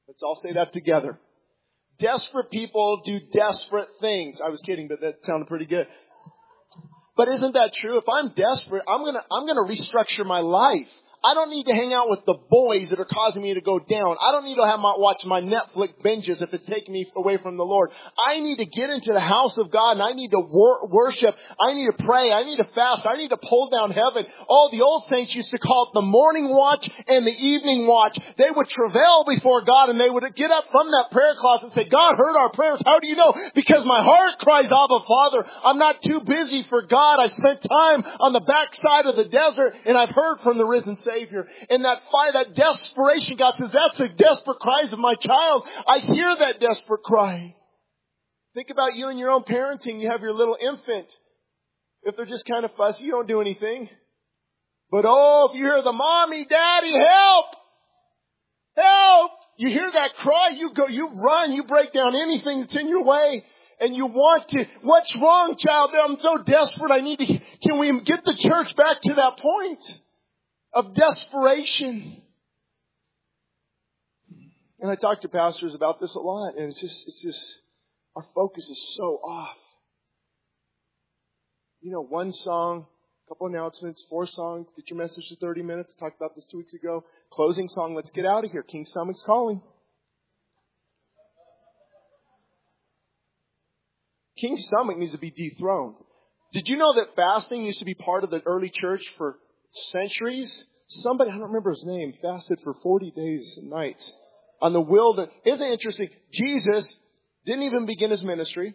Let's 0.07 0.23
all 0.23 0.39
say 0.41 0.53
that 0.53 0.71
together. 0.71 1.19
Desperate 1.99 2.49
people 2.49 3.01
do 3.03 3.19
desperate 3.33 3.89
things. 3.99 4.39
I 4.39 4.47
was 4.47 4.61
kidding, 4.61 4.87
but 4.87 5.01
that 5.01 5.25
sounded 5.25 5.49
pretty 5.49 5.65
good. 5.65 5.85
But 7.17 7.27
isn't 7.27 7.53
that 7.55 7.73
true? 7.73 7.97
If 7.97 8.07
I'm 8.07 8.31
desperate, 8.33 8.83
I'm 8.87 9.03
gonna, 9.03 9.25
I'm 9.29 9.45
gonna 9.45 9.69
restructure 9.69 10.25
my 10.25 10.39
life. 10.39 10.87
I 11.23 11.33
don't 11.33 11.49
need 11.49 11.65
to 11.65 11.73
hang 11.73 11.93
out 11.93 12.09
with 12.09 12.23
the 12.25 12.35
boys 12.49 12.89
that 12.89 12.99
are 12.99 13.05
causing 13.05 13.41
me 13.41 13.53
to 13.53 13.61
go 13.61 13.77
down. 13.77 14.15
I 14.23 14.31
don't 14.31 14.45
need 14.45 14.55
to 14.55 14.65
have 14.65 14.79
my, 14.79 14.93
watch 14.95 15.25
my 15.25 15.41
Netflix 15.41 15.99
binges 16.03 16.41
if 16.41 16.53
it's 16.53 16.65
taking 16.65 16.93
me 16.93 17.11
away 17.15 17.35
from 17.37 17.57
the 17.57 17.65
Lord. 17.65 17.91
I 18.17 18.39
need 18.39 18.57
to 18.59 18.65
get 18.65 18.89
into 18.89 19.11
the 19.11 19.19
house 19.19 19.57
of 19.57 19.69
God 19.69 19.93
and 19.93 20.01
I 20.01 20.13
need 20.13 20.31
to 20.31 20.39
wor- 20.39 20.87
worship. 20.87 21.35
I 21.59 21.73
need 21.73 21.91
to 21.91 22.05
pray. 22.05 22.31
I 22.31 22.43
need 22.43 22.57
to 22.57 22.63
fast. 22.63 23.05
I 23.05 23.17
need 23.17 23.29
to 23.29 23.37
pull 23.37 23.69
down 23.69 23.91
heaven. 23.91 24.27
All 24.47 24.69
the 24.71 24.81
old 24.81 25.07
saints 25.07 25.35
used 25.35 25.51
to 25.51 25.57
call 25.57 25.87
it 25.87 25.93
the 25.93 26.01
morning 26.01 26.47
watch 26.47 26.89
and 27.07 27.27
the 27.27 27.35
evening 27.35 27.85
watch. 27.85 28.17
They 28.37 28.49
would 28.55 28.69
travail 28.69 29.25
before 29.27 29.63
God 29.65 29.89
and 29.89 29.99
they 29.99 30.09
would 30.09 30.23
get 30.35 30.51
up 30.51 30.65
from 30.71 30.89
that 30.91 31.11
prayer 31.11 31.33
closet 31.35 31.65
and 31.65 31.73
say, 31.73 31.83
God 31.83 32.15
heard 32.15 32.37
our 32.37 32.51
prayers. 32.51 32.81
How 32.85 32.99
do 32.99 33.07
you 33.07 33.17
know? 33.17 33.33
Because 33.55 33.83
my 33.83 34.01
heart 34.01 34.39
cries, 34.39 34.71
Abba 34.71 34.99
Father. 35.05 35.45
I'm 35.65 35.79
not 35.79 36.01
too 36.01 36.21
busy 36.21 36.65
for 36.69 36.83
God. 36.83 37.19
I 37.19 37.27
spent 37.27 37.61
time 37.63 38.03
on 38.21 38.31
the 38.31 38.39
backside 38.39 39.05
of 39.05 39.17
the 39.17 39.25
desert 39.25 39.75
and 39.85 39.97
I've 39.97 40.11
heard 40.15 40.39
from 40.39 40.57
the 40.57 40.65
risen. 40.65 40.95
Savior. 41.09 41.47
And 41.69 41.85
that 41.85 42.01
fire, 42.11 42.31
that 42.33 42.55
desperation, 42.55 43.37
God 43.37 43.55
says, 43.57 43.71
that's 43.71 43.97
the 43.97 44.09
desperate 44.09 44.59
cries 44.59 44.91
of 44.91 44.99
my 44.99 45.15
child. 45.15 45.67
I 45.87 45.99
hear 45.99 46.35
that 46.35 46.59
desperate 46.59 47.03
cry. 47.03 47.55
Think 48.55 48.69
about 48.69 48.95
you 48.95 49.07
and 49.07 49.19
your 49.19 49.31
own 49.31 49.43
parenting. 49.43 50.01
You 50.01 50.09
have 50.09 50.21
your 50.21 50.33
little 50.33 50.57
infant. 50.59 51.11
If 52.03 52.15
they're 52.15 52.25
just 52.25 52.45
kind 52.45 52.65
of 52.65 52.71
fussy, 52.75 53.05
you 53.05 53.11
don't 53.11 53.27
do 53.27 53.41
anything. 53.41 53.89
But 54.91 55.05
oh, 55.07 55.49
if 55.49 55.57
you 55.57 55.65
hear 55.65 55.81
the 55.81 55.91
mommy, 55.91 56.45
daddy, 56.45 56.93
help! 56.93 57.45
Help! 58.75 59.31
You 59.57 59.69
hear 59.69 59.91
that 59.91 60.15
cry, 60.15 60.49
you 60.55 60.73
go, 60.73 60.87
you 60.87 61.09
run, 61.09 61.51
you 61.51 61.63
break 61.63 61.91
down 61.91 62.15
anything 62.15 62.61
that's 62.61 62.75
in 62.75 62.87
your 62.87 63.03
way 63.03 63.43
and 63.79 63.95
you 63.95 64.05
want 64.05 64.47
to, 64.49 64.65
what's 64.81 65.15
wrong, 65.19 65.55
child? 65.57 65.91
I'm 65.93 66.17
so 66.17 66.37
desperate. 66.43 66.91
I 66.91 66.99
need 66.99 67.19
to, 67.19 67.25
can 67.25 67.79
we 67.79 68.01
get 68.01 68.25
the 68.25 68.33
church 68.33 68.75
back 68.75 69.01
to 69.01 69.13
that 69.15 69.37
point? 69.37 70.01
Of 70.73 70.93
desperation. 70.93 72.21
And 74.79 74.89
I 74.89 74.95
talk 74.95 75.21
to 75.21 75.29
pastors 75.29 75.75
about 75.75 75.99
this 75.99 76.15
a 76.15 76.19
lot, 76.19 76.55
and 76.55 76.71
it's 76.71 76.79
just, 76.79 77.07
it's 77.07 77.21
just, 77.21 77.59
our 78.15 78.23
focus 78.33 78.69
is 78.69 78.95
so 78.97 79.19
off. 79.23 79.57
You 81.81 81.91
know, 81.91 82.01
one 82.01 82.31
song, 82.31 82.87
a 83.25 83.29
couple 83.29 83.47
announcements, 83.47 84.05
four 84.09 84.25
songs, 84.25 84.67
get 84.75 84.89
your 84.89 84.97
message 84.97 85.27
to 85.29 85.35
30 85.35 85.63
minutes, 85.63 85.93
talked 85.95 86.17
about 86.17 86.35
this 86.35 86.45
two 86.45 86.57
weeks 86.57 86.73
ago. 86.73 87.03
Closing 87.31 87.67
song, 87.67 87.95
let's 87.95 88.11
get 88.11 88.25
out 88.25 88.45
of 88.45 88.51
here. 88.51 88.63
King 88.63 88.85
Summit's 88.85 89.23
calling. 89.23 89.61
King 94.37 94.55
Summit 94.57 94.97
needs 94.97 95.11
to 95.11 95.19
be 95.19 95.31
dethroned. 95.31 95.95
Did 96.53 96.69
you 96.69 96.77
know 96.77 96.93
that 96.95 97.15
fasting 97.15 97.65
used 97.65 97.79
to 97.79 97.85
be 97.85 97.93
part 97.93 98.23
of 98.23 98.31
the 98.31 98.41
early 98.45 98.69
church 98.69 99.05
for 99.17 99.37
centuries. 99.69 100.65
Somebody, 100.87 101.29
I 101.29 101.33
don't 101.33 101.47
remember 101.47 101.69
his 101.69 101.85
name, 101.85 102.13
fasted 102.21 102.59
for 102.63 102.73
40 102.73 103.11
days 103.11 103.57
and 103.57 103.69
nights 103.69 104.11
on 104.61 104.73
the 104.73 104.81
wilderness. 104.81 105.33
Isn't 105.45 105.61
it 105.61 105.71
interesting? 105.71 106.09
Jesus 106.31 106.97
didn't 107.45 107.63
even 107.63 107.85
begin 107.85 108.11
his 108.11 108.23
ministry, 108.23 108.73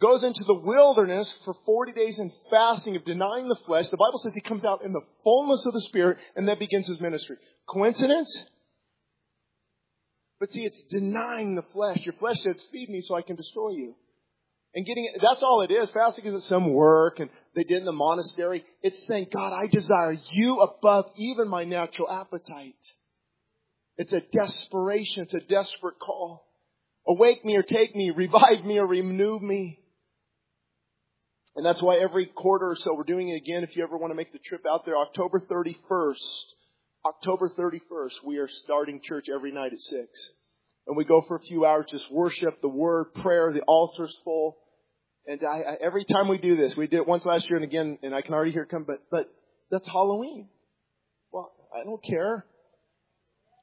goes 0.00 0.24
into 0.24 0.42
the 0.44 0.58
wilderness 0.58 1.32
for 1.44 1.54
40 1.64 1.92
days 1.92 2.18
in 2.18 2.32
fasting 2.50 2.96
of 2.96 3.04
denying 3.04 3.48
the 3.48 3.58
flesh. 3.66 3.88
The 3.88 3.96
Bible 3.96 4.18
says 4.18 4.34
he 4.34 4.40
comes 4.40 4.64
out 4.64 4.84
in 4.84 4.92
the 4.92 5.04
fullness 5.22 5.64
of 5.66 5.72
the 5.72 5.80
Spirit 5.82 6.18
and 6.36 6.46
then 6.46 6.58
begins 6.58 6.88
his 6.88 7.00
ministry. 7.00 7.36
Coincidence? 7.68 8.46
But 10.40 10.50
see, 10.50 10.64
it's 10.64 10.82
denying 10.90 11.54
the 11.54 11.62
flesh. 11.72 12.04
Your 12.04 12.14
flesh 12.14 12.40
says, 12.40 12.64
feed 12.72 12.90
me 12.90 13.00
so 13.00 13.14
I 13.14 13.22
can 13.22 13.36
destroy 13.36 13.70
you 13.70 13.94
and 14.74 14.86
getting 14.86 15.04
it, 15.04 15.20
that's 15.20 15.42
all 15.42 15.62
it 15.62 15.70
is. 15.70 15.90
Fasting 15.90 16.26
isn't 16.26 16.42
some 16.42 16.72
work 16.72 17.18
and 17.20 17.28
they 17.54 17.64
did 17.64 17.78
in 17.78 17.84
the 17.84 17.92
monastery. 17.92 18.64
It's 18.82 19.06
saying, 19.06 19.26
God, 19.32 19.52
I 19.52 19.66
desire 19.66 20.16
you 20.32 20.60
above 20.60 21.06
even 21.16 21.48
my 21.48 21.64
natural 21.64 22.10
appetite. 22.10 22.74
It's 23.98 24.12
a 24.12 24.22
desperation. 24.32 25.24
It's 25.24 25.34
a 25.34 25.40
desperate 25.40 25.98
call. 25.98 26.46
Awake 27.06 27.44
me 27.44 27.56
or 27.56 27.62
take 27.62 27.94
me, 27.94 28.10
revive 28.10 28.64
me 28.64 28.78
or 28.78 28.86
renew 28.86 29.38
me. 29.38 29.78
And 31.54 31.66
that's 31.66 31.82
why 31.82 31.98
every 31.98 32.26
quarter 32.26 32.70
or 32.70 32.76
so 32.76 32.94
we're 32.94 33.02
doing 33.04 33.28
it 33.28 33.36
again. 33.36 33.62
If 33.62 33.76
you 33.76 33.82
ever 33.82 33.98
want 33.98 34.10
to 34.10 34.14
make 34.14 34.32
the 34.32 34.38
trip 34.38 34.64
out 34.66 34.86
there, 34.86 34.96
October 34.96 35.38
31st, 35.38 36.16
October 37.04 37.50
31st, 37.50 38.24
we 38.24 38.38
are 38.38 38.48
starting 38.48 39.00
church 39.02 39.26
every 39.28 39.52
night 39.52 39.72
at 39.72 39.80
6. 39.80 40.32
And 40.86 40.96
we 40.96 41.04
go 41.04 41.20
for 41.20 41.36
a 41.36 41.40
few 41.40 41.66
hours, 41.66 41.86
just 41.90 42.10
worship, 42.10 42.62
the 42.62 42.68
word, 42.68 43.14
prayer, 43.14 43.52
the 43.52 43.62
altar's 43.62 44.16
full. 44.24 44.56
And 45.26 45.40
I, 45.44 45.72
I, 45.72 45.76
every 45.84 46.04
time 46.04 46.28
we 46.28 46.38
do 46.38 46.56
this, 46.56 46.76
we 46.76 46.86
did 46.86 46.96
it 46.96 47.06
once 47.06 47.24
last 47.24 47.48
year 47.48 47.56
and 47.56 47.64
again, 47.64 47.98
and 48.02 48.14
I 48.14 48.22
can 48.22 48.34
already 48.34 48.50
hear 48.50 48.62
it 48.62 48.68
come, 48.68 48.84
but, 48.84 49.02
but 49.10 49.26
that's 49.70 49.88
Halloween. 49.88 50.48
Well, 51.30 51.52
I 51.74 51.84
don't 51.84 52.02
care. 52.02 52.44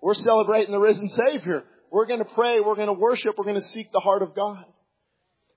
We're 0.02 0.14
celebrating 0.14 0.72
the 0.72 0.80
risen 0.80 1.10
Savior. 1.10 1.64
We're 1.92 2.06
going 2.06 2.20
to 2.20 2.34
pray. 2.34 2.60
We're 2.60 2.76
going 2.76 2.88
to 2.88 2.94
worship. 2.94 3.38
We're 3.38 3.44
going 3.44 3.56
to 3.56 3.62
seek 3.62 3.92
the 3.92 4.00
heart 4.00 4.22
of 4.22 4.36
God. 4.36 4.64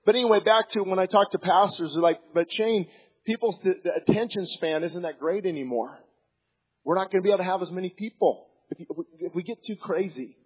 But 0.05 0.15
anyway, 0.15 0.41
back 0.41 0.69
to 0.69 0.81
when 0.81 0.99
I 0.99 1.05
talk 1.05 1.31
to 1.31 1.39
pastors, 1.39 1.93
they're 1.93 2.03
like, 2.03 2.19
but 2.33 2.51
Shane, 2.51 2.87
people's 3.25 3.57
the, 3.63 3.75
the 3.83 3.91
attention 3.95 4.45
span 4.45 4.83
isn't 4.83 5.01
that 5.03 5.19
great 5.19 5.45
anymore. 5.45 5.97
We're 6.83 6.95
not 6.95 7.11
going 7.11 7.23
to 7.23 7.25
be 7.25 7.29
able 7.29 7.43
to 7.43 7.49
have 7.49 7.61
as 7.61 7.71
many 7.71 7.89
people 7.89 8.47
if, 8.69 8.79
if, 8.81 8.97
we, 8.97 9.03
if 9.19 9.35
we 9.35 9.43
get 9.43 9.63
too 9.63 9.77
crazy. 9.77 10.37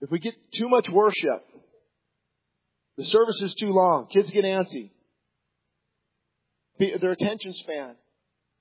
If 0.00 0.10
we 0.10 0.20
get 0.20 0.34
too 0.54 0.68
much 0.68 0.88
worship, 0.88 1.42
the 3.00 3.06
service 3.06 3.40
is 3.40 3.54
too 3.54 3.72
long. 3.72 4.08
Kids 4.08 4.30
get 4.30 4.44
antsy. 4.44 4.90
Their 6.78 7.12
attention 7.12 7.54
span. 7.54 7.96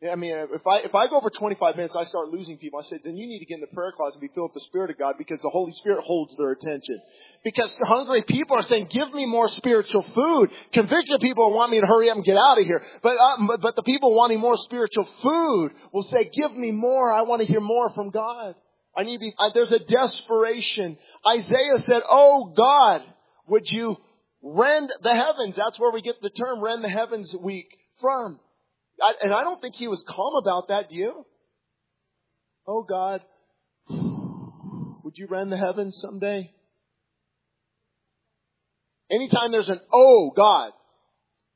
I 0.10 0.16
mean, 0.16 0.34
if 0.54 0.66
I, 0.66 0.78
if 0.78 0.96
I 0.96 1.08
go 1.08 1.18
over 1.18 1.30
25 1.30 1.76
minutes, 1.76 1.94
I 1.94 2.06
start 2.06 2.30
losing 2.30 2.58
people. 2.58 2.80
I 2.80 2.84
said, 2.84 3.00
then 3.04 3.18
you 3.18 3.28
need 3.28 3.40
to 3.40 3.46
get 3.46 3.56
in 3.56 3.60
the 3.60 3.76
prayer 3.76 3.92
closet 3.92 4.22
and 4.22 4.30
be 4.30 4.34
filled 4.34 4.52
with 4.54 4.64
the 4.64 4.68
Spirit 4.68 4.92
of 4.92 4.98
God 4.98 5.16
because 5.18 5.42
the 5.42 5.50
Holy 5.50 5.74
Spirit 5.74 6.06
holds 6.06 6.34
their 6.38 6.52
attention. 6.52 7.02
Because 7.44 7.78
hungry 7.84 8.22
people 8.22 8.56
are 8.56 8.64
saying, 8.64 8.88
give 8.90 9.14
me 9.14 9.26
more 9.26 9.50
spiritual 9.50 10.04
food. 10.04 10.52
Convicted 10.72 11.20
people 11.20 11.52
want 11.54 11.70
me 11.72 11.82
to 11.82 11.86
hurry 11.86 12.10
up 12.10 12.16
and 12.16 12.24
get 12.24 12.38
out 12.38 12.62
of 12.62 12.66
here. 12.66 12.82
But, 13.04 13.18
uh, 13.20 13.58
but 13.60 13.76
the 13.76 13.84
people 13.84 14.16
wanting 14.16 14.40
more 14.40 14.56
spiritual 14.56 15.04
food 15.22 15.72
will 15.92 16.04
say, 16.04 16.30
give 16.32 16.56
me 16.56 16.72
more. 16.72 17.12
I 17.12 17.24
want 17.24 17.42
to 17.42 17.46
hear 17.46 17.60
more 17.60 17.90
from 17.90 18.10
God. 18.10 18.56
I 18.96 19.04
need 19.04 19.18
to 19.18 19.20
be, 19.20 19.34
uh, 19.38 19.50
there's 19.54 19.74
a 19.74 19.80
desperation. 19.80 20.98
Isaiah 21.28 21.80
said, 21.80 22.04
oh 22.10 22.54
God, 22.56 23.04
would 23.50 23.70
you 23.70 23.98
rend 24.42 24.92
the 25.02 25.14
heavens. 25.14 25.56
That's 25.56 25.80
where 25.80 25.92
we 25.92 26.02
get 26.02 26.22
the 26.22 26.30
term 26.30 26.62
rend 26.62 26.84
the 26.84 26.90
heavens 26.90 27.36
week 27.36 27.78
from. 28.00 28.40
I, 29.02 29.14
and 29.22 29.34
I 29.34 29.44
don't 29.44 29.62
think 29.62 29.76
he 29.76 29.88
was 29.88 30.04
calm 30.08 30.36
about 30.36 30.68
that, 30.70 30.90
do 30.90 30.96
you? 30.96 31.26
Oh 32.68 32.84
God, 32.84 33.22
would 35.04 35.18
you 35.18 35.28
rend 35.28 35.52
the 35.52 35.58
heavens 35.58 35.98
someday? 36.00 36.52
Anytime 39.10 39.52
there's 39.52 39.70
an 39.70 39.80
oh 39.92 40.32
God, 40.36 40.72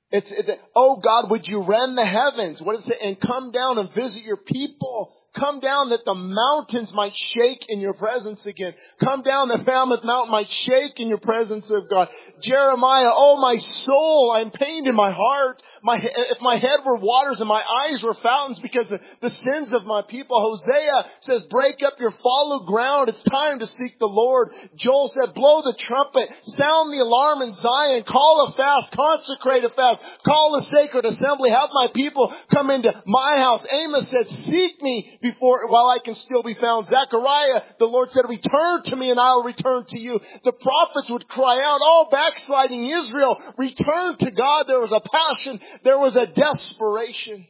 it's, 0.09 0.31
it's 0.31 0.49
oh 0.75 0.97
God, 0.97 1.29
would 1.29 1.47
you 1.47 1.61
rend 1.61 1.97
the 1.97 2.05
heavens? 2.05 2.61
What 2.61 2.77
is 2.77 2.89
it? 2.89 2.97
And 3.01 3.19
come 3.19 3.51
down 3.51 3.77
and 3.77 3.93
visit 3.93 4.23
your 4.23 4.37
people. 4.37 5.13
Come 5.35 5.61
down 5.61 5.89
that 5.89 6.05
the 6.05 6.13
mountains 6.13 6.93
might 6.93 7.15
shake 7.15 7.65
in 7.67 7.79
your 7.79 7.93
presence 7.93 8.45
again. 8.45 8.75
Come 9.03 9.23
down 9.23 9.47
that 9.47 9.65
Falmouth 9.65 10.03
Mountain 10.03 10.31
might 10.31 10.49
shake 10.49 10.99
in 10.99 11.07
your 11.07 11.17
presence 11.17 11.71
of 11.71 11.89
God. 11.89 12.07
Jeremiah, 12.41 13.09
oh 13.11 13.41
my 13.41 13.55
soul, 13.55 14.31
I'm 14.35 14.51
pained 14.51 14.87
in 14.87 14.93
my 14.93 15.11
heart. 15.11 15.61
My, 15.81 15.97
if 15.99 16.39
my 16.39 16.57
head 16.57 16.79
were 16.85 16.97
waters 16.97 17.39
and 17.39 17.49
my 17.49 17.63
eyes 17.63 18.03
were 18.03 18.13
fountains 18.13 18.59
because 18.59 18.91
of 18.91 19.01
the 19.21 19.31
sins 19.31 19.73
of 19.73 19.85
my 19.85 20.03
people. 20.03 20.39
Hosea 20.39 21.05
says, 21.21 21.41
break 21.49 21.81
up 21.83 21.99
your 21.99 22.11
fallow 22.11 22.65
ground. 22.65 23.09
It's 23.09 23.23
time 23.23 23.57
to 23.59 23.65
seek 23.65 23.97
the 23.97 24.05
Lord. 24.05 24.49
Joel 24.75 25.07
said, 25.07 25.33
blow 25.33 25.63
the 25.63 25.73
trumpet, 25.73 26.29
sound 26.43 26.93
the 26.93 26.99
alarm 27.01 27.41
in 27.41 27.53
Zion, 27.55 28.03
call 28.03 28.45
a 28.47 28.51
fast, 28.51 28.91
consecrate 28.91 29.63
a 29.63 29.69
fast, 29.69 30.03
call 30.23 30.55
a 30.57 30.61
sacred 30.61 31.05
assembly, 31.05 31.49
have 31.49 31.69
my 31.73 31.87
people 31.87 32.31
come 32.53 32.69
into 32.69 32.93
my 33.07 33.37
house. 33.37 33.65
Amos 33.71 34.07
said, 34.09 34.29
seek 34.29 34.81
me 34.81 35.19
before, 35.23 35.67
while 35.67 35.87
I 35.87 35.97
can 35.97 36.13
still 36.13 36.43
be 36.43 36.53
found. 36.53 36.85
Zechariah, 36.85 37.61
the 37.79 37.87
Lord 37.87 38.11
said, 38.11 38.25
return 38.29 38.83
to 38.83 38.95
me 38.95 39.09
and 39.09 39.19
I'll 39.19 39.41
return 39.41 39.85
to 39.85 39.99
you. 39.99 40.19
The 40.43 40.51
prophets 40.51 41.09
would 41.09 41.27
cry 41.27 41.59
out, 41.65 41.79
all 41.81 42.09
backsliding 42.11 42.89
Israel, 42.89 43.41
return 43.57 44.17
to 44.17 44.29
God. 44.29 44.65
There 44.67 44.79
was 44.79 44.91
a 44.91 44.99
passion. 44.99 45.59
There 45.83 45.97
was 45.97 46.15
a 46.15 46.27
desperation. 46.27 47.47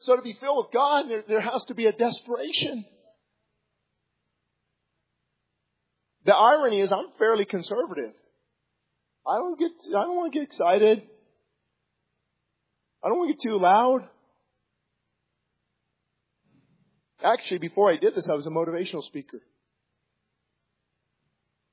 So 0.00 0.16
to 0.16 0.22
be 0.22 0.32
filled 0.32 0.64
with 0.64 0.72
God, 0.72 1.08
there, 1.08 1.24
there 1.28 1.40
has 1.40 1.64
to 1.64 1.74
be 1.74 1.86
a 1.86 1.92
desperation. 1.92 2.84
The 6.24 6.36
irony 6.36 6.80
is 6.80 6.90
I'm 6.90 7.10
fairly 7.18 7.44
conservative. 7.44 8.12
I 9.26 9.36
don't 9.36 9.58
get, 9.58 9.70
I 9.88 10.04
don't 10.04 10.16
want 10.16 10.32
to 10.32 10.38
get 10.38 10.46
excited. 10.46 11.02
I 13.04 13.08
don't 13.08 13.18
want 13.18 13.30
to 13.30 13.34
get 13.34 13.50
too 13.50 13.58
loud. 13.58 14.08
Actually, 17.22 17.58
before 17.58 17.90
I 17.90 17.96
did 17.96 18.14
this, 18.14 18.28
I 18.28 18.34
was 18.34 18.46
a 18.46 18.50
motivational 18.50 19.02
speaker. 19.02 19.40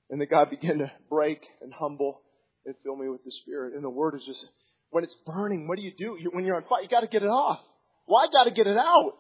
And 0.10 0.22
that 0.22 0.30
God 0.30 0.50
began 0.50 0.80
to 0.80 0.92
break 1.10 1.46
and 1.62 1.74
humble 1.74 2.22
and 2.66 2.76
fill 2.84 2.96
me 2.96 3.10
with 3.10 3.24
the 3.24 3.32
Spirit. 3.32 3.74
And 3.74 3.84
the 3.84 3.90
Word 3.90 4.16
is 4.16 4.26
just, 4.26 4.50
when 4.90 5.04
it's 5.04 5.16
burning, 5.26 5.68
what 5.68 5.78
do 5.78 5.84
you 5.84 5.94
do? 5.98 6.18
When 6.32 6.46
you're 6.46 6.56
on 6.56 6.64
fire, 6.64 6.82
you 6.82 6.90
gotta 6.90 7.08
get 7.08 7.24
it 7.24 7.30
off. 7.30 7.60
Well, 8.08 8.24
I 8.24 8.28
gotta 8.32 8.52
get 8.52 8.68
it 8.68 8.78
out. 8.78 9.20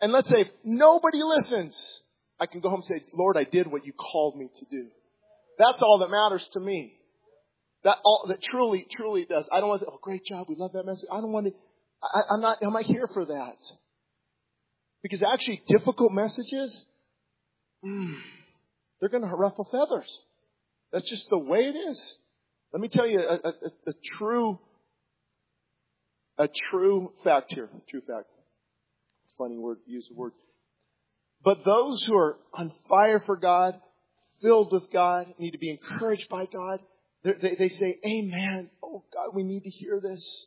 And 0.00 0.12
let's 0.12 0.28
say 0.28 0.50
nobody 0.64 1.22
listens, 1.22 2.02
I 2.38 2.46
can 2.46 2.60
go 2.60 2.70
home 2.70 2.82
and 2.88 3.00
say, 3.00 3.04
Lord, 3.14 3.36
I 3.36 3.44
did 3.44 3.66
what 3.66 3.84
you 3.84 3.92
called 3.92 4.36
me 4.36 4.48
to 4.54 4.64
do. 4.70 4.88
That's 5.58 5.82
all 5.82 5.98
that 5.98 6.10
matters 6.10 6.46
to 6.52 6.60
me. 6.60 6.94
That 7.84 7.98
all, 8.04 8.26
that 8.28 8.42
truly, 8.42 8.86
truly 8.96 9.24
does. 9.24 9.48
I 9.52 9.60
don't 9.60 9.68
want 9.68 9.82
to, 9.82 9.88
oh, 9.88 9.98
great 10.02 10.24
job. 10.24 10.46
We 10.48 10.56
love 10.56 10.72
that 10.72 10.84
message. 10.84 11.08
I 11.12 11.20
don't 11.20 11.32
want 11.32 11.46
to, 11.46 11.52
I, 12.02 12.34
I'm 12.34 12.40
not, 12.40 12.62
am 12.62 12.76
I 12.76 12.82
here 12.82 13.08
for 13.12 13.24
that? 13.24 13.56
Because 15.02 15.22
actually 15.22 15.62
difficult 15.68 16.12
messages, 16.12 16.84
mm, 17.84 18.16
they're 19.00 19.08
going 19.08 19.22
to 19.22 19.28
ruffle 19.28 19.68
feathers. 19.70 20.22
That's 20.92 21.08
just 21.08 21.28
the 21.30 21.38
way 21.38 21.60
it 21.60 21.76
is. 21.76 22.18
Let 22.72 22.80
me 22.80 22.88
tell 22.88 23.06
you 23.06 23.20
a, 23.20 23.34
a, 23.34 23.52
a, 23.86 23.92
true, 24.16 24.58
a 26.36 26.48
true 26.48 27.12
fact 27.24 27.52
here. 27.52 27.68
True 27.88 28.00
fact. 28.00 28.26
It's 29.24 29.34
a 29.34 29.42
funny 29.42 29.56
word, 29.56 29.78
use 29.86 30.08
the 30.08 30.14
word. 30.14 30.32
But 31.44 31.64
those 31.64 32.04
who 32.04 32.16
are 32.16 32.36
on 32.52 32.72
fire 32.88 33.20
for 33.20 33.36
God, 33.36 33.80
filled 34.42 34.72
with 34.72 34.90
God, 34.90 35.26
need 35.38 35.52
to 35.52 35.58
be 35.58 35.70
encouraged 35.70 36.28
by 36.28 36.46
God, 36.46 36.80
they, 37.22 37.54
they 37.58 37.68
say, 37.68 37.98
Amen. 38.06 38.70
Oh 38.82 39.04
God, 39.12 39.34
we 39.34 39.44
need 39.44 39.62
to 39.64 39.70
hear 39.70 40.00
this. 40.00 40.46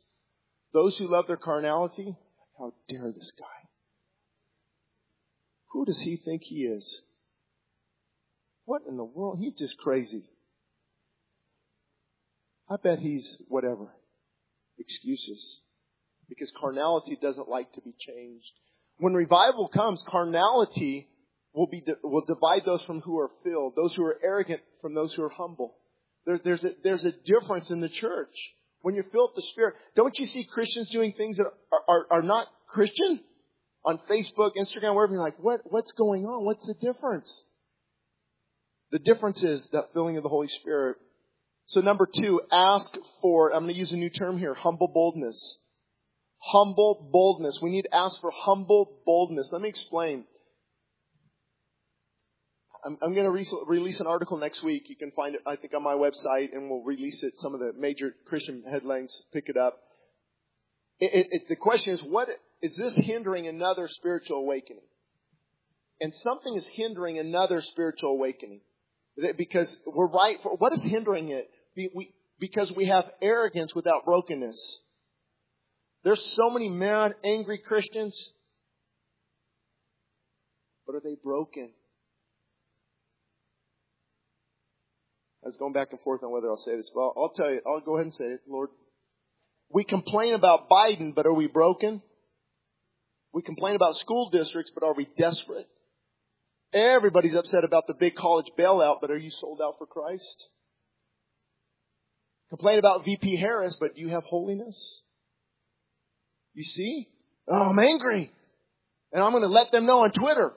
Those 0.72 0.96
who 0.96 1.10
love 1.10 1.26
their 1.26 1.36
carnality, 1.36 2.16
how 2.58 2.72
dare 2.88 3.12
this 3.12 3.32
guy? 3.38 3.61
Who 5.72 5.84
does 5.84 6.00
he 6.00 6.16
think 6.16 6.42
he 6.44 6.64
is? 6.64 7.02
What 8.64 8.82
in 8.88 8.96
the 8.96 9.04
world? 9.04 9.38
He's 9.40 9.58
just 9.58 9.78
crazy. 9.78 10.24
I 12.70 12.76
bet 12.82 12.98
he's 12.98 13.42
whatever. 13.48 13.88
Excuses. 14.78 15.60
Because 16.28 16.52
carnality 16.58 17.18
doesn't 17.20 17.48
like 17.48 17.72
to 17.72 17.80
be 17.80 17.94
changed. 17.98 18.50
When 18.98 19.14
revival 19.14 19.68
comes, 19.68 20.04
carnality 20.08 21.08
will 21.54 21.66
be, 21.66 21.84
will 22.02 22.24
divide 22.26 22.64
those 22.64 22.82
from 22.84 23.00
who 23.00 23.18
are 23.18 23.30
filled, 23.42 23.74
those 23.76 23.94
who 23.94 24.04
are 24.04 24.18
arrogant 24.22 24.60
from 24.80 24.94
those 24.94 25.14
who 25.14 25.24
are 25.24 25.30
humble. 25.30 25.74
There's, 26.24 26.40
there's, 26.42 26.64
a, 26.64 26.70
there's 26.84 27.04
a 27.04 27.12
difference 27.12 27.70
in 27.70 27.80
the 27.80 27.88
church. 27.88 28.34
When 28.82 28.94
you're 28.94 29.04
filled 29.04 29.32
with 29.34 29.44
the 29.44 29.50
Spirit, 29.50 29.74
don't 29.96 30.18
you 30.18 30.26
see 30.26 30.44
Christians 30.44 30.90
doing 30.90 31.12
things 31.12 31.38
that 31.38 31.46
are, 31.72 31.82
are, 31.88 32.06
are 32.10 32.22
not 32.22 32.46
Christian? 32.68 33.20
On 33.84 33.98
Facebook, 34.10 34.52
Instagram, 34.56 34.94
wherever 34.94 35.12
you're 35.12 35.22
like, 35.22 35.38
what, 35.38 35.60
what's 35.64 35.92
going 35.92 36.24
on? 36.24 36.44
What's 36.44 36.66
the 36.66 36.74
difference? 36.74 37.42
The 38.92 38.98
difference 38.98 39.42
is 39.42 39.66
that 39.72 39.92
filling 39.92 40.16
of 40.16 40.22
the 40.22 40.28
Holy 40.28 40.48
Spirit. 40.48 40.98
So 41.66 41.80
number 41.80 42.06
two, 42.06 42.42
ask 42.52 42.94
for, 43.20 43.52
I'm 43.52 43.62
going 43.62 43.74
to 43.74 43.78
use 43.78 43.92
a 43.92 43.96
new 43.96 44.10
term 44.10 44.38
here, 44.38 44.54
humble 44.54 44.88
boldness. 44.88 45.58
Humble 46.38 47.08
boldness. 47.12 47.60
We 47.62 47.70
need 47.70 47.82
to 47.82 47.94
ask 47.94 48.20
for 48.20 48.32
humble 48.34 49.00
boldness. 49.06 49.50
Let 49.52 49.62
me 49.62 49.68
explain. 49.68 50.24
I'm, 52.84 52.98
I'm 53.02 53.14
going 53.14 53.24
to 53.24 53.30
re- 53.30 53.46
release 53.66 54.00
an 54.00 54.06
article 54.06 54.36
next 54.36 54.62
week. 54.62 54.90
You 54.90 54.96
can 54.96 55.12
find 55.12 55.36
it, 55.36 55.40
I 55.46 55.56
think, 55.56 55.72
on 55.74 55.82
my 55.82 55.94
website, 55.94 56.52
and 56.52 56.68
we'll 56.68 56.82
release 56.82 57.22
it. 57.22 57.34
Some 57.38 57.54
of 57.54 57.60
the 57.60 57.72
major 57.78 58.14
Christian 58.26 58.64
headlines 58.68 59.22
pick 59.32 59.48
it 59.48 59.56
up. 59.56 59.78
It, 60.98 61.14
it, 61.14 61.28
it, 61.30 61.48
the 61.48 61.56
question 61.56 61.94
is, 61.94 62.02
what 62.02 62.28
is 62.62 62.76
this 62.76 62.94
hindering 62.94 63.48
another 63.48 63.88
spiritual 63.88 64.38
awakening? 64.38 64.84
And 66.00 66.14
something 66.14 66.56
is 66.56 66.66
hindering 66.72 67.18
another 67.18 67.60
spiritual 67.60 68.10
awakening 68.10 68.60
because 69.36 69.76
we're 69.86 70.08
right. 70.08 70.36
For, 70.42 70.56
what 70.56 70.72
is 70.72 70.82
hindering 70.82 71.30
it? 71.30 71.50
Because 72.38 72.72
we 72.72 72.86
have 72.86 73.10
arrogance 73.20 73.74
without 73.74 74.04
brokenness. 74.04 74.80
There's 76.04 76.24
so 76.34 76.50
many 76.50 76.68
mad, 76.68 77.14
angry 77.24 77.58
Christians, 77.58 78.32
but 80.86 80.96
are 80.96 81.00
they 81.04 81.16
broken? 81.22 81.70
I 85.44 85.48
was 85.48 85.56
going 85.56 85.72
back 85.72 85.88
and 85.92 86.00
forth 86.00 86.22
on 86.22 86.32
whether 86.32 86.48
I'll 86.48 86.56
say 86.56 86.76
this. 86.76 86.90
Well, 86.94 87.12
I'll 87.16 87.32
tell 87.34 87.50
you. 87.50 87.60
I'll 87.66 87.80
go 87.80 87.96
ahead 87.96 88.06
and 88.06 88.14
say 88.14 88.24
it, 88.24 88.40
Lord. 88.48 88.70
We 89.70 89.84
complain 89.84 90.34
about 90.34 90.68
Biden, 90.68 91.14
but 91.14 91.26
are 91.26 91.32
we 91.32 91.46
broken? 91.46 92.02
We 93.32 93.42
complain 93.42 93.76
about 93.76 93.96
school 93.96 94.30
districts, 94.30 94.70
but 94.74 94.84
are 94.84 94.94
we 94.94 95.08
desperate? 95.18 95.66
Everybody's 96.72 97.34
upset 97.34 97.64
about 97.64 97.86
the 97.86 97.94
big 97.94 98.14
college 98.14 98.50
bailout, 98.58 98.98
but 99.00 99.10
are 99.10 99.16
you 99.16 99.30
sold 99.30 99.60
out 99.62 99.74
for 99.78 99.86
Christ? 99.86 100.48
Complain 102.50 102.78
about 102.78 103.04
VP 103.04 103.36
Harris, 103.36 103.76
but 103.80 103.94
do 103.94 104.00
you 104.00 104.08
have 104.08 104.24
holiness? 104.24 105.02
You 106.54 106.64
see? 106.64 107.08
Oh, 107.48 107.70
I'm 107.70 107.78
angry. 107.78 108.32
And 109.12 109.22
I'm 109.22 109.32
going 109.32 109.42
to 109.42 109.48
let 109.48 109.72
them 109.72 109.86
know 109.86 110.00
on 110.00 110.12
Twitter 110.12 110.52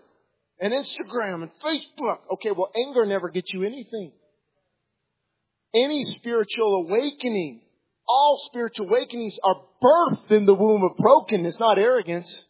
and 0.60 0.74
Instagram 0.74 1.44
and 1.44 1.52
Facebook. 1.64 2.20
Okay, 2.34 2.52
well, 2.56 2.72
anger 2.76 3.06
never 3.06 3.30
gets 3.30 3.54
you 3.54 3.64
anything 3.64 4.12
any 5.76 6.04
spiritual 6.06 6.88
awakening, 6.88 7.62
all 8.08 8.42
spiritual 8.46 8.88
awakenings 8.88 9.38
are 9.44 9.62
birthed 9.84 10.32
in 10.32 10.46
the 10.46 10.56
womb 10.56 10.84
of 10.84 10.96
brokenness, 10.98 11.60
not 11.60 11.78
arrogance. 11.78 12.48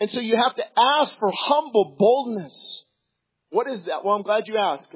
And 0.00 0.10
so 0.10 0.20
you 0.20 0.36
have 0.36 0.54
to 0.56 0.64
ask 0.78 1.16
for 1.18 1.30
humble 1.32 1.96
boldness. 1.98 2.84
What 3.50 3.66
is 3.68 3.84
that? 3.84 4.04
Well, 4.04 4.16
I'm 4.16 4.22
glad 4.22 4.48
you 4.48 4.56
asked. 4.56 4.94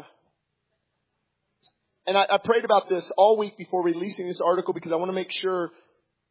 And 2.06 2.16
I, 2.16 2.26
I 2.30 2.38
prayed 2.38 2.64
about 2.64 2.88
this 2.88 3.10
all 3.16 3.38
week 3.38 3.56
before 3.56 3.84
releasing 3.84 4.26
this 4.26 4.40
article 4.40 4.74
because 4.74 4.92
I 4.92 4.96
want 4.96 5.10
to 5.10 5.14
make 5.14 5.30
sure 5.30 5.70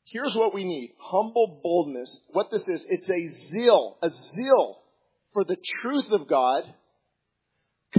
here's 0.06 0.36
what 0.36 0.54
we 0.54 0.64
need. 0.64 0.94
Humble 1.00 1.62
boldness. 1.64 2.24
What 2.30 2.52
this 2.52 2.68
is, 2.68 2.86
it's 2.90 3.10
a 3.10 3.30
zeal, 3.30 3.98
a 4.02 4.10
zeal 4.10 4.80
for 5.34 5.44
the 5.46 5.58
truth 5.82 6.12
of 6.12 6.28
God 6.28 6.64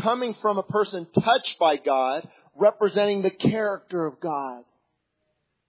coming 0.01 0.35
from 0.43 0.59
a 0.59 0.63
person 0.63 1.07
touched 1.23 1.59
by 1.59 1.77
God, 1.77 2.29
representing 2.55 3.23
the 3.23 3.31
character 3.31 4.07
of 4.07 4.21
God. 4.21 4.65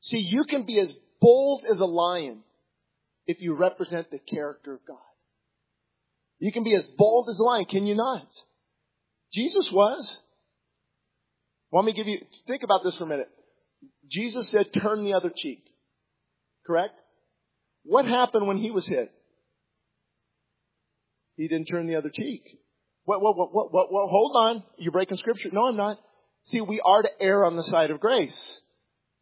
See, 0.01 0.19
you 0.19 0.43
can 0.43 0.63
be 0.63 0.79
as 0.79 0.93
bold 1.21 1.63
as 1.69 1.79
a 1.79 1.85
lion 1.85 2.39
if 3.27 3.41
you 3.41 3.53
represent 3.55 4.11
the 4.11 4.19
character 4.19 4.73
of 4.73 4.79
God. 4.87 4.97
You 6.39 6.51
can 6.51 6.63
be 6.63 6.75
as 6.75 6.87
bold 6.87 7.27
as 7.29 7.39
a 7.39 7.43
lion, 7.43 7.65
can 7.65 7.85
you 7.85 7.95
not? 7.95 8.27
Jesus 9.33 9.71
was. 9.71 10.19
Let 11.71 11.85
me 11.85 11.93
give 11.93 12.07
you, 12.07 12.19
think 12.47 12.63
about 12.63 12.83
this 12.83 12.97
for 12.97 13.03
a 13.03 13.07
minute. 13.07 13.29
Jesus 14.09 14.49
said, 14.49 14.73
turn 14.73 15.03
the 15.03 15.13
other 15.13 15.31
cheek. 15.35 15.63
Correct? 16.65 16.99
What 17.83 18.05
happened 18.05 18.47
when 18.47 18.57
he 18.57 18.71
was 18.71 18.87
hit? 18.87 19.11
He 21.35 21.47
didn't 21.47 21.65
turn 21.65 21.87
the 21.87 21.95
other 21.95 22.09
cheek. 22.09 22.43
What, 23.05 23.21
what, 23.21 23.37
what, 23.37 23.53
what, 23.53 23.73
what, 23.73 23.91
what, 23.91 24.09
hold 24.09 24.35
on. 24.35 24.63
You're 24.77 24.91
breaking 24.91 25.17
scripture. 25.17 25.49
No, 25.51 25.67
I'm 25.67 25.77
not. 25.77 25.97
See, 26.43 26.61
we 26.61 26.79
are 26.81 27.01
to 27.01 27.09
err 27.19 27.45
on 27.45 27.55
the 27.55 27.63
side 27.63 27.91
of 27.91 27.99
grace. 27.99 28.61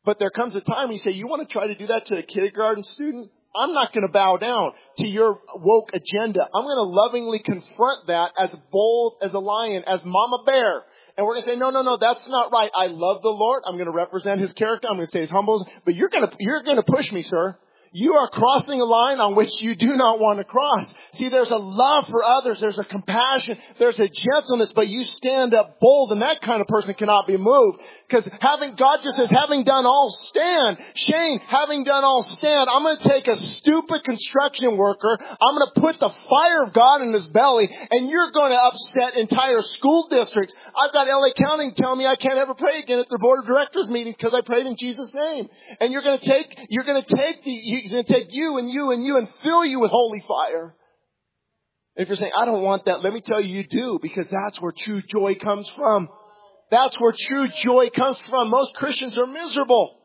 But 0.03 0.19
there 0.19 0.29
comes 0.29 0.55
a 0.55 0.61
time 0.61 0.91
you 0.91 0.97
say, 0.97 1.11
you 1.11 1.27
want 1.27 1.47
to 1.47 1.51
try 1.51 1.67
to 1.67 1.75
do 1.75 1.87
that 1.87 2.05
to 2.05 2.17
a 2.17 2.23
kindergarten 2.23 2.83
student? 2.83 3.29
I'm 3.58 3.74
not 3.74 3.93
going 3.93 4.05
to 4.05 4.12
bow 4.12 4.38
down 4.38 4.74
to 4.99 5.08
your 5.08 5.39
woke 5.55 5.91
agenda. 5.93 6.47
I'm 6.53 6.64
going 6.64 6.76
to 6.76 6.89
lovingly 6.89 7.39
confront 7.39 8.08
that 8.08 8.32
as 8.38 8.55
bold 8.72 9.16
as 9.22 9.34
a 9.34 9.39
lion, 9.39 9.84
as 9.88 10.03
mama 10.05 10.43
bear. 10.45 10.84
And 11.18 11.26
we're 11.26 11.34
going 11.34 11.43
to 11.43 11.49
say, 11.49 11.55
no, 11.55 11.72
no, 11.72 11.82
no, 11.82 11.97
that's 11.99 12.30
not 12.30 12.51
right. 12.51 12.70
I 12.76 12.88
love 12.88 13.24
the 13.24 13.30
Lord. 13.30 13.64
I'm 13.66 13.76
going 13.76 13.88
to 13.88 13.91
represent 13.91 14.39
His 14.39 14.53
character. 14.53 14.88
I'm 14.88 14.95
going 14.95 15.05
to 15.05 15.08
stay 15.08 15.24
as 15.24 15.32
humble, 15.32 15.68
but 15.84 15.95
you're 15.95 16.10
going 16.10 16.28
to, 16.28 16.36
you're 16.39 16.64
going 16.64 16.78
to 16.78 16.84
push 16.84 17.12
me, 17.12 17.24
sir 17.24 17.58
you 17.97 18.13
are 18.13 18.29
crossing 18.29 18.79
a 18.79 18.85
line 18.85 19.19
on 19.19 19.33
which 19.33 19.59
you 19.59 19.75
do 19.75 19.97
not 19.97 20.19
want 20.19 20.37
to 20.37 20.43
cross. 20.43 20.93
See, 21.13 21.29
there's 21.29 21.49
a 21.49 21.57
love 21.57 22.05
for 22.11 22.23
others, 22.23 22.59
there's 22.59 22.77
a 22.77 22.83
compassion, 22.83 23.57
there's 23.79 23.99
a 23.99 24.07
gentleness, 24.07 24.71
but 24.71 24.87
you 24.87 25.03
stand 25.03 25.55
up 25.55 25.79
bold 25.79 26.11
and 26.11 26.21
that 26.21 26.41
kind 26.41 26.61
of 26.61 26.67
person 26.67 26.93
cannot 26.93 27.25
be 27.25 27.37
moved. 27.37 27.79
Because 28.07 28.29
having, 28.39 28.75
God 28.75 28.99
just 29.01 29.17
says, 29.17 29.25
having 29.31 29.63
done 29.63 29.87
all 29.87 30.11
stand, 30.11 30.77
Shane, 30.93 31.39
having 31.47 31.85
done 31.85 32.03
all 32.03 32.21
stand, 32.21 32.69
I'm 32.69 32.83
gonna 32.83 32.99
take 33.01 33.27
a 33.27 33.35
stupid 33.35 34.03
construction 34.03 34.77
worker, 34.77 35.17
I'm 35.19 35.57
gonna 35.57 35.71
put 35.75 35.99
the 35.99 36.09
fire 36.09 36.63
of 36.65 36.73
God 36.73 37.01
in 37.01 37.13
his 37.13 37.25
belly, 37.27 37.67
and 37.89 38.09
you're 38.09 38.29
gonna 38.29 38.53
upset 38.53 39.17
entire 39.17 39.63
school 39.63 40.07
districts. 40.09 40.53
I've 40.77 40.93
got 40.93 41.07
LA 41.07 41.31
County 41.33 41.71
telling 41.75 41.97
me 41.97 42.05
I 42.05 42.15
can't 42.15 42.37
ever 42.37 42.53
pray 42.53 42.77
again 42.77 42.99
at 42.99 43.09
their 43.09 43.17
board 43.17 43.39
of 43.39 43.47
directors 43.47 43.89
meeting 43.89 44.13
because 44.15 44.35
I 44.35 44.41
prayed 44.41 44.67
in 44.67 44.75
Jesus' 44.77 45.15
name. 45.15 45.49
And 45.81 45.91
you're 45.91 46.03
gonna 46.03 46.19
take, 46.19 46.67
you're 46.69 46.83
gonna 46.83 47.01
take 47.01 47.43
the, 47.43 47.86
He's 47.88 47.93
going 47.93 48.05
to 48.05 48.13
take 48.13 48.33
you 48.33 48.57
and 48.57 48.69
you 48.69 48.91
and 48.91 49.05
you 49.05 49.15
and 49.15 49.29
fill 49.41 49.65
you 49.65 49.79
with 49.79 49.91
holy 49.91 50.19
fire. 50.27 50.75
If 51.95 52.09
you're 52.09 52.17
saying, 52.17 52.33
I 52.38 52.43
don't 52.43 52.61
want 52.61 52.83
that, 52.83 53.01
let 53.01 53.13
me 53.13 53.21
tell 53.21 53.39
you, 53.39 53.59
you 53.59 53.63
do, 53.65 53.97
because 54.01 54.25
that's 54.29 54.59
where 54.59 54.73
true 54.77 55.01
joy 55.01 55.35
comes 55.35 55.69
from. 55.69 56.09
That's 56.69 56.99
where 56.99 57.13
true 57.17 57.47
joy 57.47 57.89
comes 57.91 58.19
from. 58.27 58.49
Most 58.49 58.75
Christians 58.75 59.17
are 59.17 59.25
miserable. 59.25 60.01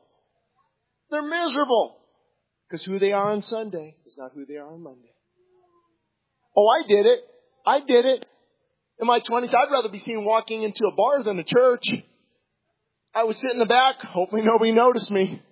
They're 1.10 1.22
miserable. 1.22 1.98
Because 2.70 2.84
who 2.84 3.00
they 3.00 3.10
are 3.10 3.32
on 3.32 3.42
Sunday 3.42 3.96
is 4.06 4.16
not 4.16 4.30
who 4.32 4.46
they 4.46 4.58
are 4.58 4.72
on 4.72 4.80
Monday. 4.80 5.12
Oh, 6.56 6.68
I 6.68 6.86
did 6.86 7.04
it. 7.04 7.18
I 7.66 7.80
did 7.80 8.04
it. 8.04 8.26
In 9.00 9.08
my 9.08 9.18
20s, 9.18 9.52
I'd 9.52 9.72
rather 9.72 9.88
be 9.88 9.98
seen 9.98 10.24
walking 10.24 10.62
into 10.62 10.86
a 10.86 10.94
bar 10.94 11.24
than 11.24 11.40
a 11.40 11.44
church. 11.44 11.92
I 13.12 13.24
would 13.24 13.34
sit 13.34 13.50
in 13.50 13.58
the 13.58 13.66
back, 13.66 13.96
hoping 14.02 14.44
nobody 14.44 14.70
noticed 14.70 15.10
me. 15.10 15.42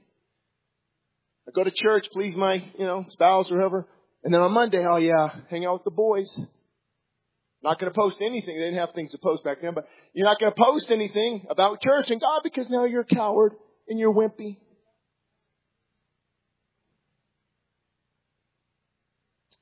I 1.51 1.53
go 1.53 1.65
to 1.65 1.71
church, 1.73 2.09
please 2.13 2.37
my, 2.37 2.63
you 2.79 2.87
know, 2.87 3.05
spouse 3.09 3.51
or 3.51 3.59
whoever. 3.59 3.89
And 4.23 4.33
then 4.33 4.41
on 4.41 4.53
Monday, 4.53 4.85
oh 4.87 4.99
yeah, 4.99 5.31
hang 5.49 5.67
out 5.67 5.75
with 5.75 5.85
the 5.85 5.91
boys. 5.91 6.39
Not 7.61 7.81
going 7.81 7.93
to 7.93 7.99
post 7.99 8.21
anything. 8.21 8.55
They 8.55 8.63
didn't 8.63 8.79
have 8.79 8.93
things 8.95 9.11
to 9.11 9.19
post 9.19 9.43
back 9.43 9.59
then, 9.61 9.75
but 9.75 9.85
you're 10.15 10.27
not 10.27 10.39
going 10.39 10.53
to 10.53 10.63
post 10.63 10.93
anything 10.93 11.47
about 11.51 11.83
church 11.83 12.13
and 12.13 12.21
God 12.21 12.43
because 12.45 12.71
now 12.71 12.85
you're 12.85 13.01
a 13.01 13.05
coward 13.05 13.55
and 13.89 13.99
you're 13.99 14.15
wimpy. 14.15 14.59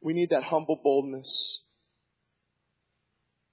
We 0.02 0.12
need 0.12 0.30
that 0.30 0.44
humble 0.44 0.78
boldness. 0.84 1.62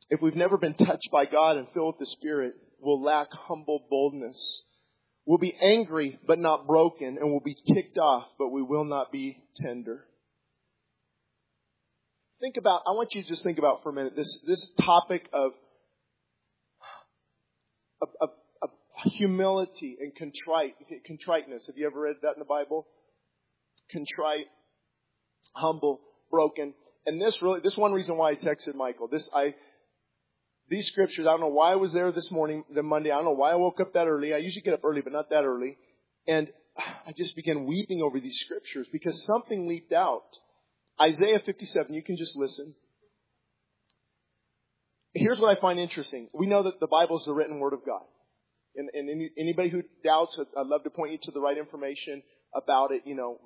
If 0.10 0.22
we've 0.22 0.36
never 0.36 0.58
been 0.58 0.76
touched 0.76 1.10
by 1.10 1.26
God 1.26 1.56
and 1.56 1.68
filled 1.74 1.96
with 1.98 2.00
the 2.00 2.12
Spirit, 2.18 2.54
we'll 2.82 3.02
lack 3.02 3.32
humble 3.32 3.88
boldness. 3.90 4.64
We'll 5.26 5.40
be 5.40 5.56
angry 5.60 6.20
but 6.26 6.38
not 6.38 6.68
broken, 6.68 7.18
and 7.20 7.32
we'll 7.32 7.40
be 7.40 7.58
ticked 7.74 7.98
off, 7.98 8.28
but 8.38 8.50
we 8.50 8.62
will 8.62 8.86
not 8.86 9.12
be 9.12 9.44
tender. 9.56 10.06
Think 12.40 12.58
about, 12.58 12.82
I 12.86 12.92
want 12.92 13.16
you 13.16 13.24
to 13.24 13.28
just 13.28 13.44
think 13.44 13.58
about 13.58 13.82
for 13.82 13.90
a 13.90 13.94
minute 13.94 14.16
this, 14.16 14.42
this 14.46 14.72
topic 14.84 15.28
of, 15.34 15.52
of, 18.02 18.10
of, 18.22 18.30
of 18.62 18.70
humility 19.04 19.98
and 20.00 20.14
contrite, 20.16 20.76
contriteness. 21.06 21.68
Have 21.68 21.78
you 21.78 21.88
ever 21.88 22.02
read 22.02 22.18
that 22.22 22.34
in 22.34 22.40
the 22.40 22.46
Bible? 22.46 22.86
Contrite, 23.92 24.46
humble, 25.56 26.02
broken. 26.30 26.74
And 27.08 27.22
this 27.22 27.42
really, 27.42 27.62
this 27.62 27.78
one 27.78 27.94
reason 27.94 28.18
why 28.18 28.32
I 28.32 28.36
texted 28.36 28.76
Michael. 28.76 29.08
This, 29.08 29.30
I, 29.34 29.56
these 30.70 30.88
scriptures, 30.88 31.28
I 31.28 31.32
don't 31.32 31.42
know 31.42 31.48
why 31.48 31.72
I 31.72 31.76
was 31.76 31.94
there 31.94 32.12
this 32.12 32.32
morning, 32.32 32.64
the 32.74 32.84
Monday. 32.84 33.12
I 33.12 33.16
don't 33.16 33.26
know 33.26 33.32
why 33.32 33.52
I 33.52 33.56
woke 33.56 33.80
up 33.80 33.94
that 33.94 34.08
early. 34.08 34.34
I 34.34 34.38
usually 34.38 34.62
get 34.62 34.74
up 34.74 34.84
early, 34.84 35.02
but 35.02 35.14
not 35.14 35.30
that 35.30 35.46
early. 35.46 35.78
And 36.28 36.52
I 36.78 37.12
just 37.16 37.36
began 37.36 37.66
weeping 37.66 38.02
over 38.02 38.20
these 38.20 38.40
scriptures 38.40 38.88
because 38.92 39.24
something 39.26 39.68
leaped 39.68 39.94
out. 39.94 40.24
Isaiah 41.00 41.40
57, 41.40 41.94
you 41.94 42.02
can 42.02 42.18
just 42.18 42.36
listen. 42.36 42.74
Here's 45.14 45.40
what 45.40 45.56
I 45.56 45.60
find 45.60 45.80
interesting. 45.80 46.30
We 46.34 46.48
know 46.48 46.64
that 46.64 46.80
the 46.80 46.88
Bible 46.88 47.18
is 47.18 47.26
the 47.26 47.34
written 47.34 47.60
word 47.60 47.74
of 47.74 47.86
God. 47.86 48.04
And, 48.76 48.90
and 48.94 49.10
any, 49.10 49.30
anybody 49.38 49.70
who 49.70 49.84
doubts, 50.04 50.38
I'd 50.58 50.68
love 50.68 50.84
to 50.84 50.90
point 50.90 51.14
you 51.14 51.20
to 51.24 51.32
the 51.32 51.40
right 51.40 51.58
information 51.58 52.24
about 52.54 52.92
it, 52.92 53.04
you 53.06 53.16
know, 53.16 53.38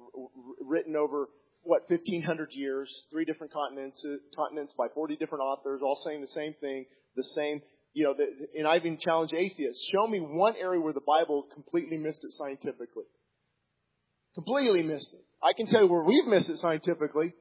written 0.61 0.95
over 0.95 1.29
what 1.69 1.87
1500 1.87 2.49
years, 2.53 3.03
three 3.11 3.25
different 3.25 3.53
continents, 3.53 4.03
uh, 4.03 4.17
continents 4.35 4.73
by 4.75 4.87
40 4.95 5.17
different 5.17 5.43
authors, 5.43 5.81
all 5.83 6.01
saying 6.03 6.19
the 6.19 6.27
same 6.27 6.55
thing, 6.59 6.85
the 7.15 7.23
same. 7.23 7.61
You 7.93 8.05
know, 8.05 8.15
the, 8.15 8.25
and 8.57 8.67
I 8.67 8.75
even 8.75 8.97
challenge 8.97 9.33
atheists: 9.33 9.87
show 9.93 10.07
me 10.07 10.19
one 10.19 10.55
area 10.59 10.81
where 10.81 10.93
the 10.93 11.05
Bible 11.05 11.47
completely 11.53 11.97
missed 11.97 12.23
it 12.23 12.31
scientifically. 12.31 13.05
Completely 14.33 14.81
missed 14.81 15.13
it. 15.13 15.23
I 15.43 15.53
can 15.53 15.67
tell 15.67 15.83
you 15.83 15.87
where 15.87 16.03
we've 16.03 16.25
missed 16.25 16.49
it 16.49 16.57
scientifically. 16.57 17.33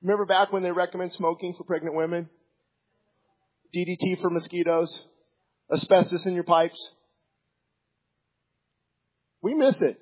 Remember 0.00 0.24
back 0.24 0.50
when 0.50 0.62
they 0.62 0.72
recommend 0.72 1.12
smoking 1.12 1.54
for 1.54 1.64
pregnant 1.64 1.94
women? 1.94 2.30
DDT 3.76 4.20
for 4.22 4.30
mosquitoes? 4.30 5.06
Asbestos 5.70 6.24
in 6.24 6.34
your 6.34 6.44
pipes? 6.44 6.90
We 9.42 9.52
miss 9.54 9.80
it. 9.82 10.00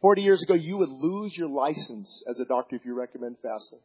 40 0.00 0.22
years 0.22 0.42
ago, 0.42 0.54
you 0.54 0.76
would 0.78 0.90
lose 0.90 1.36
your 1.36 1.48
license 1.48 2.22
as 2.28 2.38
a 2.38 2.44
doctor 2.44 2.76
if 2.76 2.84
you 2.84 2.94
recommend 2.94 3.36
fasting. 3.42 3.80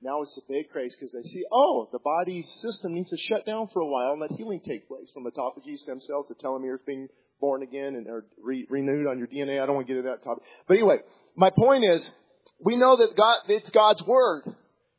Now 0.00 0.22
it's 0.22 0.36
a 0.36 0.52
big 0.52 0.70
craze 0.70 0.96
because 0.96 1.12
they 1.12 1.22
see, 1.28 1.44
oh, 1.52 1.88
the 1.92 2.00
body's 2.00 2.50
system 2.60 2.94
needs 2.94 3.10
to 3.10 3.16
shut 3.16 3.46
down 3.46 3.68
for 3.68 3.80
a 3.80 3.86
while 3.86 4.12
and 4.12 4.20
let 4.20 4.32
healing 4.32 4.60
take 4.60 4.88
place 4.88 5.12
from 5.12 5.24
autophagy, 5.24 5.76
stem 5.76 6.00
cells, 6.00 6.28
the 6.28 6.34
telomeres 6.34 6.84
being 6.84 7.08
born 7.40 7.62
again 7.62 7.94
and 7.94 8.08
are 8.08 8.24
re- 8.42 8.66
renewed 8.68 9.06
on 9.06 9.18
your 9.18 9.28
DNA. 9.28 9.62
I 9.62 9.66
don't 9.66 9.76
want 9.76 9.86
to 9.86 9.92
get 9.92 9.98
into 9.98 10.10
that 10.10 10.24
topic. 10.24 10.42
But 10.66 10.74
anyway, 10.74 10.98
my 11.36 11.50
point 11.50 11.84
is, 11.84 12.12
we 12.58 12.76
know 12.76 12.96
that 12.96 13.16
God, 13.16 13.34
it's 13.48 13.70
God's 13.70 14.02
word. 14.02 14.42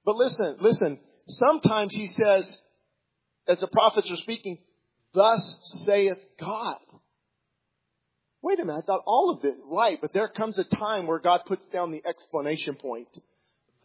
But 0.06 0.16
listen, 0.16 0.56
listen, 0.60 1.00
sometimes 1.28 1.96
he 1.96 2.08
says, 2.08 2.62
as 3.48 3.60
the 3.60 3.68
prophets 3.68 4.10
are 4.10 4.18
speaking, 4.18 4.60
thus 5.14 5.60
saith 5.86 6.20
God. 6.40 6.78
Wait 8.44 8.60
a 8.60 8.66
minute, 8.66 8.84
I 8.84 8.86
thought 8.86 9.04
all 9.06 9.30
of 9.30 9.46
it 9.46 9.56
right, 9.72 9.98
but 10.02 10.12
there 10.12 10.28
comes 10.28 10.60
a 10.60 10.66
time 10.66 11.08
where 11.08 11.20
God 11.20 11.44
puts 11.46 11.64
down 11.68 11.92
the 11.92 12.04
explanation 12.06 12.76
point. 12.76 13.08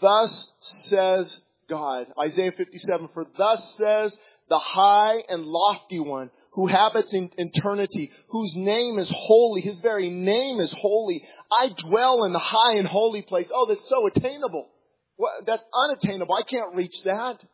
Thus 0.01 0.53
says 0.61 1.41
God. 1.69 2.09
Isaiah 2.21 2.51
57, 2.57 3.11
for 3.15 3.25
thus 3.37 3.77
says 3.77 4.17
the 4.49 4.59
high 4.59 5.23
and 5.29 5.45
lofty 5.45 6.01
one 6.01 6.33
who 6.53 6.67
habits 6.67 7.13
in 7.13 7.31
eternity, 7.39 8.11
whose 8.31 8.57
name 8.57 8.99
is 8.99 9.09
holy, 9.15 9.61
his 9.61 9.79
very 9.79 10.11
name 10.11 10.59
is 10.59 10.75
holy. 10.77 11.23
I 11.53 11.71
dwell 11.77 12.25
in 12.25 12.33
the 12.33 12.41
high 12.41 12.79
and 12.79 12.89
holy 12.89 13.23
place. 13.23 13.53
Oh, 13.55 13.67
that's 13.67 13.89
so 13.89 14.09
attainable. 14.09 14.69
Well, 15.17 15.33
that's 15.47 15.65
unattainable. 15.73 16.35
I 16.35 16.43
can't 16.43 16.75
reach 16.75 17.05
that. 17.05 17.45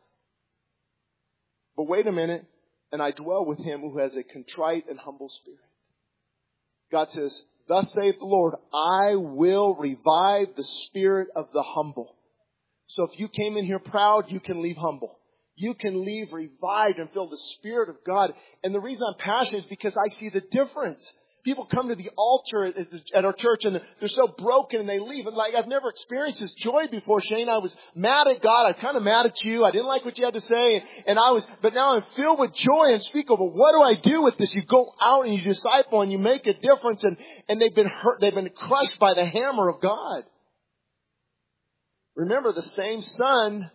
But 1.77 1.87
wait 1.87 2.07
a 2.07 2.11
minute, 2.11 2.45
and 2.91 2.99
I 2.99 3.11
dwell 3.11 3.45
with 3.45 3.59
him 3.59 3.81
who 3.81 3.99
has 3.99 4.17
a 4.17 4.23
contrite 4.23 4.85
and 4.89 4.97
humble 4.97 5.29
spirit. 5.29 5.59
God 6.91 7.09
says, 7.09 7.45
Thus 7.67 7.91
saith 7.93 8.19
the 8.19 8.25
Lord, 8.25 8.55
I 8.73 9.15
will 9.15 9.75
revive 9.75 10.55
the 10.55 10.63
spirit 10.63 11.29
of 11.35 11.47
the 11.53 11.63
humble. 11.63 12.15
So 12.87 13.03
if 13.03 13.19
you 13.19 13.27
came 13.27 13.57
in 13.57 13.65
here 13.65 13.79
proud, 13.79 14.31
you 14.31 14.39
can 14.39 14.61
leave 14.61 14.77
humble. 14.77 15.19
You 15.55 15.73
can 15.73 16.03
leave 16.03 16.33
revived 16.33 16.99
and 16.99 17.09
feel 17.11 17.29
the 17.29 17.37
Spirit 17.37 17.89
of 17.89 17.95
God. 18.05 18.33
And 18.63 18.75
the 18.75 18.79
reason 18.81 19.07
I'm 19.07 19.19
passionate 19.19 19.63
is 19.63 19.69
because 19.69 19.95
I 19.97 20.09
see 20.09 20.29
the 20.29 20.41
difference. 20.41 21.13
People 21.45 21.67
come 21.67 21.89
to 21.89 21.95
the 21.95 22.09
altar 22.17 22.65
at, 22.65 22.75
at 23.13 23.23
our 23.23 23.31
church 23.31 23.65
and 23.65 23.79
they're 23.99 24.09
so 24.09 24.27
broken 24.35 24.79
and 24.79 24.89
they 24.89 24.97
leave. 24.97 25.27
And 25.27 25.35
like, 25.35 25.53
I've 25.53 25.67
never 25.67 25.89
experienced 25.89 26.41
this 26.41 26.53
joy 26.53 26.87
before, 26.89 27.21
Shane. 27.21 27.49
I 27.49 27.59
was 27.59 27.77
mad 27.93 28.25
at 28.27 28.41
God. 28.41 28.65
I 28.65 28.71
was 28.71 28.77
kind 28.81 28.97
of 28.97 29.03
mad 29.03 29.27
at 29.27 29.43
you. 29.43 29.63
I 29.63 29.69
didn't 29.69 29.85
like 29.85 30.03
what 30.03 30.17
you 30.17 30.25
had 30.25 30.33
to 30.33 30.41
say. 30.41 30.83
And 31.05 31.19
I 31.19 31.29
was, 31.29 31.45
but 31.61 31.75
now 31.75 31.93
I'm 31.93 32.03
filled 32.15 32.39
with 32.39 32.55
joy 32.55 32.93
unspeakable. 32.93 33.51
What 33.51 33.73
do 33.73 33.83
I 33.83 33.93
do 34.01 34.23
with 34.23 34.37
this? 34.39 34.55
You 34.55 34.63
go 34.63 34.91
out 34.99 35.27
and 35.27 35.35
you 35.35 35.43
disciple 35.43 36.01
and 36.01 36.11
you 36.11 36.17
make 36.17 36.47
a 36.47 36.53
difference 36.53 37.03
and, 37.03 37.15
and 37.47 37.61
they've 37.61 37.75
been 37.75 37.89
hurt. 37.89 38.21
They've 38.21 38.33
been 38.33 38.49
crushed 38.49 38.97
by 38.97 39.13
the 39.13 39.25
hammer 39.25 39.69
of 39.69 39.79
God. 39.81 40.23
Remember, 42.15 42.53
the 42.53 42.63
same 42.63 43.03
sun 43.03 43.69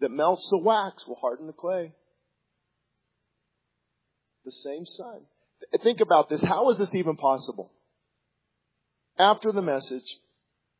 that 0.00 0.10
melts 0.10 0.46
the 0.50 0.58
wax 0.58 1.06
will 1.08 1.16
harden 1.16 1.46
the 1.46 1.54
clay. 1.54 1.92
The 4.44 4.52
same 4.52 4.84
sun. 4.84 5.22
Think 5.82 6.00
about 6.00 6.28
this. 6.28 6.42
How 6.42 6.70
is 6.70 6.78
this 6.78 6.94
even 6.94 7.16
possible? 7.16 7.72
After 9.18 9.52
the 9.52 9.62
message, 9.62 10.04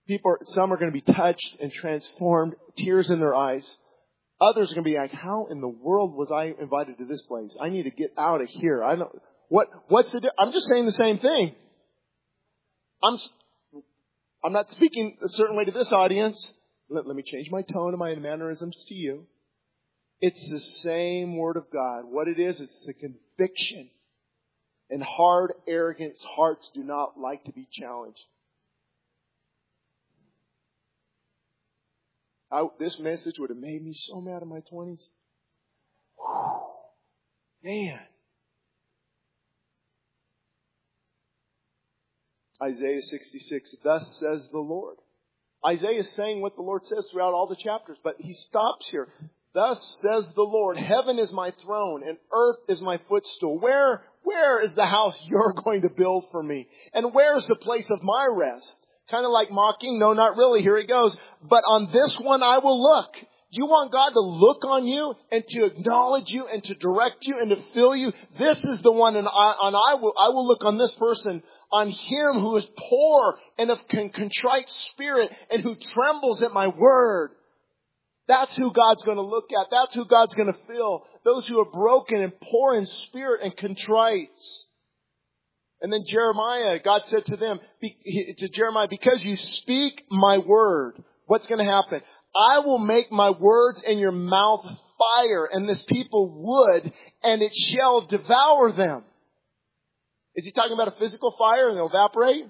people 0.07 0.33
are, 0.33 0.39
some 0.45 0.72
are 0.72 0.77
going 0.77 0.93
to 0.93 1.01
be 1.01 1.12
touched 1.12 1.57
and 1.61 1.72
transformed, 1.72 2.55
tears 2.77 3.11
in 3.11 3.18
their 3.18 3.35
eyes. 3.35 3.77
Others 4.41 4.72
are 4.72 4.74
going 4.74 4.85
to 4.85 4.91
be 4.91 4.97
like, 4.97 5.12
how 5.12 5.47
in 5.51 5.61
the 5.61 5.68
world 5.68 6.14
was 6.14 6.31
I 6.31 6.55
invited 6.61 6.99
to 6.99 7.07
this 7.07 7.22
place? 7.22 7.57
I 7.61 7.70
need 7.70 7.85
to 7.85 7.91
get 7.91 8.12
out 8.18 8.43
of 8.43 8.49
here. 8.49 8.85
I 8.85 8.97
don't, 8.97 9.11
what, 9.49 9.68
what's 9.89 10.12
the, 10.12 10.31
I'm 10.39 10.53
just 10.53 10.68
saying 10.68 10.85
the 10.85 10.93
same 10.93 11.18
thing. 11.18 11.55
I'm, 13.03 13.18
I'm 14.45 14.53
not 14.53 14.70
speaking 14.70 15.16
a 15.22 15.29
certain 15.29 15.57
way 15.57 15.64
to 15.64 15.72
this 15.72 15.93
audience. 15.93 16.55
Let, 16.91 17.07
let 17.07 17.16
me 17.16 17.22
change 17.22 17.51
my 17.51 17.62
tone 17.62 17.91
and 17.91 17.99
my 17.99 18.14
mannerisms 18.14 18.85
to 18.89 18.95
you. 18.95 19.27
It's 20.20 20.51
the 20.51 20.59
same 20.59 21.37
Word 21.37 21.57
of 21.57 21.64
God. 21.72 22.05
What 22.05 22.29
it 22.29 22.39
is, 22.39 22.61
it's 22.61 22.85
the 22.87 22.95
conviction 22.95 23.91
and 24.91 25.03
hard, 25.03 25.53
arrogant 25.66 26.14
hearts 26.37 26.70
do 26.74 26.82
not 26.82 27.18
like 27.18 27.45
to 27.45 27.53
be 27.53 27.66
challenged. 27.70 28.24
I, 32.51 32.64
this 32.78 32.99
message 33.01 33.39
would 33.39 33.51
have 33.51 33.59
made 33.59 33.82
me 33.82 33.93
so 33.93 34.20
mad 34.20 34.43
in 34.43 34.49
my 34.49 34.61
20s. 34.72 35.03
Man. 37.62 37.99
Isaiah 42.62 43.03
66, 43.03 43.76
thus 43.82 44.18
says 44.18 44.49
the 44.51 44.59
Lord. 44.59 44.97
Isaiah 45.66 45.99
is 45.99 46.11
saying 46.12 46.41
what 46.41 46.55
the 46.55 46.62
Lord 46.62 46.84
says 46.84 47.09
throughout 47.11 47.34
all 47.34 47.49
the 47.49 47.57
chapters, 47.57 47.99
but 48.03 48.16
he 48.20 48.32
stops 48.32 48.89
here. 48.89 49.09
Thus 49.57 50.02
says 50.02 50.34
the 50.34 50.42
Lord, 50.42 50.76
heaven 50.76 51.18
is 51.18 51.32
my 51.32 51.50
throne 51.50 52.02
and 52.07 52.18
earth 52.30 52.59
is 52.68 52.82
my 52.82 52.98
footstool. 53.09 53.59
Where, 53.59 54.02
where 54.22 54.61
is 54.62 54.74
the 54.74 54.84
house 54.84 55.18
you're 55.26 55.54
going 55.54 55.80
to 55.80 55.88
build 55.88 56.26
for 56.30 56.42
me? 56.42 56.68
And 56.92 57.14
where 57.14 57.34
is 57.38 57.46
the 57.46 57.57
place 57.57 57.88
of 57.88 58.02
my 58.02 58.28
rest? 58.34 58.86
Kind 59.11 59.24
of 59.24 59.30
like 59.30 59.50
mocking. 59.50 59.98
No, 59.98 60.12
not 60.12 60.36
really. 60.36 60.61
Here 60.61 60.76
it 60.76 60.88
goes. 60.88 61.16
But 61.42 61.64
on 61.66 61.90
this 61.90 62.20
one 62.20 62.42
I 62.42 62.59
will 62.59 62.82
look. 62.82 63.14
Do 63.14 63.62
you 63.62 63.64
want 63.64 63.92
God 63.92 64.11
to 64.11 64.20
look 64.20 64.62
on 64.66 64.86
you 64.86 65.14
and 65.32 65.42
to 65.48 65.64
acknowledge 65.64 66.28
you 66.28 66.46
and 66.48 66.62
to 66.64 66.74
direct 66.74 67.26
you 67.26 67.40
and 67.40 67.48
to 67.48 67.62
fill 67.72 67.96
you? 67.96 68.12
This 68.36 68.62
is 68.62 68.82
the 68.82 68.92
one 68.92 69.16
and 69.16 69.26
I, 69.26 69.30
I 69.30 69.94
will, 69.94 70.12
I 70.20 70.28
will 70.28 70.46
look 70.46 70.66
on 70.66 70.76
this 70.76 70.94
person, 70.96 71.42
on 71.72 71.88
him 71.88 72.40
who 72.40 72.57
is 72.59 72.68
poor 72.76 73.38
and 73.57 73.70
of 73.70 73.78
contrite 73.88 74.68
spirit 74.68 75.32
and 75.50 75.62
who 75.62 75.74
trembles 75.76 76.42
at 76.42 76.52
my 76.52 76.68
word. 76.68 77.30
That's 78.29 78.57
who 78.57 78.72
God's 78.72 79.05
going 79.05 79.18
to 79.18 79.22
look 79.22 79.51
at. 79.53 79.68
That's 79.70 79.95
who 79.95 80.05
God's 80.05 80.35
going 80.35 80.53
to 80.53 80.59
fill. 80.66 81.05
Those 81.24 81.47
who 81.47 81.61
are 81.61 81.70
broken 81.70 82.22
and 82.22 82.33
poor 82.41 82.74
in 82.74 82.87
spirit 82.87 83.41
and 83.45 83.57
contrite. 83.57 84.31
And 85.81 85.93
then 85.93 86.05
Jeremiah, 86.07 86.81
God 86.83 87.03
said 87.07 87.24
to 87.27 87.37
them, 87.37 87.61
to 87.83 88.49
Jeremiah, 88.49 88.89
because 88.89 89.24
you 89.24 89.37
speak 89.37 90.05
my 90.11 90.39
word, 90.39 91.03
what's 91.27 91.47
going 91.47 91.64
to 91.64 91.70
happen? 91.70 92.01
I 92.35 92.59
will 92.61 92.79
make 92.79 93.12
my 93.12 93.31
words 93.31 93.83
in 93.83 93.99
your 93.99 94.12
mouth 94.12 94.64
fire, 94.99 95.49
and 95.51 95.68
this 95.68 95.83
people 95.83 96.33
wood, 96.35 96.93
and 97.22 97.43
it 97.43 97.55
shall 97.55 98.07
devour 98.07 98.72
them. 98.72 99.05
Is 100.35 100.45
he 100.45 100.53
talking 100.53 100.72
about 100.72 100.89
a 100.89 100.99
physical 100.99 101.31
fire 101.39 101.68
and 101.68 101.77
it'll 101.77 101.89
evaporate? 101.89 102.45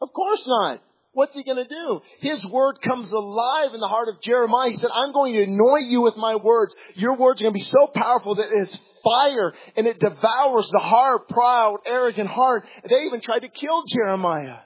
Of 0.00 0.12
course 0.12 0.44
not. 0.46 0.82
What's 1.14 1.36
he 1.36 1.44
going 1.44 1.58
to 1.58 1.68
do? 1.68 2.00
His 2.20 2.44
word 2.46 2.80
comes 2.80 3.12
alive 3.12 3.74
in 3.74 3.80
the 3.80 3.88
heart 3.88 4.08
of 4.08 4.20
Jeremiah. 4.22 4.68
He 4.68 4.76
said, 4.76 4.90
I'm 4.94 5.12
going 5.12 5.34
to 5.34 5.42
anoint 5.42 5.88
you 5.88 6.00
with 6.00 6.16
my 6.16 6.36
words. 6.36 6.74
Your 6.94 7.16
words 7.16 7.40
are 7.40 7.44
going 7.44 7.52
to 7.52 7.58
be 7.58 7.64
so 7.64 7.86
powerful 7.94 8.36
that 8.36 8.48
it's 8.50 8.80
fire 9.04 9.52
and 9.76 9.86
it 9.86 10.00
devours 10.00 10.70
the 10.70 10.80
hard, 10.80 11.28
proud, 11.28 11.80
arrogant 11.86 12.30
heart. 12.30 12.64
They 12.88 13.02
even 13.02 13.20
tried 13.20 13.40
to 13.40 13.48
kill 13.48 13.84
Jeremiah. 13.86 14.60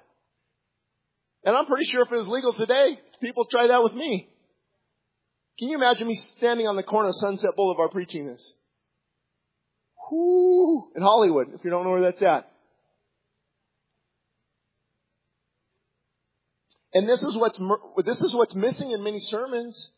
And 1.45 1.57
I'm 1.57 1.67
pretty 1.67 1.85
sure 1.85 2.03
if 2.03 2.13
it 2.13 2.19
was 2.19 2.29
legal 2.29 2.53
today, 2.53 3.01
people 3.21 3.47
try 3.47 3.67
that 3.67 3.83
with 3.83 3.95
me. 3.95 4.29
Can 5.59 5.69
you 5.69 5.77
imagine 5.77 6.07
me 6.07 6.15
standing 6.15 6.69
on 6.69 6.77
the 6.77 6.83
corner 6.83 7.09
of 7.09 7.17
Sunset 7.17 7.57
Boulevard 7.57 7.91
preaching 7.91 8.27
this? 8.27 8.55
Whoo! 10.13 10.91
In 10.95 11.03
Hollywood, 11.03 11.49
if 11.55 11.65
you 11.65 11.71
don't 11.71 11.85
know 11.85 11.91
where 11.91 12.03
that's 12.03 12.23
at. 12.23 12.49
And 16.97 17.07
this 17.07 17.23
is 17.23 17.37
what's, 17.37 17.61
this 18.07 18.23
is 18.23 18.35
what's 18.35 18.55
missing 18.55 18.91
in 18.91 19.03
many 19.03 19.21
sermons 19.21 19.91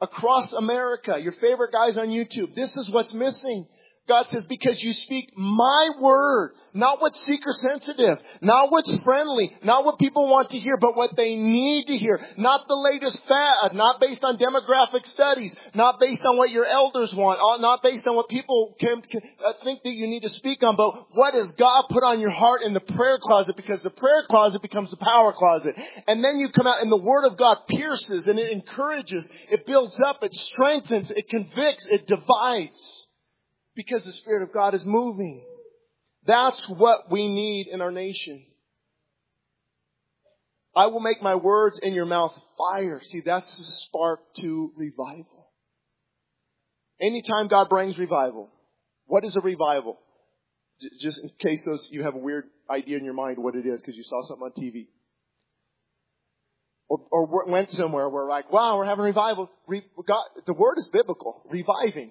across 0.00 0.52
America. 0.52 1.16
Your 1.16 1.30
favorite 1.30 1.70
guys 1.70 1.96
on 1.96 2.08
YouTube. 2.08 2.56
This 2.56 2.76
is 2.76 2.90
what's 2.90 3.14
missing. 3.14 3.68
God 4.08 4.26
says, 4.28 4.46
because 4.46 4.82
you 4.82 4.92
speak 4.92 5.36
my 5.36 5.90
word, 6.00 6.52
not 6.72 7.00
what's 7.00 7.20
seeker 7.24 7.52
sensitive, 7.52 8.18
not 8.40 8.72
what's 8.72 8.96
friendly, 8.98 9.54
not 9.62 9.84
what 9.84 9.98
people 9.98 10.24
want 10.24 10.50
to 10.50 10.58
hear, 10.58 10.78
but 10.78 10.96
what 10.96 11.14
they 11.14 11.36
need 11.36 11.86
to 11.86 11.96
hear. 11.96 12.18
Not 12.36 12.66
the 12.66 12.74
latest 12.74 13.24
fad, 13.26 13.74
not 13.74 14.00
based 14.00 14.24
on 14.24 14.38
demographic 14.38 15.04
studies, 15.06 15.54
not 15.74 16.00
based 16.00 16.24
on 16.24 16.38
what 16.38 16.50
your 16.50 16.64
elders 16.64 17.14
want, 17.14 17.38
uh, 17.38 17.60
not 17.60 17.82
based 17.82 18.06
on 18.06 18.16
what 18.16 18.28
people 18.28 18.74
can, 18.80 19.02
can 19.02 19.20
uh, 19.44 19.52
think 19.62 19.82
that 19.82 19.92
you 19.92 20.06
need 20.06 20.22
to 20.22 20.30
speak 20.30 20.64
on, 20.64 20.76
but 20.76 20.94
what 21.12 21.34
has 21.34 21.52
God 21.52 21.84
put 21.90 22.02
on 22.02 22.20
your 22.20 22.30
heart 22.30 22.62
in 22.62 22.72
the 22.72 22.80
prayer 22.80 23.18
closet 23.20 23.56
because 23.56 23.82
the 23.82 23.90
prayer 23.90 24.24
closet 24.28 24.62
becomes 24.62 24.90
the 24.90 24.96
power 24.96 25.34
closet. 25.34 25.76
And 26.06 26.24
then 26.24 26.38
you 26.38 26.48
come 26.48 26.66
out 26.66 26.80
and 26.80 26.90
the 26.90 26.96
word 26.96 27.26
of 27.26 27.36
God 27.36 27.58
pierces 27.68 28.26
and 28.26 28.38
it 28.38 28.50
encourages, 28.52 29.30
it 29.50 29.66
builds 29.66 30.00
up, 30.08 30.24
it 30.24 30.32
strengthens, 30.32 31.10
it 31.10 31.28
convicts, 31.28 31.86
it 31.86 32.06
divides 32.06 33.07
because 33.78 34.02
the 34.02 34.10
Spirit 34.10 34.42
of 34.42 34.52
God 34.52 34.74
is 34.74 34.84
moving. 34.84 35.40
That's 36.26 36.68
what 36.68 37.12
we 37.12 37.28
need 37.28 37.68
in 37.68 37.80
our 37.80 37.92
nation. 37.92 38.44
I 40.74 40.88
will 40.88 40.98
make 40.98 41.22
my 41.22 41.36
words 41.36 41.78
in 41.78 41.94
your 41.94 42.04
mouth 42.04 42.36
fire. 42.58 43.00
See, 43.04 43.20
that's 43.24 43.56
the 43.56 43.64
spark 43.64 44.18
to 44.40 44.72
revival. 44.76 45.52
Anytime 47.00 47.46
God 47.46 47.68
brings 47.68 47.96
revival, 47.98 48.50
what 49.06 49.24
is 49.24 49.36
a 49.36 49.40
revival? 49.40 50.00
Just 51.00 51.20
in 51.22 51.30
case 51.38 51.64
those, 51.64 51.88
you 51.92 52.02
have 52.02 52.16
a 52.16 52.18
weird 52.18 52.46
idea 52.68 52.98
in 52.98 53.04
your 53.04 53.14
mind 53.14 53.38
what 53.38 53.54
it 53.54 53.64
is 53.64 53.80
because 53.80 53.96
you 53.96 54.02
saw 54.02 54.22
something 54.22 54.44
on 54.44 54.52
TV. 54.60 54.88
Or, 56.88 56.98
or 57.12 57.46
went 57.46 57.70
somewhere 57.70 58.08
where 58.08 58.26
like, 58.28 58.52
wow, 58.52 58.76
we're 58.76 58.86
having 58.86 59.04
revival. 59.04 59.48
Re, 59.68 59.84
God, 60.04 60.24
the 60.46 60.54
word 60.54 60.78
is 60.78 60.90
biblical. 60.92 61.42
Reviving. 61.48 62.10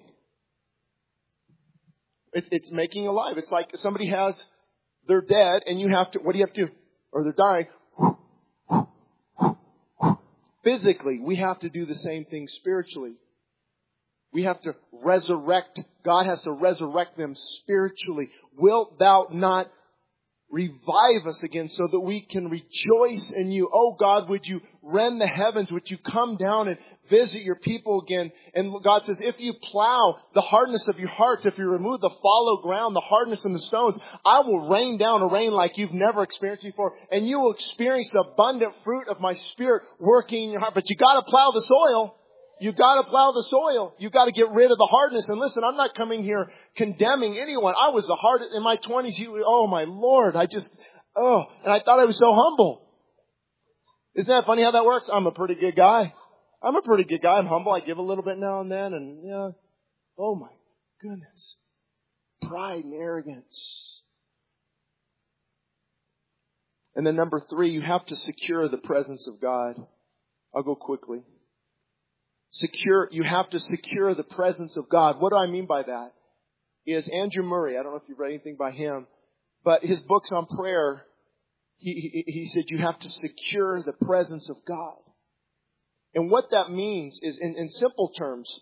It's, 2.32 2.48
it's 2.50 2.72
making 2.72 3.06
alive. 3.06 3.38
It's 3.38 3.50
like 3.50 3.70
somebody 3.74 4.08
has, 4.08 4.40
they're 5.06 5.20
dead 5.20 5.62
and 5.66 5.80
you 5.80 5.88
have 5.88 6.10
to, 6.12 6.18
what 6.20 6.32
do 6.32 6.38
you 6.38 6.44
have 6.44 6.54
to 6.54 6.66
do? 6.66 6.72
Or 7.12 7.24
they're 7.24 7.32
dying. 7.32 7.66
Physically, 10.64 11.20
we 11.22 11.36
have 11.36 11.58
to 11.60 11.68
do 11.68 11.86
the 11.86 11.94
same 11.94 12.24
thing 12.24 12.48
spiritually. 12.48 13.14
We 14.32 14.42
have 14.42 14.60
to 14.62 14.74
resurrect. 14.92 15.80
God 16.04 16.26
has 16.26 16.42
to 16.42 16.52
resurrect 16.52 17.16
them 17.16 17.34
spiritually. 17.34 18.28
Wilt 18.56 18.98
thou 18.98 19.28
not 19.30 19.68
revive 20.50 21.26
us 21.26 21.42
again 21.42 21.68
so 21.68 21.86
that 21.90 22.00
we 22.00 22.22
can 22.22 22.48
rejoice 22.48 23.32
in 23.32 23.52
you. 23.52 23.68
Oh 23.72 23.96
God, 23.98 24.28
would 24.30 24.46
you 24.46 24.62
rend 24.82 25.20
the 25.20 25.26
heavens? 25.26 25.70
Would 25.70 25.90
you 25.90 25.98
come 25.98 26.36
down 26.36 26.68
and 26.68 26.78
visit 27.10 27.42
your 27.42 27.56
people 27.56 28.00
again? 28.00 28.32
And 28.54 28.72
God 28.82 29.04
says, 29.04 29.20
if 29.20 29.38
you 29.38 29.52
plow 29.62 30.16
the 30.34 30.40
hardness 30.40 30.88
of 30.88 30.98
your 30.98 31.10
hearts, 31.10 31.44
if 31.44 31.58
you 31.58 31.68
remove 31.68 32.00
the 32.00 32.10
fallow 32.22 32.62
ground, 32.62 32.96
the 32.96 33.00
hardness 33.00 33.44
and 33.44 33.54
the 33.54 33.60
stones, 33.60 33.98
I 34.24 34.40
will 34.40 34.68
rain 34.68 34.96
down 34.96 35.22
a 35.22 35.28
rain 35.28 35.52
like 35.52 35.76
you've 35.76 35.92
never 35.92 36.22
experienced 36.22 36.64
before. 36.64 36.94
And 37.12 37.28
you 37.28 37.40
will 37.40 37.52
experience 37.52 38.10
the 38.12 38.24
abundant 38.32 38.74
fruit 38.84 39.08
of 39.08 39.20
my 39.20 39.34
spirit 39.34 39.82
working 39.98 40.44
in 40.44 40.50
your 40.50 40.60
heart. 40.60 40.74
But 40.74 40.88
you 40.88 40.96
gotta 40.96 41.22
plow 41.22 41.50
the 41.50 41.60
soil. 41.60 42.17
You 42.60 42.72
gotta 42.72 43.08
plow 43.08 43.32
the 43.32 43.42
soil. 43.42 43.94
You 43.98 44.10
gotta 44.10 44.32
get 44.32 44.50
rid 44.50 44.70
of 44.70 44.78
the 44.78 44.88
hardness. 44.90 45.28
And 45.28 45.38
listen, 45.38 45.62
I'm 45.64 45.76
not 45.76 45.94
coming 45.94 46.22
here 46.22 46.50
condemning 46.76 47.38
anyone. 47.38 47.74
I 47.80 47.90
was 47.90 48.06
the 48.06 48.16
hardest 48.16 48.50
in 48.54 48.62
my 48.62 48.76
twenties. 48.76 49.22
Oh 49.46 49.66
my 49.66 49.84
lord, 49.84 50.34
I 50.34 50.46
just, 50.46 50.76
oh, 51.16 51.44
and 51.62 51.72
I 51.72 51.78
thought 51.80 52.00
I 52.00 52.04
was 52.04 52.18
so 52.18 52.32
humble. 52.34 52.84
Isn't 54.14 54.34
that 54.34 54.46
funny 54.46 54.62
how 54.62 54.72
that 54.72 54.84
works? 54.84 55.08
I'm 55.12 55.26
a 55.26 55.30
pretty 55.30 55.54
good 55.54 55.76
guy. 55.76 56.12
I'm 56.62 56.74
a 56.74 56.82
pretty 56.82 57.04
good 57.04 57.22
guy. 57.22 57.38
I'm 57.38 57.46
humble. 57.46 57.72
I 57.72 57.80
give 57.80 57.98
a 57.98 58.02
little 58.02 58.24
bit 58.24 58.38
now 58.38 58.60
and 58.60 58.72
then 58.72 58.92
and 58.92 59.24
yeah. 59.24 59.50
Oh 60.18 60.34
my 60.34 60.50
goodness. 61.00 61.56
Pride 62.42 62.84
and 62.84 62.94
arrogance. 62.94 64.02
And 66.96 67.06
then 67.06 67.14
number 67.14 67.40
three, 67.48 67.70
you 67.70 67.80
have 67.80 68.04
to 68.06 68.16
secure 68.16 68.66
the 68.66 68.78
presence 68.78 69.28
of 69.28 69.40
God. 69.40 69.76
I'll 70.52 70.64
go 70.64 70.74
quickly 70.74 71.22
secure, 72.50 73.08
you 73.10 73.22
have 73.22 73.50
to 73.50 73.58
secure 73.58 74.14
the 74.14 74.24
presence 74.24 74.76
of 74.76 74.88
God. 74.88 75.20
What 75.20 75.30
do 75.30 75.36
I 75.36 75.46
mean 75.46 75.66
by 75.66 75.82
that? 75.82 76.12
Is 76.86 77.08
Andrew 77.08 77.42
Murray, 77.42 77.76
I 77.78 77.82
don't 77.82 77.92
know 77.92 77.98
if 77.98 78.08
you've 78.08 78.18
read 78.18 78.30
anything 78.30 78.56
by 78.58 78.70
him, 78.70 79.06
but 79.64 79.84
his 79.84 80.02
books 80.04 80.30
on 80.32 80.46
prayer, 80.46 81.02
he, 81.76 82.24
he, 82.26 82.32
he 82.32 82.46
said 82.46 82.64
you 82.68 82.78
have 82.78 82.98
to 82.98 83.08
secure 83.08 83.82
the 83.82 83.92
presence 84.06 84.48
of 84.48 84.56
God. 84.66 84.96
And 86.14 86.30
what 86.30 86.46
that 86.52 86.70
means 86.70 87.20
is, 87.22 87.38
in, 87.38 87.56
in 87.56 87.68
simple 87.68 88.10
terms, 88.16 88.60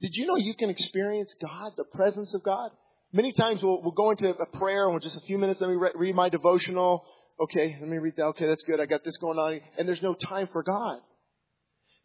did 0.00 0.16
you 0.16 0.26
know 0.26 0.36
you 0.36 0.54
can 0.54 0.68
experience 0.68 1.34
God, 1.40 1.72
the 1.76 1.84
presence 1.84 2.34
of 2.34 2.42
God? 2.42 2.70
Many 3.12 3.30
times 3.32 3.62
we'll, 3.62 3.80
we'll 3.80 3.92
go 3.92 4.10
into 4.10 4.30
a 4.30 4.58
prayer 4.58 4.84
and 4.84 4.92
we'll 4.92 5.00
just 5.00 5.16
a 5.16 5.20
few 5.20 5.38
minutes, 5.38 5.60
let 5.60 5.70
me 5.70 5.76
re- 5.76 5.92
read 5.94 6.16
my 6.16 6.28
devotional. 6.28 7.04
Okay, 7.40 7.76
let 7.80 7.88
me 7.88 7.98
read 7.98 8.14
that. 8.16 8.24
Okay, 8.24 8.46
that's 8.46 8.64
good. 8.64 8.80
I 8.80 8.86
got 8.86 9.04
this 9.04 9.16
going 9.18 9.38
on. 9.38 9.60
And 9.78 9.86
there's 9.86 10.02
no 10.02 10.14
time 10.14 10.48
for 10.52 10.62
God. 10.64 10.98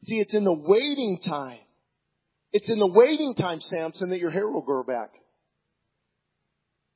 See, 0.03 0.19
it's 0.19 0.33
in 0.33 0.43
the 0.43 0.53
waiting 0.53 1.19
time. 1.19 1.59
It's 2.51 2.69
in 2.69 2.79
the 2.79 2.87
waiting 2.87 3.35
time, 3.35 3.61
Samson, 3.61 4.09
that 4.09 4.19
your 4.19 4.31
hair 4.31 4.47
will 4.47 4.61
grow 4.61 4.83
back. 4.83 5.09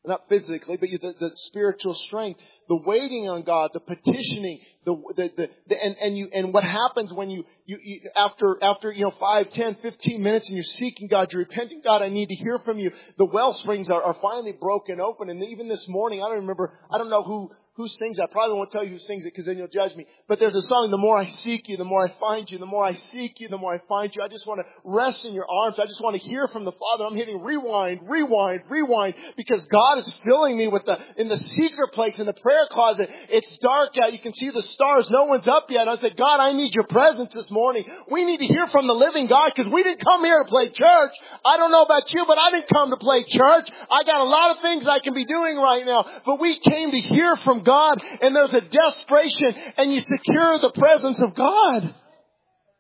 Not 0.06 0.30
physically, 0.30 0.78
but 0.78 0.90
the, 0.90 1.14
the 1.20 1.32
spiritual 1.36 1.94
strength, 1.94 2.40
the 2.72 2.78
waiting 2.78 3.28
on 3.28 3.44
God, 3.44 3.72
the 3.74 3.82
petitioning, 3.82 4.62
the, 4.86 4.96
the, 5.18 5.30
the, 5.36 5.50
the, 5.68 5.84
and, 5.84 5.94
and 6.02 6.18
you, 6.18 6.30
and 6.34 6.54
what 6.54 6.64
happens 6.64 7.12
when 7.12 7.30
you, 7.30 7.44
you, 7.66 7.78
you, 7.84 8.00
after, 8.16 8.58
after, 8.62 8.94
you 8.94 9.04
know, 9.04 9.12
five, 9.20 9.52
ten, 9.52 9.76
fifteen 9.82 10.24
minutes 10.24 10.48
and 10.48 10.56
you're 10.56 10.64
seeking 10.64 11.10
God, 11.10 11.34
you're 11.34 11.42
repenting, 11.42 11.82
God, 11.84 12.02
I 12.02 12.08
need 12.08 12.30
to 12.30 12.36
hear 12.36 12.58
from 12.60 12.80
you. 12.80 12.94
The 13.18 13.26
well 13.26 13.52
springs 13.52 13.90
are, 13.90 14.02
are 14.02 14.16
finally 14.22 14.54
broken 14.54 15.02
open. 15.02 15.30
And 15.30 15.44
even 15.44 15.68
this 15.68 15.86
morning, 15.90 16.22
I 16.24 16.30
don't 16.30 16.40
remember, 16.40 16.72
I 16.90 16.98
don't 16.98 17.10
know 17.10 17.24
who, 17.24 17.52
who 17.76 17.90
sings 17.90 18.18
that. 18.18 18.24
I 18.24 18.32
probably 18.32 18.56
won't 18.56 18.72
tell 18.72 18.84
you 18.84 18.92
who 18.92 19.00
sings 19.00 19.26
it 19.26 19.34
because 19.34 19.48
then 19.48 19.58
you'll 19.58 19.68
judge 19.68 19.96
me. 19.96 20.06
But 20.30 20.40
there's 20.40 20.56
a 20.56 20.62
song, 20.62 20.90
the 20.92 20.98
more 20.98 21.18
I 21.18 21.26
seek 21.26 21.68
you, 21.68 21.76
the 21.76 21.84
more 21.84 22.06
I 22.06 22.12
find 22.20 22.50
you, 22.50 22.58
the 22.58 22.66
more 22.66 22.86
I 22.86 22.94
seek 22.94 23.42
you, 23.42 23.50
the 23.50 23.58
more 23.58 23.74
I 23.74 23.80
find 23.90 24.16
you. 24.16 24.24
I 24.24 24.30
just 24.30 24.48
want 24.48 24.62
to 24.62 24.66
rest 24.86 25.26
in 25.26 25.34
your 25.34 25.50
arms. 25.50 25.78
I 25.78 25.86
just 25.86 26.02
want 26.02 26.22
to 26.22 26.22
hear 26.22 26.48
from 26.48 26.64
the 26.64 26.72
Father. 26.72 27.06
I'm 27.06 27.16
hitting 27.16 27.42
rewind, 27.42 28.02
rewind, 28.04 28.62
rewind 28.70 29.16
because 29.36 29.66
God 29.66 29.98
is 29.98 30.14
filling 30.24 30.58
me 30.58 30.68
with 30.70 30.86
the, 30.86 31.00
in 31.18 31.28
the 31.28 31.38
secret 31.38 31.92
place, 31.94 32.18
in 32.20 32.26
the 32.26 32.34
prayer 32.34 32.61
closet. 32.70 33.10
It's 33.30 33.58
dark 33.60 33.98
out. 34.02 34.14
You 34.14 34.20
can 34.20 34.34
see 34.34 34.50
the 34.50 34.62
stars. 34.62 35.10
No 35.10 35.26
one's 35.26 35.48
up 35.48 35.70
yet. 35.70 35.88
I 35.88 35.98
said, 35.98 36.18
God, 36.18 36.40
I 36.40 36.52
need 36.52 36.76
your 36.76 36.86
presence 36.86 37.34
this 37.34 37.52
morning. 37.52 37.86
We 38.10 38.24
need 38.26 38.40
to 38.40 38.46
hear 38.46 38.68
from 38.68 38.88
the 38.88 38.94
living 38.94 39.28
God 39.28 39.52
because 39.56 39.72
we 39.72 39.84
didn't 39.84 40.04
come 40.04 40.24
here 40.24 40.44
to 40.44 40.50
play 40.50 40.70
church. 40.70 41.12
I 41.46 41.58
don't 41.58 41.72
know 41.72 41.84
about 41.84 42.14
you, 42.14 42.26
but 42.26 42.38
I 42.38 42.52
didn't 42.52 42.70
come 42.74 42.90
to 42.90 42.98
play 42.98 43.24
church. 43.24 43.70
I 43.90 44.04
got 44.04 44.22
a 44.22 44.26
lot 44.26 44.52
of 44.52 44.62
things 44.62 44.88
I 44.88 45.00
can 45.00 45.14
be 45.14 45.26
doing 45.26 45.58
right 45.58 45.86
now, 45.86 46.06
but 46.26 46.40
we 46.40 46.60
came 46.60 46.92
to 46.92 47.00
hear 47.00 47.36
from 47.38 47.64
God 47.64 48.02
and 48.22 48.36
there's 48.36 48.54
a 48.54 48.62
desperation 48.62 49.56
and 49.78 49.94
you 49.94 50.00
secure 50.00 50.60
the 50.60 50.72
presence 50.72 51.22
of 51.22 51.36
God. 51.36 51.96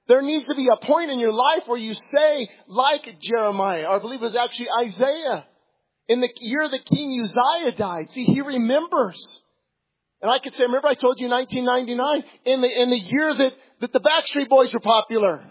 There 0.08 0.22
needs 0.22 0.48
to 0.48 0.56
be 0.56 0.68
a 0.68 0.86
point 0.86 1.10
in 1.10 1.20
your 1.20 1.32
life 1.32 1.68
where 1.68 1.78
you 1.78 1.94
say, 1.94 2.50
like 2.68 3.08
Jeremiah, 3.22 3.86
or 3.86 3.96
I 3.96 4.00
believe 4.00 4.22
it 4.22 4.26
was 4.26 4.36
actually 4.36 4.68
Isaiah, 4.82 5.46
in 6.08 6.20
the 6.20 6.30
year 6.42 6.68
the 6.68 6.80
King 6.80 7.22
Uzziah 7.22 7.72
died. 7.78 8.10
See, 8.10 8.26
he 8.26 8.42
remembers. 8.42 9.44
And 10.22 10.30
I 10.30 10.40
could 10.40 10.54
say, 10.54 10.64
remember 10.64 10.88
I 10.88 10.94
told 10.94 11.20
you 11.20 11.30
1999, 11.30 12.24
in 12.46 12.62
the, 12.62 12.82
in 12.82 12.90
the 12.90 13.00
year 13.00 13.34
that, 13.34 13.56
that 13.80 13.94
the 13.94 14.00
Backstreet 14.00 14.50
Boys 14.50 14.74
were 14.74 14.80
popular. 14.80 15.44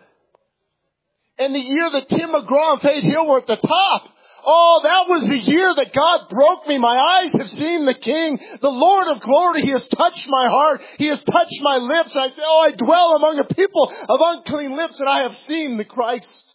And 1.38 1.54
the 1.54 1.60
year 1.60 1.90
that 1.90 2.08
Tim 2.08 2.30
McGraw 2.30 2.74
and 2.74 2.82
Faith 2.82 3.02
Hill 3.02 3.26
were 3.26 3.38
at 3.38 3.46
the 3.46 3.56
top. 3.56 4.08
Oh, 4.44 4.80
that 4.82 5.08
was 5.08 5.28
the 5.28 5.38
year 5.38 5.74
that 5.74 5.92
God 5.92 6.28
broke 6.30 6.66
me. 6.68 6.78
My 6.78 6.96
eyes 6.96 7.32
have 7.32 7.50
seen 7.50 7.84
the 7.84 7.94
King, 7.94 8.38
the 8.60 8.70
Lord 8.70 9.06
of 9.08 9.20
glory. 9.20 9.62
He 9.62 9.70
has 9.70 9.86
touched 9.88 10.28
my 10.28 10.48
heart. 10.48 10.82
He 10.98 11.06
has 11.06 11.22
touched 11.22 11.60
my 11.60 11.76
lips. 11.76 12.16
I 12.16 12.28
say, 12.28 12.42
oh, 12.44 12.66
I 12.68 12.72
dwell 12.72 13.16
among 13.16 13.38
a 13.38 13.44
people 13.44 13.92
of 14.08 14.20
unclean 14.22 14.76
lips 14.76 15.00
and 15.00 15.08
I 15.08 15.22
have 15.22 15.36
seen 15.36 15.76
the 15.76 15.84
Christ. 15.84 16.54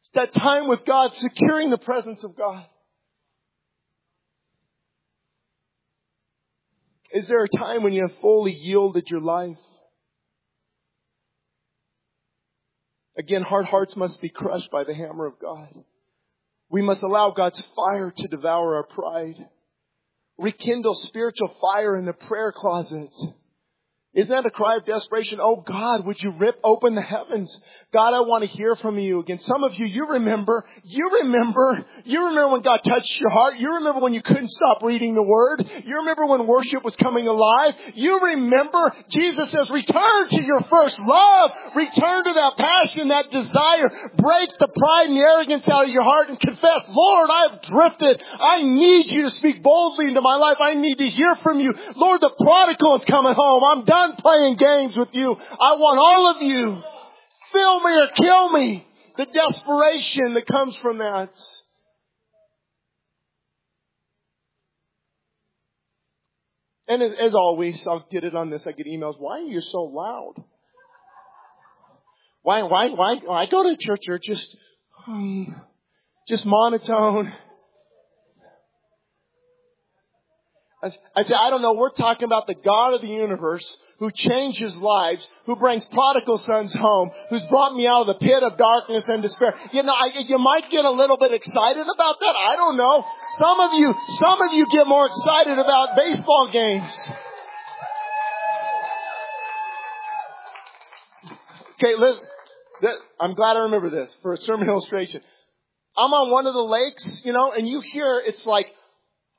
It's 0.00 0.10
that 0.14 0.32
time 0.32 0.68
with 0.68 0.84
God, 0.84 1.14
securing 1.16 1.70
the 1.70 1.78
presence 1.78 2.24
of 2.24 2.36
God. 2.36 2.64
Is 7.12 7.28
there 7.28 7.42
a 7.42 7.58
time 7.58 7.82
when 7.82 7.92
you 7.92 8.02
have 8.02 8.20
fully 8.20 8.52
yielded 8.52 9.10
your 9.10 9.20
life? 9.20 9.58
Again, 13.18 13.42
hard 13.42 13.66
hearts 13.66 13.96
must 13.96 14.22
be 14.22 14.28
crushed 14.28 14.70
by 14.70 14.84
the 14.84 14.94
hammer 14.94 15.26
of 15.26 15.38
God. 15.40 15.68
We 16.70 16.82
must 16.82 17.02
allow 17.02 17.32
God's 17.32 17.60
fire 17.74 18.10
to 18.16 18.28
devour 18.28 18.76
our 18.76 18.84
pride. 18.84 19.34
Rekindle 20.38 20.94
spiritual 20.94 21.54
fire 21.60 21.96
in 21.96 22.06
the 22.06 22.12
prayer 22.12 22.52
closet. 22.52 23.10
Isn't 24.12 24.28
that 24.28 24.44
a 24.44 24.50
cry 24.50 24.76
of 24.76 24.84
desperation? 24.84 25.38
Oh 25.40 25.62
God, 25.64 26.04
would 26.04 26.20
you 26.20 26.32
rip 26.32 26.58
open 26.64 26.96
the 26.96 27.00
heavens? 27.00 27.60
God, 27.92 28.12
I 28.12 28.22
want 28.22 28.42
to 28.42 28.50
hear 28.50 28.74
from 28.74 28.98
you 28.98 29.20
again. 29.20 29.38
Some 29.38 29.62
of 29.62 29.74
you, 29.74 29.86
you 29.86 30.04
remember, 30.04 30.64
you 30.82 31.08
remember, 31.22 31.84
you 32.04 32.26
remember 32.26 32.48
when 32.50 32.62
God 32.62 32.80
touched 32.84 33.20
your 33.20 33.30
heart. 33.30 33.54
You 33.60 33.74
remember 33.74 34.00
when 34.00 34.12
you 34.12 34.20
couldn't 34.20 34.50
stop 34.50 34.82
reading 34.82 35.14
the 35.14 35.22
Word. 35.22 35.64
You 35.84 35.98
remember 35.98 36.26
when 36.26 36.44
worship 36.48 36.82
was 36.82 36.96
coming 36.96 37.28
alive. 37.28 37.76
You 37.94 38.18
remember, 38.18 38.92
Jesus 39.10 39.48
says, 39.48 39.70
return 39.70 40.28
to 40.30 40.42
your 40.42 40.62
first 40.62 40.98
love. 40.98 41.52
Return 41.76 42.24
to 42.24 42.32
that 42.32 42.54
passion, 42.56 43.08
that 43.08 43.30
desire. 43.30 43.90
Break 44.16 44.50
the 44.58 44.72
pride 44.76 45.06
and 45.06 45.16
the 45.16 45.20
arrogance 45.20 45.62
out 45.72 45.84
of 45.84 45.90
your 45.90 46.02
heart 46.02 46.30
and 46.30 46.40
confess, 46.40 46.84
Lord, 46.88 47.30
I 47.30 47.46
have 47.50 47.62
drifted. 47.62 48.20
I 48.40 48.62
need 48.62 49.08
you 49.08 49.22
to 49.22 49.30
speak 49.30 49.62
boldly 49.62 50.08
into 50.08 50.20
my 50.20 50.34
life. 50.34 50.56
I 50.58 50.74
need 50.74 50.98
to 50.98 51.08
hear 51.08 51.36
from 51.36 51.60
you. 51.60 51.72
Lord, 51.94 52.20
the 52.20 52.34
prodigal 52.36 52.96
is 52.96 53.04
coming 53.04 53.34
home. 53.34 53.62
I'm 53.62 53.84
done 53.84 53.99
done 54.00 54.16
playing 54.16 54.56
games 54.56 54.96
with 54.96 55.14
you. 55.14 55.32
I 55.32 55.74
want 55.76 55.98
all 55.98 56.36
of 56.36 56.42
you. 56.42 56.82
Fill 57.52 57.80
me 57.80 58.02
or 58.02 58.08
kill 58.14 58.50
me. 58.52 58.86
The 59.16 59.26
desperation 59.26 60.34
that 60.34 60.46
comes 60.46 60.76
from 60.76 60.98
that. 60.98 61.30
And 66.88 67.02
as 67.02 67.34
always, 67.34 67.86
I'll 67.86 68.06
get 68.10 68.24
it 68.24 68.34
on 68.34 68.50
this. 68.50 68.66
I 68.66 68.72
get 68.72 68.86
emails. 68.86 69.14
Why 69.18 69.38
are 69.38 69.42
you 69.42 69.60
so 69.60 69.82
loud? 69.82 70.34
Why, 72.42 72.62
why, 72.62 72.88
why? 72.88 73.16
I 73.30 73.46
go 73.46 73.62
to 73.62 73.76
church 73.76 74.08
or 74.08 74.18
just, 74.18 74.56
um, 75.06 75.54
just 76.26 76.46
monotone. 76.46 77.32
I 80.82 80.88
said, 80.88 81.32
I 81.32 81.50
don't 81.50 81.60
know. 81.60 81.74
We're 81.74 81.90
talking 81.90 82.24
about 82.24 82.46
the 82.46 82.54
God 82.54 82.94
of 82.94 83.02
the 83.02 83.08
universe 83.08 83.76
who 83.98 84.10
changes 84.10 84.74
lives, 84.76 85.28
who 85.44 85.56
brings 85.56 85.84
prodigal 85.86 86.38
sons 86.38 86.72
home, 86.72 87.10
who's 87.28 87.42
brought 87.48 87.74
me 87.74 87.86
out 87.86 88.02
of 88.02 88.06
the 88.06 88.14
pit 88.14 88.42
of 88.42 88.56
darkness 88.56 89.06
and 89.06 89.22
despair. 89.22 89.54
You 89.72 89.82
know, 89.82 89.92
I, 89.92 90.10
you 90.24 90.38
might 90.38 90.70
get 90.70 90.86
a 90.86 90.90
little 90.90 91.18
bit 91.18 91.34
excited 91.34 91.86
about 91.86 92.20
that. 92.20 92.34
I 92.34 92.56
don't 92.56 92.78
know. 92.78 93.04
Some 93.38 93.60
of 93.60 93.74
you, 93.74 93.94
some 94.24 94.40
of 94.40 94.54
you 94.54 94.66
get 94.70 94.86
more 94.86 95.06
excited 95.06 95.58
about 95.58 95.96
baseball 95.96 96.48
games. 96.50 97.10
Okay, 101.74 101.94
listen. 101.96 102.24
I'm 103.20 103.34
glad 103.34 103.58
I 103.58 103.64
remember 103.64 103.90
this 103.90 104.16
for 104.22 104.32
a 104.32 104.38
sermon 104.38 104.66
illustration. 104.66 105.20
I'm 105.94 106.14
on 106.14 106.30
one 106.30 106.46
of 106.46 106.54
the 106.54 106.60
lakes, 106.60 107.22
you 107.26 107.32
know, 107.32 107.52
and 107.52 107.68
you 107.68 107.80
hear 107.80 108.22
it's 108.24 108.46
like 108.46 108.72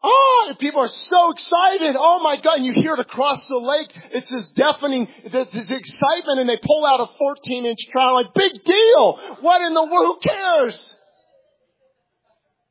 Oh, 0.04 0.56
people 0.58 0.82
are 0.82 0.88
so 0.88 1.32
excited. 1.32 1.95
Oh 1.97 2.20
my 2.24 2.38
God. 2.41 2.58
And 2.58 2.66
you 2.66 2.74
hear 2.74 2.93
it 2.93 2.99
across 2.99 3.47
the 3.47 3.58
lake. 3.58 3.91
It's 4.12 4.32
this 4.32 4.52
deafening, 4.52 5.08
this, 5.30 5.52
this 5.52 5.70
excitement 5.70 6.39
and 6.39 6.49
they 6.49 6.58
pull 6.58 6.86
out 6.86 7.02
a 7.02 7.06
14 7.06 7.66
inch 7.66 7.80
trout. 7.91 8.14
Like, 8.14 8.34
big 8.34 8.64
deal. 8.64 9.20
What 9.41 9.62
in 9.62 9.74
the 9.74 9.84
world? 9.84 10.18
Who 10.24 10.30
cares? 10.30 10.97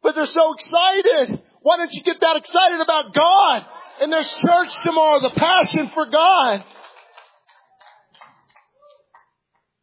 But 0.03 0.15
they're 0.17 0.27
so 0.27 0.55
excited. 0.55 1.41
Why 1.63 1.77
don't 1.77 1.93
you 1.93 2.03
get 2.03 2.21
that 2.21 2.37
excited 2.37 2.81
about 2.81 3.15
God? 3.15 3.67
And 4.01 4.13
there's 4.13 4.33
church 4.33 4.75
tomorrow, 4.83 5.21
the 5.21 5.31
passion 5.31 5.91
for 5.93 6.07
God. 6.07 6.65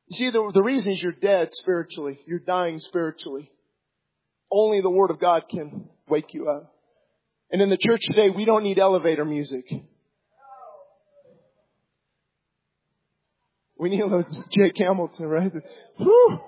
You 0.10 0.18
see, 0.18 0.30
the, 0.32 0.52
the 0.54 0.64
reason 0.64 0.93
is 0.93 1.04
you're 1.04 1.12
dead 1.12 1.50
spiritually. 1.52 2.20
You're 2.26 2.39
dying 2.39 2.80
spiritually. 2.80 3.52
Only 4.52 4.82
the 4.82 4.89
Word 4.89 5.12
of 5.12 5.20
God 5.20 5.43
can 5.50 5.89
wake 6.08 6.34
you 6.34 6.50
up. 6.50 6.74
And 7.52 7.62
in 7.62 7.70
the 7.70 7.78
church 7.78 8.02
today, 8.04 8.30
we 8.30 8.45
don't 8.45 8.64
need 8.64 8.78
elevator 8.78 9.24
music. 9.24 9.66
We 13.80 13.89
need 13.89 14.02
a 14.02 14.06
little 14.06 14.26
Jake 14.52 14.78
Hamilton, 14.78 15.28
right? 15.28 15.52
Whew. 15.98 16.39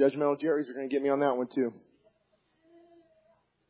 Judgmental 0.00 0.38
Jerry's 0.38 0.68
are 0.68 0.74
going 0.74 0.88
to 0.88 0.94
get 0.94 1.02
me 1.02 1.08
on 1.08 1.20
that 1.20 1.36
one 1.36 1.48
too. 1.52 1.72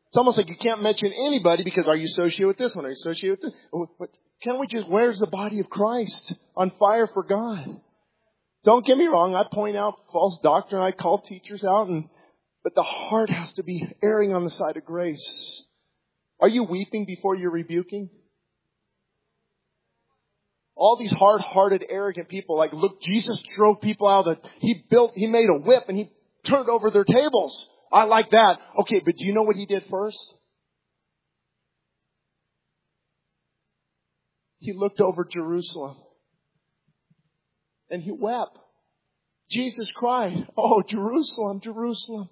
It's 0.09 0.17
almost 0.17 0.37
like 0.37 0.49
you 0.49 0.57
can't 0.57 0.81
mention 0.81 1.11
anybody 1.11 1.63
because 1.63 1.87
are 1.87 1.95
you 1.95 2.05
associated 2.05 2.47
with 2.47 2.57
this 2.57 2.75
one? 2.75 2.85
Are 2.85 2.89
you 2.89 2.93
associated 2.93 3.39
with 3.39 3.51
this? 3.51 3.61
Oh, 3.73 3.89
what, 3.97 4.09
can't 4.41 4.59
we 4.59 4.67
just, 4.67 4.87
where's 4.87 5.19
the 5.19 5.27
body 5.27 5.59
of 5.59 5.69
Christ 5.69 6.33
on 6.55 6.71
fire 6.79 7.07
for 7.07 7.23
God? 7.23 7.67
Don't 8.63 8.85
get 8.85 8.97
me 8.97 9.05
wrong. 9.05 9.35
I 9.35 9.43
point 9.51 9.77
out 9.77 9.95
false 10.11 10.39
doctrine. 10.43 10.81
I 10.81 10.91
call 10.91 11.21
teachers 11.21 11.63
out 11.63 11.87
and 11.87 12.09
but 12.67 12.75
the 12.75 12.83
heart 12.83 13.29
has 13.29 13.53
to 13.53 13.63
be 13.63 13.81
erring 14.03 14.35
on 14.35 14.43
the 14.43 14.49
side 14.49 14.75
of 14.75 14.83
grace. 14.83 15.63
Are 16.41 16.49
you 16.49 16.65
weeping 16.65 17.05
before 17.05 17.33
you're 17.33 17.49
rebuking? 17.49 18.09
All 20.75 20.97
these 20.97 21.13
hard-hearted, 21.13 21.85
arrogant 21.89 22.27
people, 22.27 22.57
like, 22.57 22.73
look, 22.73 23.01
Jesus 23.01 23.41
drove 23.55 23.79
people 23.79 24.09
out 24.09 24.27
of 24.27 24.41
the, 24.41 24.49
he 24.59 24.83
built, 24.89 25.13
he 25.15 25.27
made 25.27 25.47
a 25.49 25.59
whip 25.59 25.85
and 25.87 25.97
he 25.97 26.11
turned 26.43 26.67
over 26.67 26.91
their 26.91 27.05
tables. 27.05 27.69
I 27.89 28.03
like 28.03 28.31
that. 28.31 28.59
Okay, 28.79 29.01
but 29.05 29.15
do 29.15 29.25
you 29.25 29.33
know 29.33 29.43
what 29.43 29.55
he 29.55 29.65
did 29.65 29.85
first? 29.89 30.35
He 34.59 34.73
looked 34.73 34.99
over 34.99 35.23
Jerusalem 35.23 35.95
and 37.89 38.03
he 38.03 38.11
wept. 38.11 38.59
Jesus 39.49 39.89
cried, 39.93 40.45
Oh, 40.57 40.83
Jerusalem, 40.85 41.61
Jerusalem. 41.63 42.29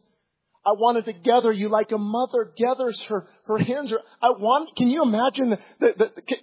I 0.65 0.71
wanted 0.71 1.05
to 1.05 1.13
gather 1.13 1.51
you 1.51 1.69
like 1.69 1.91
a 1.91 1.97
mother 1.97 2.51
gathers 2.57 3.03
her, 3.03 3.27
her 3.47 3.57
hands 3.57 3.91
are, 3.91 4.01
I 4.21 4.31
want, 4.31 4.75
can 4.75 4.87
you 4.87 5.03
imagine 5.03 5.49
the, 5.51 5.57
the, 5.79 6.11
the 6.15 6.37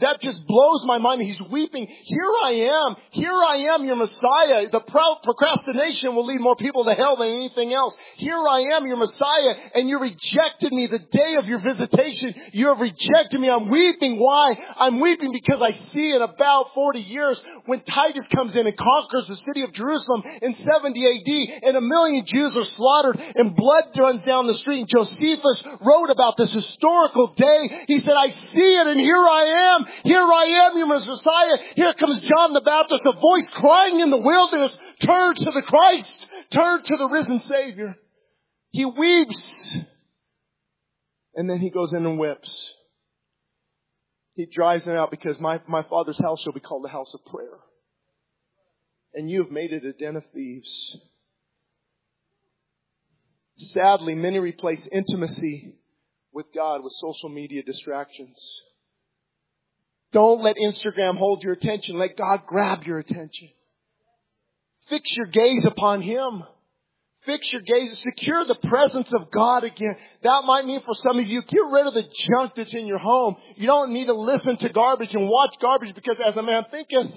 that 0.00 0.20
just 0.20 0.46
blows 0.46 0.84
my 0.86 0.98
mind. 0.98 1.22
He's 1.22 1.40
weeping. 1.50 1.86
Here 1.86 2.32
I 2.44 2.52
am. 2.70 2.96
Here 3.10 3.32
I 3.32 3.74
am, 3.74 3.84
your 3.84 3.96
Messiah. 3.96 4.68
The 4.68 4.80
proud 4.80 5.20
procrastination 5.22 6.14
will 6.14 6.26
lead 6.26 6.40
more 6.40 6.56
people 6.56 6.84
to 6.84 6.94
hell 6.94 7.16
than 7.16 7.28
anything 7.28 7.72
else. 7.72 7.96
Here 8.16 8.38
I 8.38 8.76
am, 8.76 8.86
your 8.86 8.96
Messiah, 8.96 9.54
and 9.74 9.88
you 9.88 9.98
rejected 9.98 10.72
me 10.72 10.86
the 10.86 10.98
day 10.98 11.36
of 11.36 11.46
your 11.46 11.58
visitation. 11.58 12.34
You 12.52 12.68
have 12.68 12.80
rejected 12.80 13.40
me. 13.40 13.50
I'm 13.50 13.68
weeping. 13.68 14.18
Why? 14.18 14.56
I'm 14.76 15.00
weeping 15.00 15.32
because 15.32 15.60
I 15.62 15.70
see 15.72 16.12
in 16.12 16.22
about 16.22 16.74
40 16.74 17.00
years 17.00 17.42
when 17.66 17.80
Titus 17.80 18.26
comes 18.28 18.56
in 18.56 18.66
and 18.66 18.76
conquers 18.76 19.28
the 19.28 19.36
city 19.36 19.62
of 19.62 19.72
Jerusalem 19.72 20.22
in 20.42 20.54
70 20.54 20.74
AD 20.84 21.62
and 21.64 21.76
a 21.76 21.80
million 21.80 22.24
Jews 22.26 22.56
are 22.56 22.64
slaughtered 22.64 23.20
and 23.36 23.56
blood 23.56 23.84
runs 23.96 24.24
down 24.24 24.46
the 24.46 24.54
street. 24.54 24.80
And 24.80 24.88
Josephus 24.88 25.62
wrote 25.80 26.10
about 26.10 26.36
this 26.36 26.43
historical 26.52 27.34
day. 27.34 27.84
He 27.86 28.00
said, 28.02 28.14
I 28.14 28.28
see 28.30 28.74
it 28.74 28.86
and 28.86 28.98
here 28.98 29.16
I 29.16 29.76
am. 29.76 29.86
Here 30.04 30.20
I 30.20 30.66
am, 30.66 30.78
your 30.78 30.86
Messiah. 30.86 31.56
Here 31.76 31.94
comes 31.94 32.20
John 32.20 32.52
the 32.52 32.60
Baptist, 32.60 33.02
a 33.06 33.12
voice 33.12 33.48
crying 33.50 34.00
in 34.00 34.10
the 34.10 34.20
wilderness, 34.20 34.78
turn 35.00 35.34
to 35.34 35.50
the 35.50 35.62
Christ, 35.62 36.26
turn 36.50 36.82
to 36.82 36.96
the 36.96 37.08
risen 37.08 37.40
Savior. 37.40 37.96
He 38.70 38.84
weeps. 38.84 39.78
And 41.34 41.48
then 41.48 41.58
he 41.58 41.70
goes 41.70 41.92
in 41.92 42.04
and 42.06 42.18
whips. 42.18 42.74
He 44.34 44.46
drives 44.46 44.84
them 44.84 44.96
out 44.96 45.10
because 45.10 45.38
my, 45.38 45.60
my 45.68 45.82
father's 45.82 46.20
house 46.20 46.42
shall 46.42 46.52
be 46.52 46.60
called 46.60 46.84
the 46.84 46.88
house 46.88 47.14
of 47.14 47.24
prayer. 47.24 47.58
And 49.14 49.30
you 49.30 49.42
have 49.42 49.52
made 49.52 49.72
it 49.72 49.84
a 49.84 49.92
den 49.92 50.16
of 50.16 50.24
thieves. 50.34 50.98
Sadly, 53.56 54.14
many 54.14 54.40
replace 54.40 54.86
intimacy 54.90 55.76
with 56.34 56.46
God 56.52 56.82
with 56.82 56.92
social 56.92 57.28
media 57.28 57.62
distractions. 57.62 58.36
Don't 60.12 60.42
let 60.42 60.56
Instagram 60.56 61.16
hold 61.16 61.42
your 61.42 61.52
attention. 61.54 61.96
Let 61.96 62.16
God 62.16 62.42
grab 62.46 62.84
your 62.84 62.98
attention. 62.98 63.48
Fix 64.88 65.16
your 65.16 65.26
gaze 65.26 65.64
upon 65.64 66.02
Him. 66.02 66.44
Fix 67.24 67.50
your 67.52 67.62
gaze, 67.62 67.98
secure 68.00 68.44
the 68.44 68.54
presence 68.54 69.10
of 69.14 69.30
God 69.30 69.64
again. 69.64 69.96
That 70.22 70.44
might 70.44 70.66
mean 70.66 70.82
for 70.82 70.94
some 70.94 71.18
of 71.18 71.26
you, 71.26 71.40
get 71.40 71.62
rid 71.72 71.86
of 71.86 71.94
the 71.94 72.02
junk 72.02 72.52
that's 72.54 72.74
in 72.74 72.86
your 72.86 72.98
home. 72.98 73.36
You 73.56 73.66
don't 73.66 73.94
need 73.94 74.06
to 74.06 74.12
listen 74.12 74.58
to 74.58 74.68
garbage 74.68 75.14
and 75.14 75.26
watch 75.26 75.54
garbage 75.60 75.94
because 75.94 76.20
as 76.20 76.36
a 76.36 76.42
man 76.42 76.66
thinketh, 76.70 77.10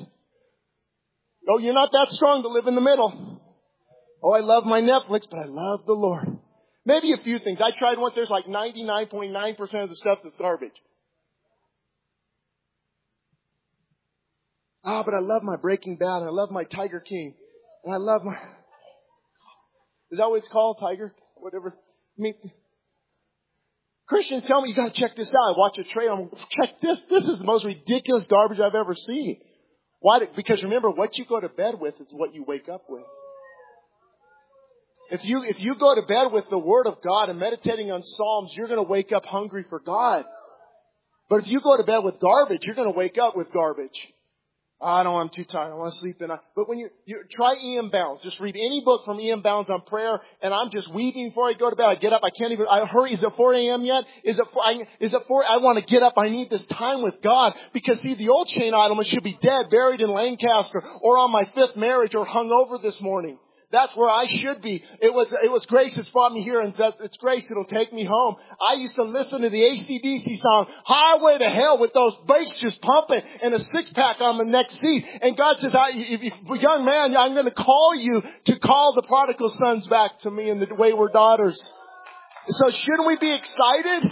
oh, 1.49 1.57
you're 1.57 1.73
not 1.73 1.91
that 1.91 2.07
strong 2.11 2.41
to 2.43 2.47
live 2.47 2.67
in 2.67 2.75
the 2.75 2.81
middle. 2.81 3.41
Oh, 4.23 4.31
I 4.31 4.39
love 4.39 4.63
my 4.65 4.79
Netflix, 4.79 5.27
but 5.29 5.39
I 5.39 5.45
love 5.47 5.85
the 5.85 5.93
Lord. 5.93 6.39
Maybe 6.87 7.11
a 7.11 7.17
few 7.17 7.37
things. 7.37 7.59
I 7.59 7.71
tried 7.71 7.97
once, 7.97 8.15
there's 8.15 8.29
like 8.29 8.45
99.9% 8.45 9.83
of 9.83 9.89
the 9.89 9.95
stuff 9.97 10.19
that's 10.23 10.37
garbage. 10.37 10.71
Ah, 14.85 15.03
but 15.03 15.13
I 15.13 15.19
love 15.19 15.43
my 15.43 15.57
Breaking 15.57 15.97
Bad 15.97 16.19
and 16.21 16.27
I 16.27 16.29
love 16.29 16.49
my 16.49 16.63
Tiger 16.63 17.01
King. 17.01 17.35
And 17.83 17.93
I 17.93 17.97
love 17.97 18.21
my, 18.23 18.35
is 20.11 20.17
that 20.19 20.29
what 20.29 20.37
it's 20.37 20.47
called? 20.47 20.77
Tiger? 20.79 21.13
Whatever. 21.35 21.75
I 21.75 22.19
mean, 22.19 22.35
Christians 24.07 24.45
tell 24.45 24.61
me 24.61 24.69
you 24.69 24.75
gotta 24.75 24.91
check 24.91 25.13
this 25.17 25.35
out. 25.35 25.55
I 25.55 25.57
watch 25.57 25.77
a 25.77 25.83
trailer. 25.83 26.13
I'm 26.13 26.29
check 26.29 26.79
this. 26.81 27.01
This 27.09 27.27
is 27.27 27.39
the 27.39 27.45
most 27.45 27.65
ridiculous 27.65 28.23
garbage 28.27 28.61
I've 28.61 28.75
ever 28.75 28.95
seen. 28.95 29.41
Why? 29.99 30.21
Because 30.33 30.63
remember, 30.63 30.89
what 30.89 31.17
you 31.17 31.25
go 31.25 31.41
to 31.41 31.49
bed 31.49 31.75
with 31.81 31.99
is 31.99 32.07
what 32.13 32.33
you 32.33 32.45
wake 32.47 32.69
up 32.69 32.83
with. 32.87 33.03
If 35.09 35.23
you, 35.25 35.43
if 35.43 35.59
you 35.59 35.75
go 35.75 35.95
to 35.95 36.01
bed 36.01 36.31
with 36.31 36.49
the 36.49 36.59
Word 36.59 36.87
of 36.87 37.01
God 37.01 37.29
and 37.29 37.39
meditating 37.39 37.91
on 37.91 38.01
Psalms, 38.01 38.53
you're 38.55 38.67
gonna 38.67 38.83
wake 38.83 39.11
up 39.11 39.25
hungry 39.25 39.65
for 39.69 39.79
God. 39.79 40.25
But 41.29 41.41
if 41.41 41.49
you 41.49 41.59
go 41.61 41.77
to 41.77 41.83
bed 41.83 41.99
with 41.99 42.19
garbage, 42.19 42.65
you're 42.65 42.75
gonna 42.75 42.91
wake 42.91 43.17
up 43.17 43.35
with 43.35 43.51
garbage. 43.51 44.13
I 44.79 45.01
don't, 45.01 45.19
I'm 45.19 45.29
too 45.29 45.43
tired. 45.43 45.71
I 45.71 45.75
want 45.75 45.91
to 45.91 45.99
sleep. 45.99 46.17
But 46.19 46.69
when 46.69 46.77
you, 46.77 46.89
you 47.05 47.23
try 47.31 47.55
E.M. 47.55 47.89
Bounds, 47.89 48.21
just 48.21 48.39
read 48.39 48.55
any 48.55 48.83
book 48.85 49.05
from 49.05 49.19
E.M. 49.19 49.41
Bounds 49.41 49.71
on 49.71 49.81
prayer, 49.81 50.19
and 50.39 50.53
I'm 50.53 50.69
just 50.69 50.93
weeping 50.93 51.29
before 51.29 51.49
I 51.49 51.53
go 51.53 51.71
to 51.71 51.75
bed. 51.75 51.87
I 51.87 51.95
get 51.95 52.13
up. 52.13 52.23
I 52.23 52.29
can't 52.29 52.51
even, 52.51 52.67
I 52.69 52.85
hurry. 52.85 53.13
Is 53.13 53.23
it 53.23 53.33
4 53.35 53.53
a.m. 53.55 53.85
yet? 53.85 54.03
Is 54.23 54.37
it 54.37 54.45
4, 54.53 54.63
I, 54.63 54.73
is 54.99 55.15
it 55.15 55.21
4? 55.27 55.43
I 55.45 55.57
want 55.63 55.79
to 55.79 55.85
get 55.91 56.03
up. 56.03 56.13
I 56.17 56.29
need 56.29 56.51
this 56.51 56.65
time 56.67 57.01
with 57.01 57.19
God. 57.23 57.55
Because 57.73 57.99
see, 58.01 58.13
the 58.13 58.29
old 58.29 58.49
Shane 58.49 58.73
Idleman 58.73 59.05
should 59.05 59.23
be 59.23 59.37
dead, 59.41 59.71
buried 59.71 60.01
in 60.01 60.11
Lancaster, 60.11 60.83
or 61.01 61.17
on 61.17 61.31
my 61.31 61.45
fifth 61.55 61.75
marriage, 61.75 62.13
or 62.13 62.25
hung 62.25 62.51
over 62.51 62.77
this 62.77 63.01
morning. 63.01 63.39
That's 63.69 63.93
where 63.97 64.09
I 64.09 64.25
should 64.27 64.61
be. 64.61 64.81
It 65.01 65.13
was, 65.13 65.27
it 65.43 65.51
was 65.51 65.65
grace 65.65 65.95
that's 65.95 66.09
brought 66.09 66.31
me 66.31 66.41
here 66.41 66.59
and 66.59 66.73
it's 67.01 67.17
grace 67.17 67.49
that'll 67.49 67.65
take 67.65 67.91
me 67.91 68.05
home. 68.05 68.37
I 68.61 68.75
used 68.75 68.95
to 68.95 69.03
listen 69.03 69.41
to 69.41 69.49
the 69.49 69.61
ACDC 69.61 70.39
song, 70.39 70.67
Highway 70.85 71.39
to 71.39 71.49
Hell 71.49 71.77
with 71.77 71.91
those 71.91 72.15
bass 72.27 72.57
just 72.61 72.81
pumping 72.81 73.21
and 73.43 73.53
a 73.53 73.59
six 73.59 73.91
pack 73.91 74.21
on 74.21 74.37
the 74.37 74.45
next 74.45 74.79
seat. 74.79 75.05
And 75.21 75.35
God 75.35 75.59
says, 75.59 75.75
I, 75.75 75.89
young 75.89 76.85
man, 76.85 77.17
I'm 77.17 77.33
going 77.33 77.45
to 77.45 77.51
call 77.51 77.93
you 77.93 78.23
to 78.45 78.59
call 78.59 78.93
the 78.95 79.05
prodigal 79.05 79.49
sons 79.49 79.85
back 79.87 80.19
to 80.19 80.31
me 80.31 80.49
and 80.49 80.61
the 80.61 80.73
wayward 80.73 81.11
daughters. 81.11 81.61
So 82.47 82.69
shouldn't 82.69 83.07
we 83.07 83.17
be 83.17 83.33
excited? 83.33 84.11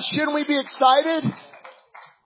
Shouldn't 0.00 0.34
we 0.34 0.42
be 0.42 0.58
excited? 0.58 1.24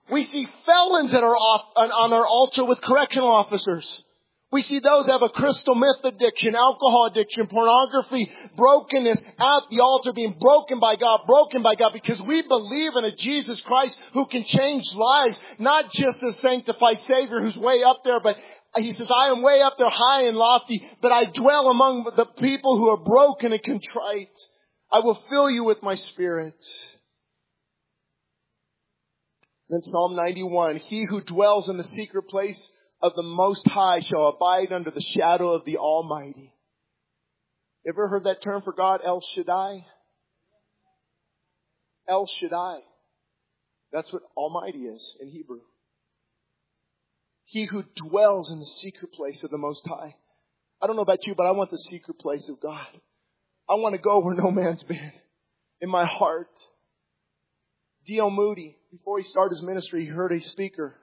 We 0.09 0.23
see 0.23 0.47
felons 0.65 1.11
that 1.11 1.23
are 1.23 1.35
off, 1.35 1.65
on, 1.75 1.91
on 1.91 2.13
our 2.13 2.25
altar 2.25 2.65
with 2.65 2.81
correctional 2.81 3.29
officers. 3.29 4.04
We 4.51 4.61
see 4.61 4.79
those 4.79 5.07
have 5.07 5.21
a 5.21 5.29
crystal 5.29 5.75
meth 5.75 6.05
addiction, 6.05 6.55
alcohol 6.55 7.07
addiction, 7.07 7.47
pornography, 7.47 8.31
brokenness 8.55 9.19
at 9.19 9.61
the 9.71 9.81
altar 9.81 10.13
being 10.13 10.37
broken 10.39 10.79
by 10.79 10.95
God, 10.95 11.21
broken 11.25 11.61
by 11.61 11.75
God 11.75 11.93
because 11.93 12.21
we 12.21 12.41
believe 12.43 12.95
in 12.95 13.05
a 13.05 13.15
Jesus 13.15 13.59
Christ 13.61 13.99
who 14.13 14.25
can 14.27 14.43
change 14.43 14.93
lives, 14.93 15.39
not 15.57 15.91
just 15.91 16.21
a 16.23 16.31
sanctified 16.33 16.99
Savior 17.01 17.41
who's 17.41 17.57
way 17.57 17.83
up 17.83 18.03
there, 18.03 18.19
but 18.19 18.37
he 18.77 18.91
says, 18.91 19.09
I 19.09 19.29
am 19.29 19.41
way 19.41 19.61
up 19.61 19.77
there 19.77 19.89
high 19.89 20.27
and 20.27 20.37
lofty, 20.37 20.89
but 21.01 21.11
I 21.11 21.25
dwell 21.25 21.69
among 21.69 22.03
the 22.15 22.25
people 22.25 22.77
who 22.77 22.89
are 22.89 23.03
broken 23.03 23.51
and 23.51 23.63
contrite. 23.63 24.37
I 24.91 24.99
will 24.99 25.19
fill 25.29 25.49
you 25.49 25.63
with 25.63 25.81
my 25.81 25.95
spirit. 25.95 26.55
Then 29.69 29.81
Psalm 29.81 30.15
91, 30.15 30.77
he 30.77 31.05
who 31.05 31.21
dwells 31.21 31.67
in 31.67 31.77
the 31.77 31.83
secret 31.83 32.27
place 32.27 32.71
of 33.05 33.13
the 33.13 33.21
Most 33.21 33.67
High 33.67 33.99
shall 33.99 34.29
abide 34.29 34.73
under 34.73 34.89
the 34.89 34.99
shadow 34.99 35.51
of 35.51 35.63
the 35.63 35.77
Almighty. 35.77 36.51
Ever 37.87 38.07
heard 38.07 38.23
that 38.23 38.41
term 38.41 38.63
for 38.63 38.73
God, 38.73 39.01
El 39.05 39.21
Shaddai? 39.21 39.85
El 42.09 42.25
Shaddai. 42.25 42.79
That's 43.93 44.11
what 44.11 44.23
Almighty 44.35 44.85
is 44.85 45.17
in 45.21 45.29
Hebrew. 45.29 45.59
He 47.43 47.65
who 47.65 47.83
dwells 47.95 48.51
in 48.51 48.59
the 48.59 48.65
secret 48.65 49.13
place 49.13 49.43
of 49.43 49.51
the 49.51 49.59
Most 49.59 49.87
High. 49.87 50.15
I 50.81 50.87
don't 50.87 50.95
know 50.95 51.03
about 51.03 51.27
you, 51.27 51.35
but 51.35 51.45
I 51.45 51.51
want 51.51 51.69
the 51.69 51.77
secret 51.77 52.17
place 52.17 52.49
of 52.49 52.59
God. 52.59 52.87
I 53.69 53.75
want 53.75 53.93
to 53.93 54.01
go 54.01 54.19
where 54.21 54.33
no 54.33 54.49
man's 54.49 54.81
been. 54.81 55.11
In 55.79 55.91
my 55.91 56.05
heart. 56.05 56.49
D.L. 58.07 58.31
Moody, 58.31 58.77
before 58.91 59.19
he 59.19 59.23
started 59.23 59.51
his 59.51 59.61
ministry, 59.61 60.05
he 60.05 60.09
heard 60.09 60.31
a 60.31 60.41
speaker, 60.41 60.95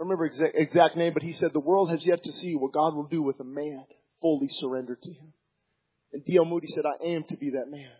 I 0.00 0.02
remember 0.02 0.24
exact, 0.24 0.56
exact 0.56 0.96
name, 0.96 1.12
but 1.12 1.22
he 1.22 1.32
said 1.32 1.52
the 1.52 1.60
world 1.60 1.90
has 1.90 2.04
yet 2.06 2.22
to 2.22 2.32
see 2.32 2.54
what 2.54 2.72
God 2.72 2.94
will 2.94 3.06
do 3.06 3.20
with 3.20 3.38
a 3.38 3.44
man 3.44 3.84
fully 4.22 4.48
surrendered 4.48 5.02
to 5.02 5.10
him. 5.10 5.34
And 6.14 6.24
D.L. 6.24 6.46
Moody 6.46 6.68
said, 6.68 6.84
I 6.86 7.08
am 7.08 7.24
to 7.28 7.36
be 7.36 7.50
that 7.50 7.70
man. 7.70 7.90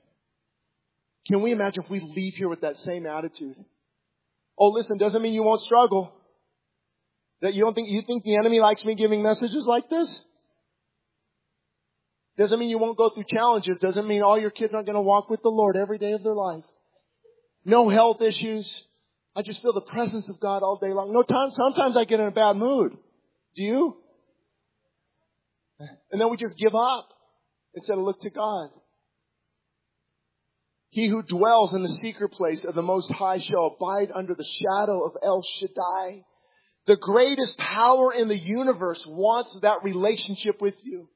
Can 1.28 1.42
we 1.42 1.52
imagine 1.52 1.84
if 1.84 1.90
we 1.90 2.00
leave 2.00 2.34
here 2.34 2.48
with 2.48 2.62
that 2.62 2.78
same 2.78 3.06
attitude? 3.06 3.54
Oh, 4.58 4.68
listen, 4.68 4.96
doesn't 4.96 5.20
mean 5.20 5.34
you 5.34 5.42
won't 5.42 5.60
struggle. 5.60 6.10
That 7.42 7.52
you 7.52 7.64
don't 7.64 7.74
think, 7.74 7.90
you 7.90 8.00
think 8.02 8.24
the 8.24 8.36
enemy 8.36 8.60
likes 8.60 8.84
me 8.84 8.94
giving 8.94 9.22
messages 9.22 9.66
like 9.66 9.90
this? 9.90 10.24
Doesn't 12.38 12.58
mean 12.58 12.70
you 12.70 12.78
won't 12.78 12.96
go 12.96 13.10
through 13.10 13.24
challenges. 13.24 13.78
Doesn't 13.78 14.08
mean 14.08 14.22
all 14.22 14.40
your 14.40 14.50
kids 14.50 14.72
aren't 14.72 14.86
going 14.86 14.96
to 14.96 15.02
walk 15.02 15.28
with 15.28 15.42
the 15.42 15.50
Lord 15.50 15.76
every 15.76 15.98
day 15.98 16.12
of 16.12 16.22
their 16.22 16.34
life. 16.34 16.64
No 17.66 17.90
health 17.90 18.22
issues. 18.22 18.86
I 19.40 19.42
just 19.42 19.62
feel 19.62 19.72
the 19.72 19.80
presence 19.80 20.28
of 20.28 20.38
God 20.38 20.62
all 20.62 20.76
day 20.76 20.92
long. 20.92 21.14
No 21.14 21.22
time, 21.22 21.50
sometimes 21.50 21.96
I 21.96 22.04
get 22.04 22.20
in 22.20 22.26
a 22.26 22.30
bad 22.30 22.56
mood. 22.56 22.92
Do 23.56 23.62
you? 23.62 23.96
And 25.78 26.20
then 26.20 26.30
we 26.30 26.36
just 26.36 26.58
give 26.58 26.74
up 26.74 27.08
instead 27.74 27.96
of 27.96 28.04
look 28.04 28.20
to 28.20 28.28
God. 28.28 28.68
He 30.90 31.08
who 31.08 31.22
dwells 31.22 31.72
in 31.72 31.82
the 31.82 31.88
secret 31.88 32.32
place 32.32 32.66
of 32.66 32.74
the 32.74 32.82
Most 32.82 33.10
High 33.12 33.38
shall 33.38 33.74
abide 33.78 34.12
under 34.14 34.34
the 34.34 34.44
shadow 34.44 35.06
of 35.06 35.16
El 35.22 35.42
Shaddai. 35.42 36.26
The 36.86 36.96
greatest 36.96 37.56
power 37.56 38.12
in 38.12 38.28
the 38.28 38.36
universe 38.36 39.02
wants 39.08 39.58
that 39.62 39.82
relationship 39.82 40.60
with 40.60 40.74
you. 40.84 41.08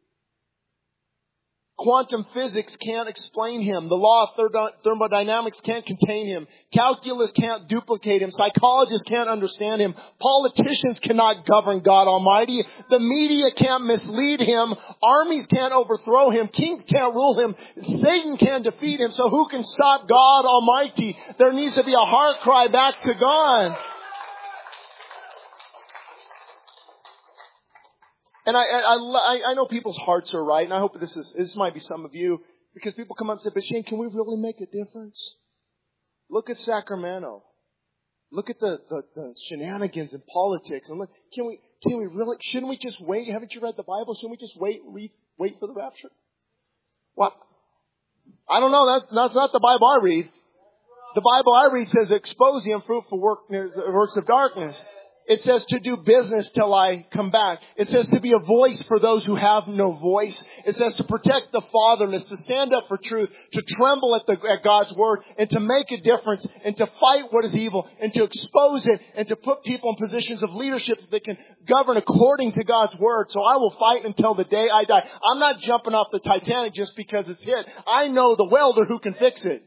Quantum 1.76 2.24
physics 2.32 2.76
can't 2.76 3.08
explain 3.08 3.60
him. 3.60 3.88
The 3.88 3.96
law 3.96 4.30
of 4.36 4.72
thermodynamics 4.84 5.60
can't 5.60 5.84
contain 5.84 6.28
him. 6.28 6.46
Calculus 6.72 7.32
can't 7.32 7.66
duplicate 7.68 8.22
him. 8.22 8.30
Psychologists 8.30 9.02
can't 9.08 9.28
understand 9.28 9.82
him. 9.82 9.94
Politicians 10.20 11.00
cannot 11.00 11.44
govern 11.44 11.80
God 11.80 12.06
Almighty. 12.06 12.64
The 12.90 13.00
media 13.00 13.46
can't 13.56 13.86
mislead 13.86 14.40
him. 14.40 14.74
Armies 15.02 15.46
can't 15.46 15.72
overthrow 15.72 16.30
him. 16.30 16.46
Kings 16.46 16.84
can't 16.86 17.12
rule 17.12 17.38
him. 17.40 17.56
Satan 17.82 18.36
can't 18.36 18.62
defeat 18.62 19.00
him. 19.00 19.10
So 19.10 19.28
who 19.28 19.48
can 19.48 19.64
stop 19.64 20.08
God 20.08 20.44
Almighty? 20.44 21.18
There 21.38 21.52
needs 21.52 21.74
to 21.74 21.82
be 21.82 21.94
a 21.94 21.98
heart 21.98 22.36
cry 22.42 22.68
back 22.68 23.00
to 23.00 23.14
God. 23.14 23.76
And 28.46 28.56
I, 28.56 28.62
I, 28.62 29.40
I, 29.48 29.54
know 29.54 29.64
people's 29.66 29.96
hearts 29.96 30.34
are 30.34 30.44
right, 30.44 30.64
and 30.64 30.74
I 30.74 30.78
hope 30.78 30.98
this 31.00 31.16
is, 31.16 31.34
this 31.36 31.56
might 31.56 31.72
be 31.72 31.80
some 31.80 32.04
of 32.04 32.14
you, 32.14 32.40
because 32.74 32.92
people 32.94 33.16
come 33.16 33.30
up 33.30 33.38
and 33.38 33.42
say, 33.42 33.50
but 33.54 33.64
Shane, 33.64 33.84
can 33.84 33.98
we 33.98 34.06
really 34.06 34.36
make 34.36 34.60
a 34.60 34.66
difference? 34.66 35.36
Look 36.28 36.50
at 36.50 36.58
Sacramento. 36.58 37.42
Look 38.30 38.50
at 38.50 38.58
the, 38.60 38.80
the, 38.90 39.02
the 39.14 39.34
shenanigans 39.48 40.12
in 40.12 40.22
politics, 40.32 40.90
and 40.90 40.98
look, 40.98 41.08
can 41.32 41.46
we, 41.46 41.58
can 41.82 41.96
we 41.96 42.06
really, 42.06 42.36
shouldn't 42.40 42.68
we 42.68 42.76
just 42.76 43.00
wait? 43.00 43.32
Haven't 43.32 43.54
you 43.54 43.62
read 43.62 43.74
the 43.76 43.82
Bible? 43.82 44.14
Shouldn't 44.14 44.32
we 44.32 44.36
just 44.36 44.60
wait, 44.60 44.82
read, 44.86 45.10
wait 45.38 45.56
for 45.58 45.66
the 45.66 45.74
rapture? 45.74 46.10
What? 47.14 47.32
I 48.48 48.60
don't 48.60 48.72
know, 48.72 48.86
that's, 48.86 49.14
that's 49.14 49.34
not 49.34 49.52
the 49.52 49.60
Bible 49.60 49.86
I 49.86 50.02
read. 50.02 50.30
The 51.14 51.20
Bible 51.20 51.52
I 51.54 51.72
read 51.72 51.88
says 51.88 52.10
expose 52.10 52.64
the 52.64 52.72
unfruitful 52.72 53.20
work, 53.20 53.48
works 53.48 54.16
of 54.16 54.26
darkness. 54.26 54.82
It 55.26 55.40
says 55.40 55.64
to 55.66 55.80
do 55.80 55.96
business 55.96 56.50
till 56.50 56.74
I 56.74 57.06
come 57.10 57.30
back. 57.30 57.60
It 57.76 57.88
says 57.88 58.08
to 58.08 58.20
be 58.20 58.32
a 58.32 58.44
voice 58.44 58.82
for 58.84 58.98
those 59.00 59.24
who 59.24 59.36
have 59.36 59.66
no 59.66 59.92
voice. 59.92 60.42
It 60.66 60.76
says 60.76 60.96
to 60.96 61.04
protect 61.04 61.50
the 61.50 61.62
fatherless, 61.62 62.24
to 62.24 62.36
stand 62.36 62.74
up 62.74 62.88
for 62.88 62.98
truth, 62.98 63.34
to 63.52 63.62
tremble 63.62 64.14
at, 64.16 64.26
the, 64.26 64.50
at 64.50 64.62
God's 64.62 64.92
word, 64.92 65.20
and 65.38 65.48
to 65.48 65.60
make 65.60 65.90
a 65.92 65.96
difference, 66.02 66.46
and 66.62 66.76
to 66.76 66.86
fight 66.86 67.32
what 67.32 67.46
is 67.46 67.56
evil, 67.56 67.88
and 68.00 68.12
to 68.12 68.24
expose 68.24 68.86
it, 68.86 69.00
and 69.16 69.26
to 69.28 69.36
put 69.36 69.64
people 69.64 69.90
in 69.90 69.96
positions 69.96 70.42
of 70.42 70.52
leadership 70.54 71.00
that 71.10 71.24
can 71.24 71.38
govern 71.66 71.96
according 71.96 72.52
to 72.52 72.64
God's 72.64 72.94
word. 72.98 73.30
So 73.30 73.42
I 73.42 73.56
will 73.56 73.70
fight 73.70 74.04
until 74.04 74.34
the 74.34 74.44
day 74.44 74.68
I 74.70 74.84
die. 74.84 75.08
I'm 75.26 75.38
not 75.38 75.58
jumping 75.60 75.94
off 75.94 76.08
the 76.12 76.20
Titanic 76.20 76.74
just 76.74 76.96
because 76.96 77.28
it's 77.30 77.42
hit. 77.42 77.66
I 77.86 78.08
know 78.08 78.36
the 78.36 78.48
welder 78.50 78.84
who 78.84 78.98
can 78.98 79.14
fix 79.14 79.46
it. 79.46 79.62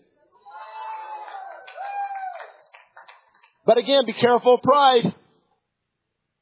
But 3.65 3.79
again, 3.79 4.05
be 4.05 4.13
careful 4.13 4.53
of 4.53 4.61
pride. 4.61 5.15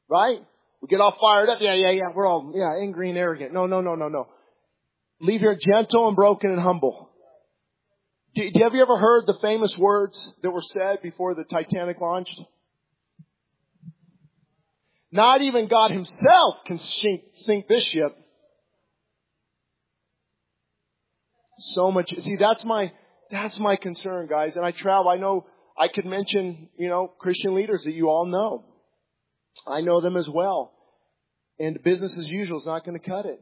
Right? 0.10 0.40
We 0.82 0.88
get 0.88 1.02
all 1.02 1.18
fired 1.20 1.50
up. 1.50 1.62
Yeah, 1.62 1.74
yeah, 1.74 1.92
yeah. 1.92 2.10
We're 2.14 2.28
all, 2.28 2.54
yeah, 2.56 2.82
angry 2.82 3.10
and 3.10 3.18
arrogant. 3.18 3.54
No, 3.54 3.66
no, 3.66 3.82
no, 3.82 3.96
no, 3.96 4.08
no. 4.08 4.28
Leave 5.20 5.42
here 5.42 5.58
gentle 5.60 6.08
and 6.08 6.16
broken 6.16 6.52
and 6.52 6.60
humble. 6.60 7.10
Do, 8.36 8.52
do, 8.52 8.64
have 8.64 8.76
you 8.76 8.82
ever 8.82 8.98
heard 8.98 9.26
the 9.26 9.38
famous 9.42 9.78
words 9.78 10.34
that 10.44 10.52
were 10.52 10.62
said 10.62 11.02
before 11.02 11.34
the 11.34 11.46
Titanic 11.46 12.00
launched? 12.02 12.40
Not 15.12 15.42
even 15.42 15.68
God 15.68 15.92
himself 15.92 16.66
can 16.66 16.78
sink, 16.78 17.24
sink 17.38 17.68
this 17.68 17.86
ship. 17.86 18.16
So 21.58 21.90
much, 21.92 22.14
see 22.20 22.36
that's 22.36 22.66
my, 22.66 22.92
that's 23.32 23.60
my 23.62 23.78
concern 23.78 24.28
guys. 24.28 24.58
And 24.58 24.66
I 24.66 24.72
travel, 24.72 25.10
I 25.10 25.16
know 25.16 25.46
I 25.78 25.88
could 25.88 26.06
mention, 26.06 26.68
you 26.78 26.90
know, 26.90 27.08
Christian 27.08 27.56
leaders 27.56 27.84
that 27.86 27.94
you 27.94 28.10
all 28.10 28.26
know. 28.26 28.66
I 29.68 29.82
know 29.82 30.02
them 30.02 30.18
as 30.18 30.30
well. 30.30 30.74
And 31.60 31.82
business 31.82 32.18
as 32.20 32.30
usual 32.30 32.60
is 32.60 32.66
not 32.66 32.86
going 32.86 33.00
to 33.00 33.10
cut 33.10 33.26
it. 33.26 33.40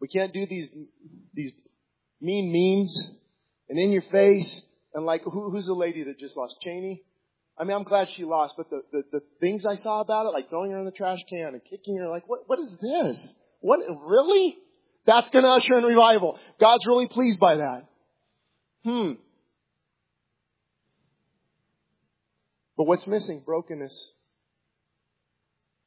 We 0.00 0.08
can't 0.08 0.32
do 0.32 0.46
these, 0.46 0.68
these 1.34 1.52
mean 2.20 2.52
memes 2.52 3.10
and 3.68 3.78
in 3.78 3.90
your 3.90 4.02
face 4.02 4.62
and 4.94 5.04
like, 5.04 5.22
who, 5.24 5.50
who's 5.50 5.66
the 5.66 5.74
lady 5.74 6.04
that 6.04 6.18
just 6.18 6.36
lost? 6.36 6.56
Cheney? 6.62 7.02
I 7.58 7.64
mean, 7.64 7.76
I'm 7.76 7.82
glad 7.82 8.08
she 8.12 8.24
lost, 8.24 8.54
but 8.56 8.70
the, 8.70 8.82
the, 8.92 9.02
the 9.12 9.20
things 9.40 9.66
I 9.66 9.74
saw 9.74 10.00
about 10.00 10.26
it, 10.26 10.30
like 10.30 10.48
throwing 10.48 10.70
her 10.70 10.78
in 10.78 10.84
the 10.84 10.92
trash 10.92 11.18
can 11.28 11.54
and 11.54 11.60
kicking 11.68 11.96
her, 11.98 12.08
like, 12.08 12.28
what, 12.28 12.40
what 12.46 12.60
is 12.60 12.70
this? 12.80 13.34
What, 13.60 13.80
really? 14.06 14.56
That's 15.06 15.30
gonna 15.30 15.48
usher 15.48 15.74
in 15.74 15.84
revival. 15.84 16.38
God's 16.60 16.86
really 16.86 17.06
pleased 17.06 17.40
by 17.40 17.56
that. 17.56 17.86
Hmm. 18.84 19.12
But 22.76 22.84
what's 22.84 23.08
missing? 23.08 23.42
Brokenness. 23.44 24.12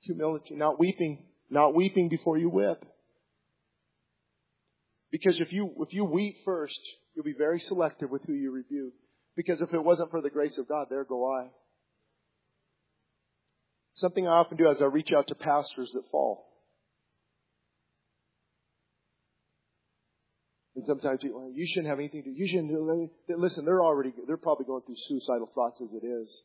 Humility. 0.02 0.56
Not 0.56 0.80
weeping. 0.80 1.26
Not 1.50 1.76
weeping 1.76 2.10
before 2.10 2.38
you 2.38 2.50
whip. 2.50 2.84
Because 5.12 5.40
if 5.40 5.52
you, 5.52 5.74
if 5.80 5.94
you 5.94 6.06
weep 6.06 6.38
first, 6.46 6.80
you'll 7.14 7.26
be 7.26 7.36
very 7.38 7.60
selective 7.60 8.10
with 8.10 8.24
who 8.26 8.34
you 8.34 8.52
rebuke. 8.52 8.94
Because 9.36 9.62
if 9.62 9.74
it 9.74 9.84
wasn't 9.84 10.12
for 10.12 10.22
the 10.22 10.30
grace 10.30 10.58
of 10.58 10.68
God, 10.68 10.88
there 10.90 11.04
go 11.04 11.32
I. 11.32 11.50
Something 13.94 14.28
I 14.28 14.32
often 14.32 14.58
do 14.58 14.68
as 14.68 14.82
I 14.82 14.86
reach 14.86 15.12
out 15.12 15.28
to 15.28 15.36
pastors 15.36 15.92
that 15.92 16.04
fall. 16.12 16.48
And 20.76 20.86
sometimes 20.86 21.22
you, 21.24 21.52
you 21.54 21.68
shouldn't 21.68 21.90
have 21.90 22.00
anything 22.00 22.24
to 22.24 22.30
do. 22.32 22.36
You 22.36 22.48
shouldn't 22.48 22.70
do. 22.70 23.10
Listen, 23.38 23.66
they're 23.66 23.84
already, 23.84 24.14
they're 24.26 24.38
probably 24.38 24.66
going 24.66 24.84
through 24.84 24.96
suicidal 24.98 25.50
thoughts 25.54 25.82
as 25.82 25.94
it 25.94 26.06
is. 26.06 26.44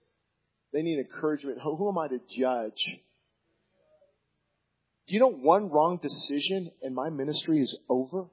They 0.72 0.82
need 0.82 0.98
encouragement. 0.98 1.60
Who 1.62 1.88
am 1.88 1.98
I 1.98 2.08
to 2.08 2.20
judge? 2.36 3.00
Do 5.06 5.14
you 5.14 5.20
know 5.20 5.30
one 5.30 5.70
wrong 5.70 5.98
decision 6.02 6.70
and 6.82 6.94
my 6.94 7.10
ministry 7.10 7.60
is 7.60 7.78
over? 7.88 8.26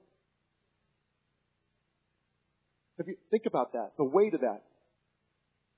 You 3.05 3.15
think 3.31 3.43
about 3.45 3.73
that, 3.73 3.91
the 3.97 4.03
weight 4.03 4.33
of 4.33 4.41
that. 4.41 4.63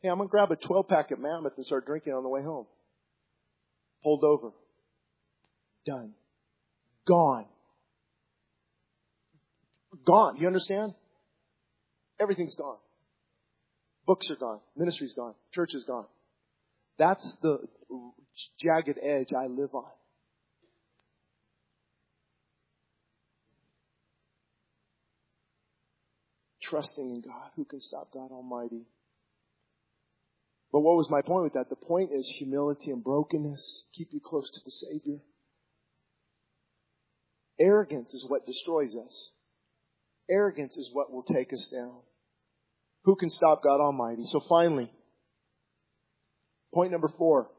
Hey, 0.01 0.09
I'm 0.09 0.17
gonna 0.17 0.29
grab 0.29 0.51
a 0.51 0.55
12 0.55 0.87
pack 0.87 1.11
at 1.11 1.19
Mammoth 1.19 1.53
and 1.57 1.65
start 1.65 1.85
drinking 1.85 2.13
on 2.13 2.23
the 2.23 2.29
way 2.29 2.43
home. 2.43 2.67
Pulled 4.03 4.23
over. 4.23 4.51
Done. 5.85 6.13
Gone. 7.07 7.45
Gone. 10.05 10.37
You 10.37 10.47
understand? 10.47 10.93
Everything's 12.19 12.55
gone. 12.55 12.77
Books 14.05 14.29
are 14.29 14.35
gone. 14.35 14.59
Ministry's 14.75 15.13
gone. 15.13 15.33
Church 15.53 15.73
is 15.73 15.83
gone. 15.83 16.05
That's 16.97 17.37
the 17.41 17.59
jagged 18.61 18.99
edge 19.01 19.33
I 19.33 19.47
live 19.47 19.73
on. 19.73 19.89
Trusting 26.69 27.09
in 27.09 27.21
God. 27.21 27.51
Who 27.55 27.65
can 27.65 27.79
stop 27.79 28.11
God 28.13 28.31
Almighty? 28.31 28.85
But 30.71 30.81
what 30.81 30.97
was 30.97 31.09
my 31.09 31.21
point 31.21 31.43
with 31.43 31.53
that? 31.53 31.69
The 31.69 31.87
point 31.87 32.11
is 32.13 32.27
humility 32.27 32.91
and 32.91 33.03
brokenness 33.03 33.85
keep 33.93 34.09
you 34.11 34.19
close 34.23 34.49
to 34.51 34.59
the 34.65 34.71
Savior. 34.71 35.19
Arrogance 37.59 38.13
is 38.13 38.25
what 38.27 38.45
destroys 38.45 38.95
us. 38.95 39.31
Arrogance 40.29 40.75
is 40.75 40.89
what 40.91 41.11
will 41.11 41.23
take 41.23 41.53
us 41.53 41.67
down. 41.69 42.01
Who 43.05 43.15
can 43.15 43.29
stop 43.29 43.63
God 43.63 43.79
Almighty? 43.79 44.25
So 44.25 44.41
finally, 44.49 44.91
point 46.73 46.91
number 46.91 47.09
four. 47.17 47.49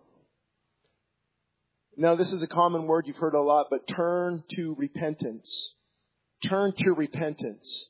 Now 1.96 2.16
this 2.16 2.32
is 2.32 2.42
a 2.42 2.48
common 2.48 2.86
word 2.86 3.06
you've 3.06 3.16
heard 3.16 3.34
a 3.34 3.40
lot, 3.40 3.68
but 3.70 3.88
turn 3.88 4.44
to 4.56 4.74
repentance. 4.76 5.74
Turn 6.44 6.72
to 6.76 6.90
repentance. 6.90 7.88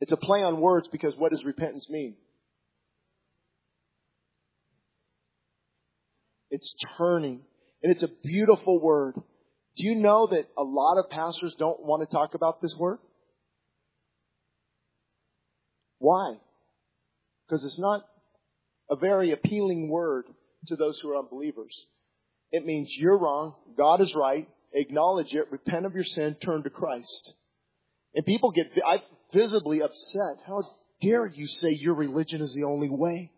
It's 0.00 0.12
a 0.12 0.16
play 0.16 0.42
on 0.42 0.60
words 0.60 0.88
because 0.88 1.16
what 1.16 1.32
does 1.32 1.44
repentance 1.44 1.88
mean? 1.90 2.16
It's 6.50 6.74
turning. 6.96 7.40
And 7.82 7.92
it's 7.92 8.02
a 8.02 8.10
beautiful 8.22 8.80
word. 8.80 9.14
Do 9.76 9.84
you 9.84 9.94
know 9.94 10.26
that 10.26 10.48
a 10.58 10.62
lot 10.62 10.98
of 10.98 11.10
pastors 11.10 11.54
don't 11.58 11.84
want 11.84 12.02
to 12.02 12.14
talk 12.14 12.34
about 12.34 12.60
this 12.60 12.74
word? 12.76 12.98
Why? 15.98 16.34
Because 17.46 17.64
it's 17.64 17.78
not 17.78 18.04
a 18.90 18.96
very 18.96 19.32
appealing 19.32 19.88
word 19.88 20.26
to 20.66 20.76
those 20.76 20.98
who 20.98 21.10
are 21.10 21.18
unbelievers. 21.18 21.86
It 22.52 22.66
means 22.66 22.94
you're 22.96 23.18
wrong, 23.18 23.54
God 23.76 24.00
is 24.00 24.14
right, 24.14 24.48
acknowledge 24.72 25.34
it, 25.34 25.50
repent 25.52 25.86
of 25.86 25.94
your 25.94 26.04
sin, 26.04 26.36
turn 26.42 26.64
to 26.64 26.70
Christ. 26.70 27.34
And 28.14 28.26
people 28.26 28.50
get 28.50 28.72
I 28.86 28.98
visibly 29.32 29.82
upset. 29.82 30.44
How 30.46 30.62
dare 31.00 31.26
you 31.26 31.46
say 31.46 31.70
your 31.70 31.94
religion 31.94 32.40
is 32.40 32.52
the 32.54 32.64
only 32.64 32.88
way? 32.90 33.30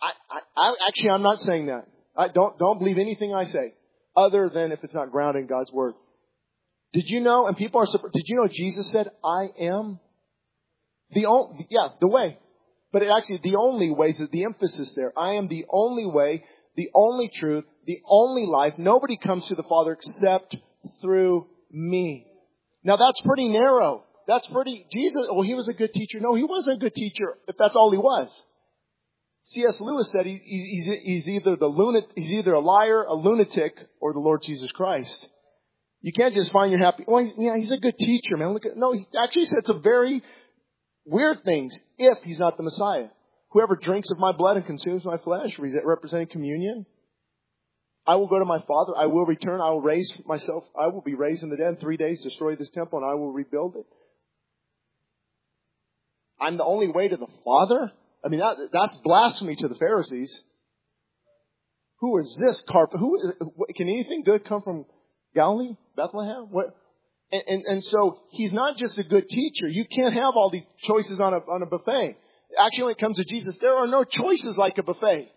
I, 0.00 0.12
I, 0.30 0.40
I 0.56 0.74
actually 0.88 1.10
I'm 1.10 1.22
not 1.22 1.40
saying 1.40 1.66
that. 1.66 1.86
I 2.16 2.28
don't 2.28 2.58
don't 2.58 2.78
believe 2.78 2.98
anything 2.98 3.34
I 3.34 3.44
say, 3.44 3.74
other 4.14 4.48
than 4.48 4.72
if 4.72 4.82
it's 4.84 4.94
not 4.94 5.10
grounded 5.10 5.42
in 5.42 5.48
God's 5.48 5.72
word. 5.72 5.94
Did 6.92 7.10
you 7.10 7.20
know? 7.20 7.46
And 7.46 7.56
people 7.56 7.80
are 7.80 7.86
surprised. 7.86 8.14
Did 8.14 8.24
you 8.26 8.36
know 8.36 8.48
Jesus 8.50 8.90
said, 8.90 9.10
"I 9.24 9.48
am 9.60 9.98
the 11.10 11.26
only 11.26 11.66
yeah 11.70 11.88
the 12.00 12.08
way." 12.08 12.38
But 12.92 13.02
it 13.02 13.10
actually 13.10 13.40
the 13.42 13.56
only 13.56 13.90
way 13.90 14.08
is 14.08 14.22
the 14.30 14.44
emphasis 14.44 14.92
there. 14.94 15.12
I 15.18 15.34
am 15.34 15.48
the 15.48 15.66
only 15.70 16.06
way, 16.06 16.44
the 16.76 16.88
only 16.94 17.28
truth, 17.28 17.64
the 17.86 17.98
only 18.08 18.46
life. 18.46 18.74
Nobody 18.78 19.16
comes 19.16 19.46
to 19.46 19.54
the 19.54 19.64
Father 19.64 19.92
except 19.92 20.56
through 21.02 21.48
me. 21.70 22.26
Now 22.86 22.94
that's 22.94 23.20
pretty 23.22 23.48
narrow. 23.48 24.04
That's 24.28 24.46
pretty, 24.46 24.86
Jesus, 24.92 25.26
well, 25.30 25.42
he 25.42 25.54
was 25.54 25.66
a 25.68 25.72
good 25.72 25.92
teacher. 25.92 26.20
No, 26.20 26.34
he 26.34 26.44
wasn't 26.44 26.76
a 26.76 26.80
good 26.80 26.94
teacher 26.94 27.34
if 27.48 27.56
that's 27.58 27.74
all 27.74 27.90
he 27.90 27.98
was. 27.98 28.44
C.S. 29.42 29.80
Lewis 29.80 30.10
said 30.10 30.24
he, 30.24 30.40
he's, 30.44 30.90
he's 31.02 31.28
either 31.28 31.56
the 31.56 31.66
lunatic, 31.66 32.10
he's 32.16 32.32
either 32.32 32.52
a 32.52 32.60
liar, 32.60 33.02
a 33.02 33.14
lunatic, 33.14 33.76
or 34.00 34.12
the 34.12 34.20
Lord 34.20 34.42
Jesus 34.42 34.70
Christ. 34.72 35.28
You 36.00 36.12
can't 36.12 36.34
just 36.34 36.52
find 36.52 36.70
your 36.70 36.80
happy, 36.80 37.04
well, 37.06 37.24
he's, 37.24 37.34
yeah, 37.36 37.56
he's 37.56 37.70
a 37.72 37.76
good 37.76 37.98
teacher, 37.98 38.36
man. 38.36 38.52
Look 38.52 38.66
at, 38.66 38.76
no, 38.76 38.92
he 38.92 39.04
actually 39.20 39.46
said 39.46 39.66
some 39.66 39.82
very 39.82 40.22
weird 41.04 41.42
things 41.44 41.76
if 41.98 42.18
he's 42.24 42.38
not 42.38 42.56
the 42.56 42.62
Messiah. 42.62 43.08
Whoever 43.50 43.76
drinks 43.76 44.10
of 44.10 44.18
my 44.18 44.30
blood 44.32 44.56
and 44.56 44.66
consumes 44.66 45.04
my 45.04 45.18
flesh, 45.18 45.58
representing 45.58 46.28
communion, 46.28 46.86
I 48.06 48.16
will 48.16 48.28
go 48.28 48.38
to 48.38 48.44
my 48.44 48.60
father. 48.60 48.92
I 48.96 49.06
will 49.06 49.26
return. 49.26 49.60
I 49.60 49.70
will 49.70 49.82
raise 49.82 50.12
myself. 50.26 50.64
I 50.78 50.86
will 50.88 51.00
be 51.00 51.14
raised 51.14 51.42
in 51.42 51.50
the 51.50 51.56
dead 51.56 51.68
in 51.68 51.76
three 51.76 51.96
days, 51.96 52.20
destroy 52.22 52.54
this 52.54 52.70
temple, 52.70 53.00
and 53.00 53.10
I 53.10 53.14
will 53.14 53.32
rebuild 53.32 53.76
it. 53.76 53.86
I'm 56.40 56.56
the 56.56 56.64
only 56.64 56.88
way 56.88 57.08
to 57.08 57.16
the 57.16 57.26
Father? 57.44 57.92
I 58.24 58.28
mean, 58.28 58.40
that, 58.40 58.56
that's 58.72 58.94
blasphemy 58.96 59.56
to 59.56 59.68
the 59.68 59.74
Pharisees. 59.74 60.44
Who 62.00 62.18
is 62.18 62.40
this 62.44 62.62
carpet? 62.68 63.00
Who 63.00 63.16
is, 63.16 63.32
can 63.74 63.88
anything 63.88 64.22
good 64.22 64.44
come 64.44 64.62
from 64.62 64.84
Galilee, 65.34 65.76
Bethlehem? 65.96 66.48
What? 66.50 66.76
And, 67.32 67.42
and, 67.48 67.62
and 67.64 67.84
so 67.84 68.20
he's 68.30 68.52
not 68.52 68.76
just 68.76 68.98
a 68.98 69.02
good 69.02 69.28
teacher. 69.28 69.66
You 69.66 69.86
can't 69.86 70.14
have 70.14 70.36
all 70.36 70.50
these 70.50 70.66
choices 70.82 71.18
on 71.18 71.32
a, 71.32 71.38
on 71.38 71.62
a 71.62 71.66
buffet. 71.66 72.16
Actually, 72.58 72.84
when 72.84 72.92
it 72.92 72.98
comes 72.98 73.16
to 73.16 73.24
Jesus, 73.24 73.56
there 73.60 73.74
are 73.74 73.86
no 73.86 74.04
choices 74.04 74.56
like 74.56 74.78
a 74.78 74.82
buffet. 74.82 75.28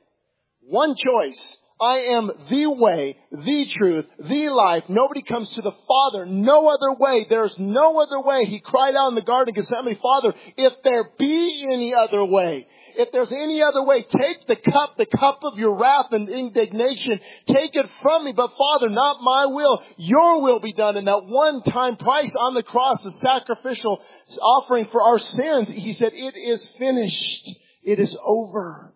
One 0.61 0.95
choice. 0.95 1.57
I 1.81 1.99
am 1.99 2.29
the 2.49 2.69
way, 2.71 3.17
the 3.31 3.65
truth, 3.65 4.05
the 4.19 4.49
life. 4.49 4.83
Nobody 4.89 5.21
comes 5.21 5.49
to 5.51 5.61
the 5.61 5.71
Father 5.87 6.25
no 6.25 6.67
other 6.67 6.93
way. 6.93 7.25
There's 7.29 7.57
no 7.57 8.01
other 8.01 8.19
way. 8.19 8.43
He 8.45 8.59
cried 8.59 8.97
out 8.97 9.07
in 9.07 9.15
the 9.15 9.21
Garden 9.21 9.53
of 9.53 9.55
Gethsemane, 9.55 9.97
Father, 10.01 10.33
if 10.57 10.83
there 10.83 11.05
be 11.17 11.65
any 11.71 11.93
other 11.93 12.25
way, 12.25 12.67
if 12.97 13.13
there's 13.13 13.31
any 13.31 13.63
other 13.63 13.83
way, 13.83 14.03
take 14.03 14.45
the 14.47 14.57
cup, 14.57 14.97
the 14.97 15.05
cup 15.05 15.39
of 15.43 15.57
your 15.57 15.77
wrath 15.77 16.11
and 16.11 16.27
indignation, 16.27 17.17
take 17.47 17.71
it 17.73 17.89
from 18.01 18.25
me. 18.25 18.33
But 18.33 18.51
Father, 18.57 18.89
not 18.89 19.21
my 19.21 19.45
will, 19.45 19.81
your 19.95 20.41
will 20.41 20.59
be 20.59 20.73
done. 20.73 20.97
And 20.97 21.07
that 21.07 21.25
one 21.25 21.63
time 21.63 21.95
price 21.95 22.33
on 22.41 22.55
the 22.55 22.63
cross, 22.63 23.03
the 23.03 23.11
sacrificial 23.11 24.01
offering 24.41 24.85
for 24.87 25.01
our 25.01 25.19
sins, 25.19 25.69
he 25.69 25.93
said, 25.93 26.11
it 26.13 26.35
is 26.35 26.67
finished. 26.77 27.49
It 27.83 27.99
is 27.99 28.17
over. 28.21 28.93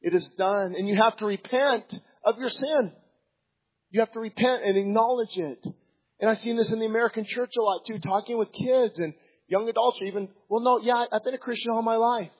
It 0.00 0.14
is 0.14 0.34
done. 0.36 0.74
And 0.76 0.88
you 0.88 0.96
have 0.96 1.16
to 1.18 1.26
repent 1.26 1.94
of 2.24 2.38
your 2.38 2.48
sin. 2.48 2.92
You 3.90 4.00
have 4.00 4.12
to 4.12 4.20
repent 4.20 4.64
and 4.64 4.76
acknowledge 4.76 5.36
it. 5.36 5.64
And 6.20 6.30
I've 6.30 6.38
seen 6.38 6.56
this 6.56 6.72
in 6.72 6.78
the 6.78 6.86
American 6.86 7.24
church 7.24 7.52
a 7.58 7.62
lot 7.62 7.84
too, 7.86 7.98
talking 7.98 8.38
with 8.38 8.52
kids 8.52 8.98
and 8.98 9.14
young 9.48 9.68
adults 9.68 9.98
or 10.00 10.06
even, 10.06 10.28
well, 10.48 10.62
no, 10.62 10.80
yeah, 10.80 11.04
I've 11.12 11.24
been 11.24 11.34
a 11.34 11.38
Christian 11.38 11.72
all 11.72 11.82
my 11.82 11.96
life. 11.96 12.30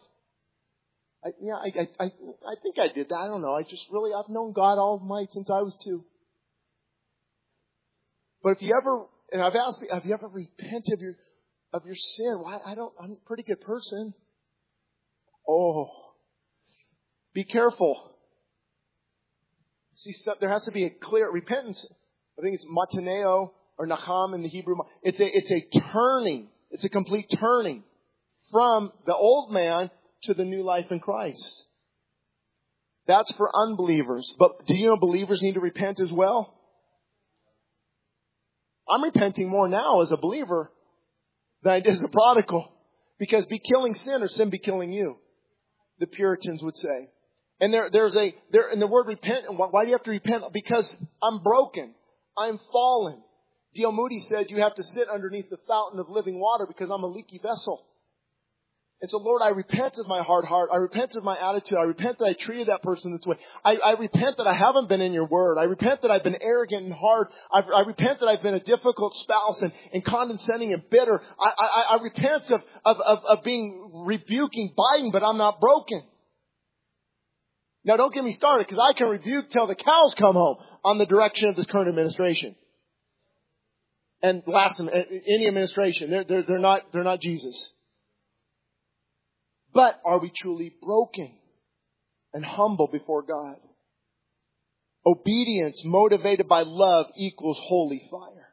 I, 1.25 1.29
yeah, 1.41 1.55
I, 1.55 2.05
I, 2.05 2.07
I, 2.07 2.55
think 2.63 2.79
I 2.79 2.93
did 2.93 3.09
that. 3.09 3.17
I 3.17 3.27
don't 3.27 3.41
know. 3.41 3.55
I 3.55 3.63
just 3.63 3.87
really, 3.91 4.13
I've 4.13 4.29
known 4.29 4.53
God 4.53 4.79
all 4.79 4.99
my, 4.99 5.27
since 5.31 5.49
I 5.51 5.63
was 5.63 5.77
two. 5.83 6.05
But 8.43 8.51
if 8.51 8.63
you 8.63 8.75
ever, 8.77 9.07
and 9.33 9.41
I've 9.41 9.55
asked, 9.55 9.83
have 9.91 10.05
you 10.05 10.13
ever 10.13 10.29
repented 10.29 10.93
of 10.95 11.01
your, 11.01 11.15
of 11.73 11.87
your 11.87 11.95
sin? 11.95 12.39
Why, 12.41 12.59
I 12.67 12.75
don't, 12.75 12.93
I'm 13.03 13.13
a 13.13 13.27
pretty 13.27 13.43
good 13.43 13.61
person. 13.63 14.13
Oh, 15.49 15.89
be 17.33 17.45
careful. 17.45 18.14
See, 19.97 20.13
there 20.41 20.51
has 20.51 20.65
to 20.65 20.73
be 20.73 20.85
a 20.85 20.91
clear 20.91 21.31
repentance. 21.31 21.87
I 22.39 22.43
think 22.43 22.57
it's 22.57 22.67
metanoeo 22.67 23.51
or 23.79 23.87
nacham 23.87 24.35
in 24.35 24.43
the 24.43 24.49
Hebrew. 24.49 24.77
It's 25.03 25.21
a, 25.21 25.27
it's 25.27 25.51
a 25.51 25.81
turning. 25.93 26.49
It's 26.71 26.85
a 26.85 26.89
complete 26.89 27.27
turning 27.39 27.85
from 28.51 28.93
the 29.07 29.15
old 29.15 29.53
man 29.53 29.91
to 30.25 30.35
the 30.35 30.45
new 30.45 30.63
life 30.63 30.91
in 30.91 31.01
Christ. 31.01 31.65
That's 33.07 33.33
for 33.37 33.51
unbelievers. 33.55 34.35
But 34.39 34.67
do 34.67 34.75
you 34.75 34.87
know 34.87 34.97
believers 34.97 35.43
need 35.43 35.55
to 35.55 35.61
repent 35.61 36.01
as 36.01 36.11
well? 36.11 36.55
I'm 38.89 39.03
repenting 39.03 39.49
more 39.49 39.69
now 39.69 40.03
as 40.03 40.13
a 40.13 40.17
believer 40.17 40.71
than 41.63 41.73
I 41.73 41.81
did 41.81 41.95
as 41.95 42.03
a 42.03 42.09
prodigal. 42.09 42.71
Because 43.19 43.47
be 43.47 43.59
killing 43.59 43.95
sin 43.95 44.23
or 44.23 44.29
sin 44.29 44.51
be 44.51 44.59
killing 44.59 44.93
you. 44.93 45.17
The 45.99 46.07
Puritans 46.07 46.63
would 46.63 46.77
say. 46.77 47.11
And 47.61 47.73
there, 47.73 47.89
there's 47.91 48.17
a, 48.17 48.35
there, 48.51 48.69
in 48.69 48.81
the 48.81 48.87
word 48.87 49.07
repent, 49.07 49.45
why 49.49 49.85
do 49.85 49.89
you 49.89 49.95
have 49.95 50.03
to 50.05 50.11
repent? 50.11 50.45
Because 50.53 50.97
I'm 51.23 51.43
broken. 51.43 51.95
I'm 52.37 52.59
fallen. 52.73 53.23
D.L. 53.75 53.93
Moody 53.93 54.21
said 54.21 54.51
you 54.51 54.61
have 54.61 54.75
to 54.75 54.83
sit 54.83 55.09
underneath 55.09 55.51
the 55.51 55.59
fountain 55.69 56.01
of 56.01 56.09
living 56.09 56.39
water 56.39 56.67
because 56.67 56.91
I'm 56.91 57.03
a 57.03 57.09
leaky 57.09 57.39
vessel. 57.39 57.85
And 59.01 59.11
so, 59.11 59.19
Lord, 59.19 59.43
I 59.43 59.49
repent 59.49 59.99
of 59.99 60.07
my 60.07 60.23
hard 60.23 60.47
heart. 60.47 60.71
I 60.73 60.77
repent 60.77 61.15
of 61.17 61.25
my 61.25 61.37
attitude. 61.37 61.77
I 61.77 61.83
repent 61.83 62.19
that 62.21 62.25
I 62.25 62.33
treated 62.33 62.69
that 62.69 62.83
person 62.83 63.13
this 63.13 63.27
way. 63.27 63.37
I, 63.65 63.77
I 63.77 63.93
repent 63.99 64.39
that 64.39 64.47
I 64.47 64.55
haven't 64.55 64.89
been 64.89 65.03
in 65.03 65.13
your 65.13 65.27
word. 65.27 65.59
I 65.59 65.65
repent 65.65 66.03
that 66.03 66.11
I've 66.11 66.23
been 66.23 66.39
arrogant 66.41 66.85
and 66.85 66.95
hard. 66.95 67.27
I, 67.53 67.61
I 67.61 67.81
repent 67.81 68.21
that 68.21 68.29
I've 68.29 68.43
been 68.43 68.55
a 68.55 68.61
difficult 68.61 69.15
spouse 69.17 69.61
and, 69.61 69.73
and 69.93 70.05
condescending 70.05 70.73
and 70.73 70.89
bitter. 70.89 71.21
I, 71.39 71.51
I, 71.59 71.97
I 71.97 72.03
repent 72.03 72.51
of, 72.51 72.63
of, 72.85 73.01
of, 73.01 73.25
of 73.25 73.45
being 73.45 73.91
rebuking, 74.07 74.73
biting, 74.75 75.11
but 75.11 75.23
I'm 75.23 75.37
not 75.37 75.61
broken. 75.61 76.03
Now 77.85 77.97
don't 77.97 78.15
get 78.15 78.25
me 78.25 78.33
started 78.33 78.67
because 78.67 78.83
I 78.83 78.97
can 78.97 79.09
rebuke 79.09 79.51
till 79.51 79.67
the 79.67 79.75
cows 79.75 80.15
come 80.15 80.35
home 80.35 80.57
on 80.85 80.99
the 80.99 81.07
direction 81.07 81.49
of 81.49 81.57
this 81.57 81.67
current 81.67 81.89
administration. 81.89 82.57
And 84.23 84.43
last, 84.47 84.81
uh, 84.81 84.87
any 84.87 85.47
administration, 85.47 86.11
they're, 86.11 86.25
they're, 86.25 86.43
they're 86.43 86.59
not, 86.59 86.93
they're 86.93 87.05
not 87.05 87.21
Jesus. 87.21 87.75
But 89.75 90.01
are 90.05 90.19
we 90.19 90.31
truly 90.35 90.73
broken 90.83 91.33
and 92.33 92.45
humble 92.45 92.89
before 92.91 93.23
God? 93.23 93.57
Obedience 95.05 95.83
motivated 95.85 96.49
by 96.49 96.63
love 96.63 97.07
equals 97.17 97.59
holy 97.61 98.01
fire. 98.11 98.49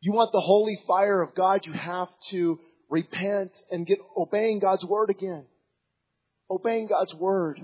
You 0.00 0.12
want 0.12 0.32
the 0.32 0.40
holy 0.40 0.78
fire 0.86 1.20
of 1.20 1.34
God, 1.34 1.66
you 1.66 1.74
have 1.74 2.08
to 2.30 2.58
repent 2.88 3.52
and 3.70 3.86
get 3.86 3.98
obeying 4.16 4.60
God's 4.60 4.86
word 4.86 5.10
again. 5.10 5.44
Obeying 6.50 6.86
God's 6.86 7.14
word. 7.14 7.62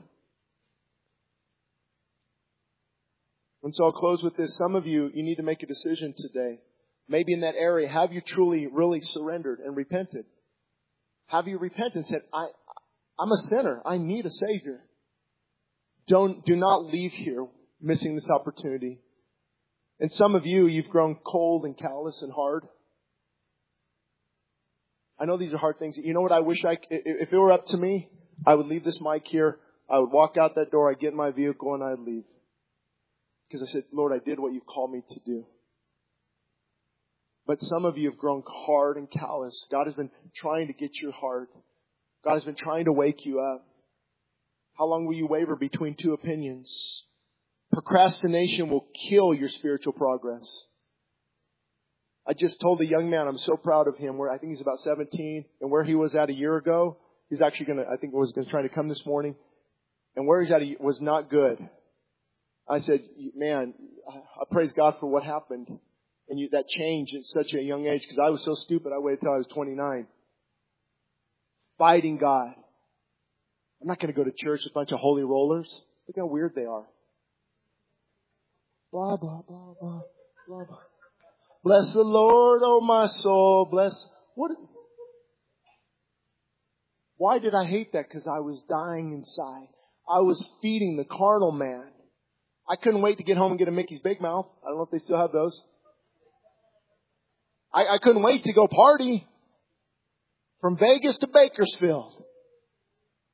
And 3.68 3.74
so 3.74 3.84
I'll 3.84 3.92
close 3.92 4.22
with 4.22 4.34
this. 4.34 4.56
Some 4.56 4.74
of 4.74 4.86
you, 4.86 5.10
you 5.12 5.22
need 5.22 5.34
to 5.34 5.42
make 5.42 5.62
a 5.62 5.66
decision 5.66 6.14
today. 6.16 6.58
Maybe 7.06 7.34
in 7.34 7.40
that 7.40 7.54
area, 7.54 7.86
have 7.86 8.14
you 8.14 8.22
truly, 8.22 8.66
really 8.66 9.02
surrendered 9.02 9.58
and 9.60 9.76
repented? 9.76 10.24
Have 11.26 11.46
you 11.48 11.58
repented 11.58 11.96
and 11.96 12.06
said, 12.06 12.22
I, 12.32 12.46
I'm 13.18 13.30
a 13.30 13.36
sinner. 13.36 13.82
I 13.84 13.98
need 13.98 14.24
a 14.24 14.30
Savior. 14.30 14.80
Don't, 16.06 16.46
do 16.46 16.56
not 16.56 16.86
leave 16.86 17.12
here 17.12 17.46
missing 17.78 18.14
this 18.14 18.30
opportunity. 18.30 19.00
And 20.00 20.10
some 20.10 20.34
of 20.34 20.46
you, 20.46 20.66
you've 20.66 20.88
grown 20.88 21.16
cold 21.16 21.66
and 21.66 21.76
callous 21.76 22.22
and 22.22 22.32
hard. 22.32 22.64
I 25.20 25.26
know 25.26 25.36
these 25.36 25.52
are 25.52 25.58
hard 25.58 25.78
things. 25.78 25.98
You 25.98 26.14
know 26.14 26.22
what 26.22 26.32
I 26.32 26.40
wish 26.40 26.64
I, 26.64 26.78
if 26.88 27.30
it 27.30 27.36
were 27.36 27.52
up 27.52 27.66
to 27.66 27.76
me, 27.76 28.08
I 28.46 28.54
would 28.54 28.66
leave 28.66 28.84
this 28.84 29.02
mic 29.02 29.28
here. 29.28 29.58
I 29.90 29.98
would 29.98 30.10
walk 30.10 30.38
out 30.38 30.54
that 30.54 30.70
door. 30.70 30.90
I'd 30.90 31.00
get 31.00 31.10
in 31.10 31.18
my 31.18 31.32
vehicle 31.32 31.74
and 31.74 31.84
I'd 31.84 31.98
leave. 31.98 32.24
Because 33.48 33.62
I 33.62 33.66
said, 33.66 33.84
Lord, 33.92 34.12
I 34.12 34.22
did 34.24 34.38
what 34.38 34.52
you 34.52 34.60
called 34.60 34.92
me 34.92 35.02
to 35.08 35.20
do. 35.24 35.46
But 37.46 37.62
some 37.62 37.86
of 37.86 37.96
you 37.96 38.10
have 38.10 38.18
grown 38.18 38.42
hard 38.46 38.98
and 38.98 39.10
callous. 39.10 39.66
God 39.70 39.86
has 39.86 39.94
been 39.94 40.10
trying 40.36 40.66
to 40.66 40.74
get 40.74 41.00
your 41.00 41.12
heart. 41.12 41.48
God 42.24 42.34
has 42.34 42.44
been 42.44 42.54
trying 42.54 42.84
to 42.84 42.92
wake 42.92 43.24
you 43.24 43.40
up. 43.40 43.64
How 44.78 44.84
long 44.84 45.06
will 45.06 45.14
you 45.14 45.26
waver 45.26 45.56
between 45.56 45.94
two 45.94 46.12
opinions? 46.12 47.04
Procrastination 47.72 48.68
will 48.68 48.86
kill 49.08 49.32
your 49.32 49.48
spiritual 49.48 49.94
progress. 49.94 50.46
I 52.26 52.34
just 52.34 52.60
told 52.60 52.82
a 52.82 52.86
young 52.86 53.08
man, 53.08 53.26
I'm 53.26 53.38
so 53.38 53.56
proud 53.56 53.88
of 53.88 53.96
him, 53.96 54.18
where 54.18 54.30
I 54.30 54.36
think 54.36 54.50
he's 54.50 54.60
about 54.60 54.80
17, 54.80 55.46
and 55.62 55.70
where 55.70 55.82
he 55.82 55.94
was 55.94 56.14
at 56.14 56.28
a 56.28 56.34
year 56.34 56.56
ago, 56.56 56.98
he's 57.30 57.40
actually 57.40 57.66
gonna, 57.66 57.84
I 57.90 57.96
think 57.96 58.12
was 58.12 58.32
gonna 58.32 58.50
try 58.50 58.60
to 58.60 58.68
come 58.68 58.88
this 58.88 59.06
morning, 59.06 59.34
and 60.14 60.26
where 60.26 60.42
he's 60.42 60.50
at 60.50 60.60
was 60.80 61.00
not 61.00 61.30
good. 61.30 61.58
I 62.68 62.78
said, 62.78 63.00
man, 63.34 63.74
I 64.08 64.44
praise 64.50 64.72
God 64.72 64.96
for 65.00 65.06
what 65.06 65.24
happened 65.24 65.68
and 66.28 66.38
you, 66.38 66.48
that 66.52 66.68
change 66.68 67.14
at 67.14 67.22
such 67.22 67.54
a 67.54 67.62
young 67.62 67.86
age 67.86 68.02
because 68.02 68.18
I 68.18 68.30
was 68.30 68.44
so 68.44 68.54
stupid. 68.54 68.92
I 68.92 68.98
waited 68.98 69.22
till 69.22 69.32
I 69.32 69.38
was 69.38 69.46
29. 69.46 70.06
Fighting 71.78 72.18
God. 72.18 72.48
I'm 73.80 73.86
not 73.86 74.00
going 74.00 74.12
to 74.12 74.16
go 74.16 74.24
to 74.24 74.32
church 74.32 74.60
with 74.64 74.72
a 74.72 74.74
bunch 74.74 74.92
of 74.92 74.98
holy 74.98 75.22
rollers. 75.22 75.82
Look 76.06 76.16
how 76.16 76.26
weird 76.26 76.54
they 76.54 76.64
are. 76.64 76.84
Blah, 78.92 79.16
blah, 79.16 79.42
blah, 79.46 79.74
blah, 79.80 80.00
blah, 80.46 80.64
blah. 80.64 80.78
Bless 81.62 81.92
the 81.92 82.02
Lord, 82.02 82.62
oh 82.64 82.80
my 82.80 83.06
soul. 83.06 83.68
Bless. 83.70 84.08
What? 84.34 84.52
Why 87.16 87.38
did 87.38 87.54
I 87.54 87.64
hate 87.64 87.92
that? 87.92 88.08
Because 88.08 88.26
I 88.26 88.40
was 88.40 88.62
dying 88.68 89.12
inside. 89.12 89.68
I 90.08 90.20
was 90.20 90.44
feeding 90.62 90.96
the 90.96 91.04
carnal 91.04 91.52
man. 91.52 91.88
I 92.68 92.76
couldn't 92.76 93.00
wait 93.00 93.18
to 93.18 93.24
get 93.24 93.36
home 93.36 93.52
and 93.52 93.58
get 93.58 93.68
a 93.68 93.72
Mickey's 93.72 94.02
Big 94.02 94.20
Mouth. 94.20 94.46
I 94.62 94.68
don't 94.68 94.78
know 94.78 94.84
if 94.84 94.90
they 94.90 94.98
still 94.98 95.16
have 95.16 95.32
those. 95.32 95.58
I, 97.72 97.94
I 97.94 97.98
couldn't 98.02 98.22
wait 98.22 98.42
to 98.44 98.52
go 98.52 98.66
party 98.66 99.26
from 100.60 100.76
Vegas 100.76 101.16
to 101.18 101.28
Bakersfield, 101.28 102.12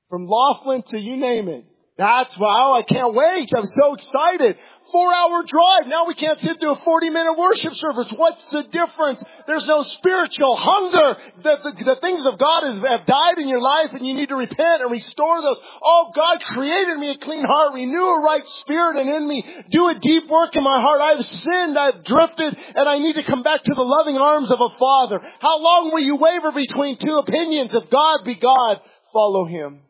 from 0.08 0.26
Laughlin 0.26 0.82
to 0.88 0.98
you 0.98 1.16
name 1.16 1.48
it. 1.48 1.64
That's 1.96 2.36
wow, 2.36 2.72
oh, 2.72 2.74
I 2.74 2.82
can't 2.82 3.14
wait. 3.14 3.52
I'm 3.56 3.66
so 3.66 3.94
excited. 3.94 4.58
Four 4.90 5.14
hour 5.14 5.44
drive. 5.46 5.86
Now 5.86 6.06
we 6.06 6.14
can't 6.14 6.40
sit 6.40 6.58
through 6.58 6.72
a 6.74 6.84
40 6.84 7.10
minute 7.10 7.38
worship 7.38 7.72
service. 7.72 8.12
What's 8.12 8.50
the 8.50 8.64
difference? 8.64 9.22
There's 9.46 9.64
no 9.64 9.82
spiritual 9.82 10.56
hunger. 10.56 11.16
The, 11.44 11.56
the, 11.62 11.84
the 11.84 11.96
things 12.00 12.26
of 12.26 12.36
God 12.36 12.64
has, 12.64 12.80
have 12.80 13.06
died 13.06 13.38
in 13.38 13.46
your 13.46 13.60
life 13.60 13.92
and 13.92 14.04
you 14.04 14.14
need 14.14 14.30
to 14.30 14.34
repent 14.34 14.82
and 14.82 14.90
restore 14.90 15.40
those. 15.40 15.60
Oh, 15.84 16.10
God 16.16 16.44
created 16.44 16.98
me 16.98 17.10
a 17.12 17.18
clean 17.18 17.44
heart, 17.44 17.74
renew 17.74 18.04
a 18.04 18.22
right 18.24 18.44
spirit 18.44 18.96
and 18.96 19.14
in 19.14 19.28
me. 19.28 19.44
Do 19.70 19.88
a 19.88 19.94
deep 19.94 20.28
work 20.28 20.56
in 20.56 20.64
my 20.64 20.80
heart. 20.80 21.00
I've 21.00 21.24
sinned, 21.24 21.78
I've 21.78 22.02
drifted, 22.02 22.56
and 22.74 22.88
I 22.88 22.98
need 22.98 23.14
to 23.14 23.22
come 23.22 23.44
back 23.44 23.62
to 23.62 23.74
the 23.74 23.84
loving 23.84 24.18
arms 24.18 24.50
of 24.50 24.60
a 24.60 24.70
father. 24.80 25.20
How 25.38 25.60
long 25.60 25.92
will 25.92 26.02
you 26.02 26.16
waver 26.16 26.50
between 26.50 26.96
two 26.96 27.18
opinions? 27.18 27.72
If 27.72 27.88
God 27.88 28.24
be 28.24 28.34
God, 28.34 28.80
follow 29.12 29.44
him. 29.44 29.84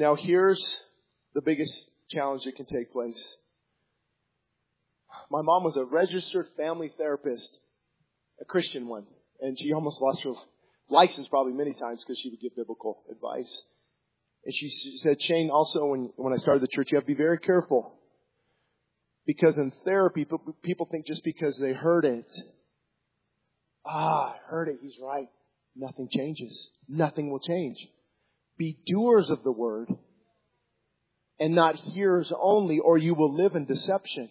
Now 0.00 0.14
here's 0.14 0.80
the 1.34 1.42
biggest 1.42 1.90
challenge 2.08 2.44
that 2.44 2.56
can 2.56 2.64
take 2.64 2.90
place. 2.90 3.36
My 5.30 5.42
mom 5.42 5.62
was 5.62 5.76
a 5.76 5.84
registered 5.84 6.46
family 6.56 6.90
therapist, 6.96 7.58
a 8.40 8.46
Christian 8.46 8.88
one, 8.88 9.04
and 9.42 9.58
she 9.60 9.74
almost 9.74 10.00
lost 10.00 10.24
her 10.24 10.32
license 10.88 11.28
probably 11.28 11.52
many 11.52 11.74
times 11.74 12.02
because 12.02 12.18
she 12.18 12.30
would 12.30 12.40
give 12.40 12.56
biblical 12.56 13.04
advice. 13.10 13.64
And 14.46 14.54
she 14.54 14.70
said, 15.02 15.20
Shane, 15.20 15.50
also 15.50 15.84
when, 15.84 16.10
when 16.16 16.32
I 16.32 16.38
started 16.38 16.62
the 16.62 16.68
church, 16.68 16.92
you 16.92 16.96
have 16.96 17.04
to 17.04 17.12
be 17.12 17.22
very 17.22 17.38
careful. 17.38 17.92
Because 19.26 19.58
in 19.58 19.70
therapy, 19.84 20.26
people 20.62 20.88
think 20.90 21.04
just 21.04 21.24
because 21.24 21.58
they 21.58 21.74
heard 21.74 22.06
it, 22.06 22.40
ah, 23.84 24.32
I 24.32 24.36
heard 24.48 24.68
it, 24.68 24.76
he's 24.80 24.96
right. 25.02 25.28
Nothing 25.76 26.08
changes. 26.10 26.70
Nothing 26.88 27.30
will 27.30 27.38
change. 27.38 27.86
Be 28.60 28.76
doers 28.86 29.30
of 29.30 29.42
the 29.42 29.50
word 29.50 29.88
and 31.38 31.54
not 31.54 31.76
hearers 31.76 32.30
only, 32.38 32.78
or 32.78 32.98
you 32.98 33.14
will 33.14 33.34
live 33.34 33.54
in 33.54 33.64
deception. 33.64 34.28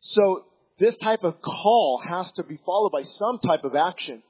So 0.00 0.46
this 0.80 0.96
type 0.96 1.22
of 1.22 1.40
call 1.40 2.02
has 2.04 2.32
to 2.32 2.42
be 2.42 2.58
followed 2.66 2.90
by 2.90 3.02
some 3.02 3.38
type 3.38 3.62
of 3.62 3.76
action. 3.76 4.24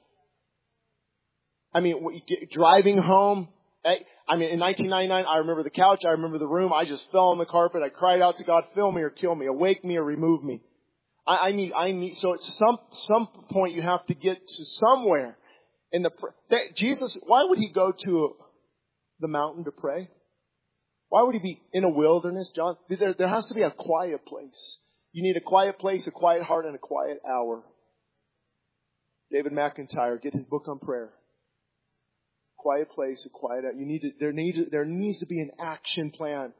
I 1.73 1.79
mean, 1.79 2.21
driving 2.51 2.99
home. 2.99 3.47
Eh, 3.83 3.95
I 4.27 4.35
mean, 4.35 4.49
in 4.49 4.59
1999, 4.59 5.25
I 5.25 5.37
remember 5.37 5.63
the 5.63 5.71
couch. 5.71 6.03
I 6.05 6.11
remember 6.11 6.37
the 6.37 6.47
room. 6.47 6.71
I 6.71 6.85
just 6.85 7.03
fell 7.11 7.29
on 7.29 7.39
the 7.39 7.47
carpet. 7.47 7.81
I 7.83 7.89
cried 7.89 8.21
out 8.21 8.37
to 8.37 8.43
God, 8.43 8.65
fill 8.75 8.91
me 8.91 9.01
or 9.01 9.09
kill 9.09 9.33
me, 9.33 9.47
awake 9.47 9.83
me 9.83 9.97
or 9.97 10.03
remove 10.03 10.43
me. 10.43 10.61
I, 11.25 11.47
I 11.47 11.51
need, 11.53 11.73
I 11.73 11.91
need, 11.91 12.17
so 12.17 12.35
at 12.35 12.41
some, 12.43 12.77
some 12.91 13.29
point 13.49 13.73
you 13.73 13.81
have 13.81 14.05
to 14.05 14.13
get 14.13 14.47
to 14.47 14.65
somewhere 14.65 15.39
in 15.91 16.03
the, 16.03 16.11
that, 16.51 16.75
Jesus, 16.75 17.17
why 17.23 17.45
would 17.45 17.57
he 17.57 17.71
go 17.73 17.91
to 17.91 18.35
the 19.21 19.27
mountain 19.27 19.63
to 19.65 19.71
pray? 19.71 20.09
Why 21.09 21.23
would 21.23 21.35
he 21.35 21.41
be 21.41 21.61
in 21.73 21.83
a 21.83 21.89
wilderness, 21.89 22.49
John? 22.55 22.77
There, 22.89 23.13
there 23.13 23.27
has 23.27 23.45
to 23.47 23.53
be 23.53 23.63
a 23.63 23.71
quiet 23.71 24.25
place. 24.25 24.79
You 25.11 25.23
need 25.23 25.35
a 25.35 25.41
quiet 25.41 25.77
place, 25.77 26.07
a 26.07 26.11
quiet 26.11 26.41
heart, 26.41 26.65
and 26.65 26.75
a 26.75 26.79
quiet 26.79 27.19
hour. 27.27 27.63
David 29.29 29.51
McIntyre, 29.51 30.21
get 30.21 30.33
his 30.33 30.45
book 30.45 30.67
on 30.67 30.79
prayer. 30.79 31.11
Quiet 32.57 32.89
place, 32.89 33.25
a 33.25 33.29
quiet 33.29 33.65
hour. 33.65 33.73
You 33.73 33.85
need 33.85 34.01
to, 34.03 34.11
there 34.19 34.31
needs, 34.31 34.59
there 34.71 34.85
needs 34.85 35.19
to 35.19 35.25
be 35.25 35.39
an 35.39 35.51
action 35.59 36.11
plan. 36.11 36.53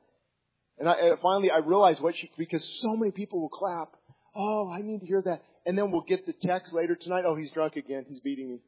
And, 0.77 0.89
I, 0.89 0.93
and 0.93 1.19
finally 1.21 1.51
I 1.51 1.57
realized 1.59 2.01
what 2.01 2.15
she, 2.15 2.29
because 2.37 2.63
so 2.81 2.95
many 2.95 3.11
people 3.11 3.39
will 3.39 3.49
clap. 3.49 3.89
Oh, 4.35 4.69
I 4.71 4.81
need 4.81 4.99
to 4.99 5.05
hear 5.05 5.21
that. 5.21 5.41
And 5.65 5.77
then 5.77 5.91
we'll 5.91 6.01
get 6.01 6.25
the 6.25 6.33
text 6.33 6.73
later 6.73 6.95
tonight. 6.95 7.23
Oh, 7.25 7.35
he's 7.35 7.51
drunk 7.51 7.75
again. 7.75 8.05
He's 8.09 8.19
beating 8.19 8.49
me. 8.49 8.59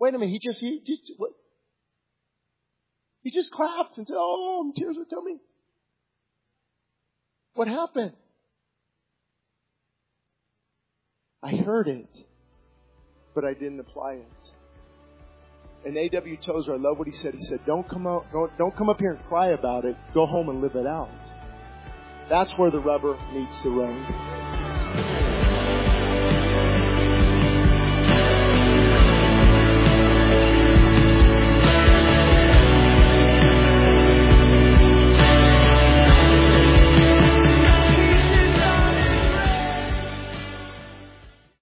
Wait 0.00 0.14
a 0.14 0.18
minute. 0.18 0.32
He 0.32 0.38
just, 0.38 0.60
he, 0.60 0.82
what? 1.16 1.30
He 3.22 3.30
just 3.30 3.52
clapped 3.52 3.98
and 3.98 4.06
said, 4.06 4.16
Oh, 4.18 4.72
tears 4.76 4.98
are 4.98 5.04
coming. 5.04 5.38
What 7.54 7.68
happened? 7.68 8.12
I 11.42 11.56
heard 11.56 11.88
it, 11.88 12.24
but 13.34 13.44
I 13.44 13.52
didn't 13.54 13.80
apply 13.80 14.12
it. 14.14 14.52
And 15.84 15.96
A.W. 15.96 16.36
Tozer, 16.36 16.74
I 16.74 16.76
love 16.76 16.98
what 16.98 17.08
he 17.08 17.12
said. 17.12 17.34
He 17.34 17.42
said, 17.42 17.58
don't 17.66 17.88
come 17.88 18.06
out, 18.06 18.26
don't, 18.32 18.56
don't 18.56 18.76
come 18.76 18.88
up 18.88 19.00
here 19.00 19.10
and 19.10 19.24
cry 19.26 19.48
about 19.48 19.84
it. 19.84 19.96
Go 20.14 20.26
home 20.26 20.48
and 20.48 20.60
live 20.60 20.76
it 20.76 20.86
out. 20.86 21.10
That's 22.28 22.56
where 22.56 22.70
the 22.70 22.78
rubber 22.78 23.18
meets 23.34 23.60
the 23.62 23.70
road. 23.70 25.31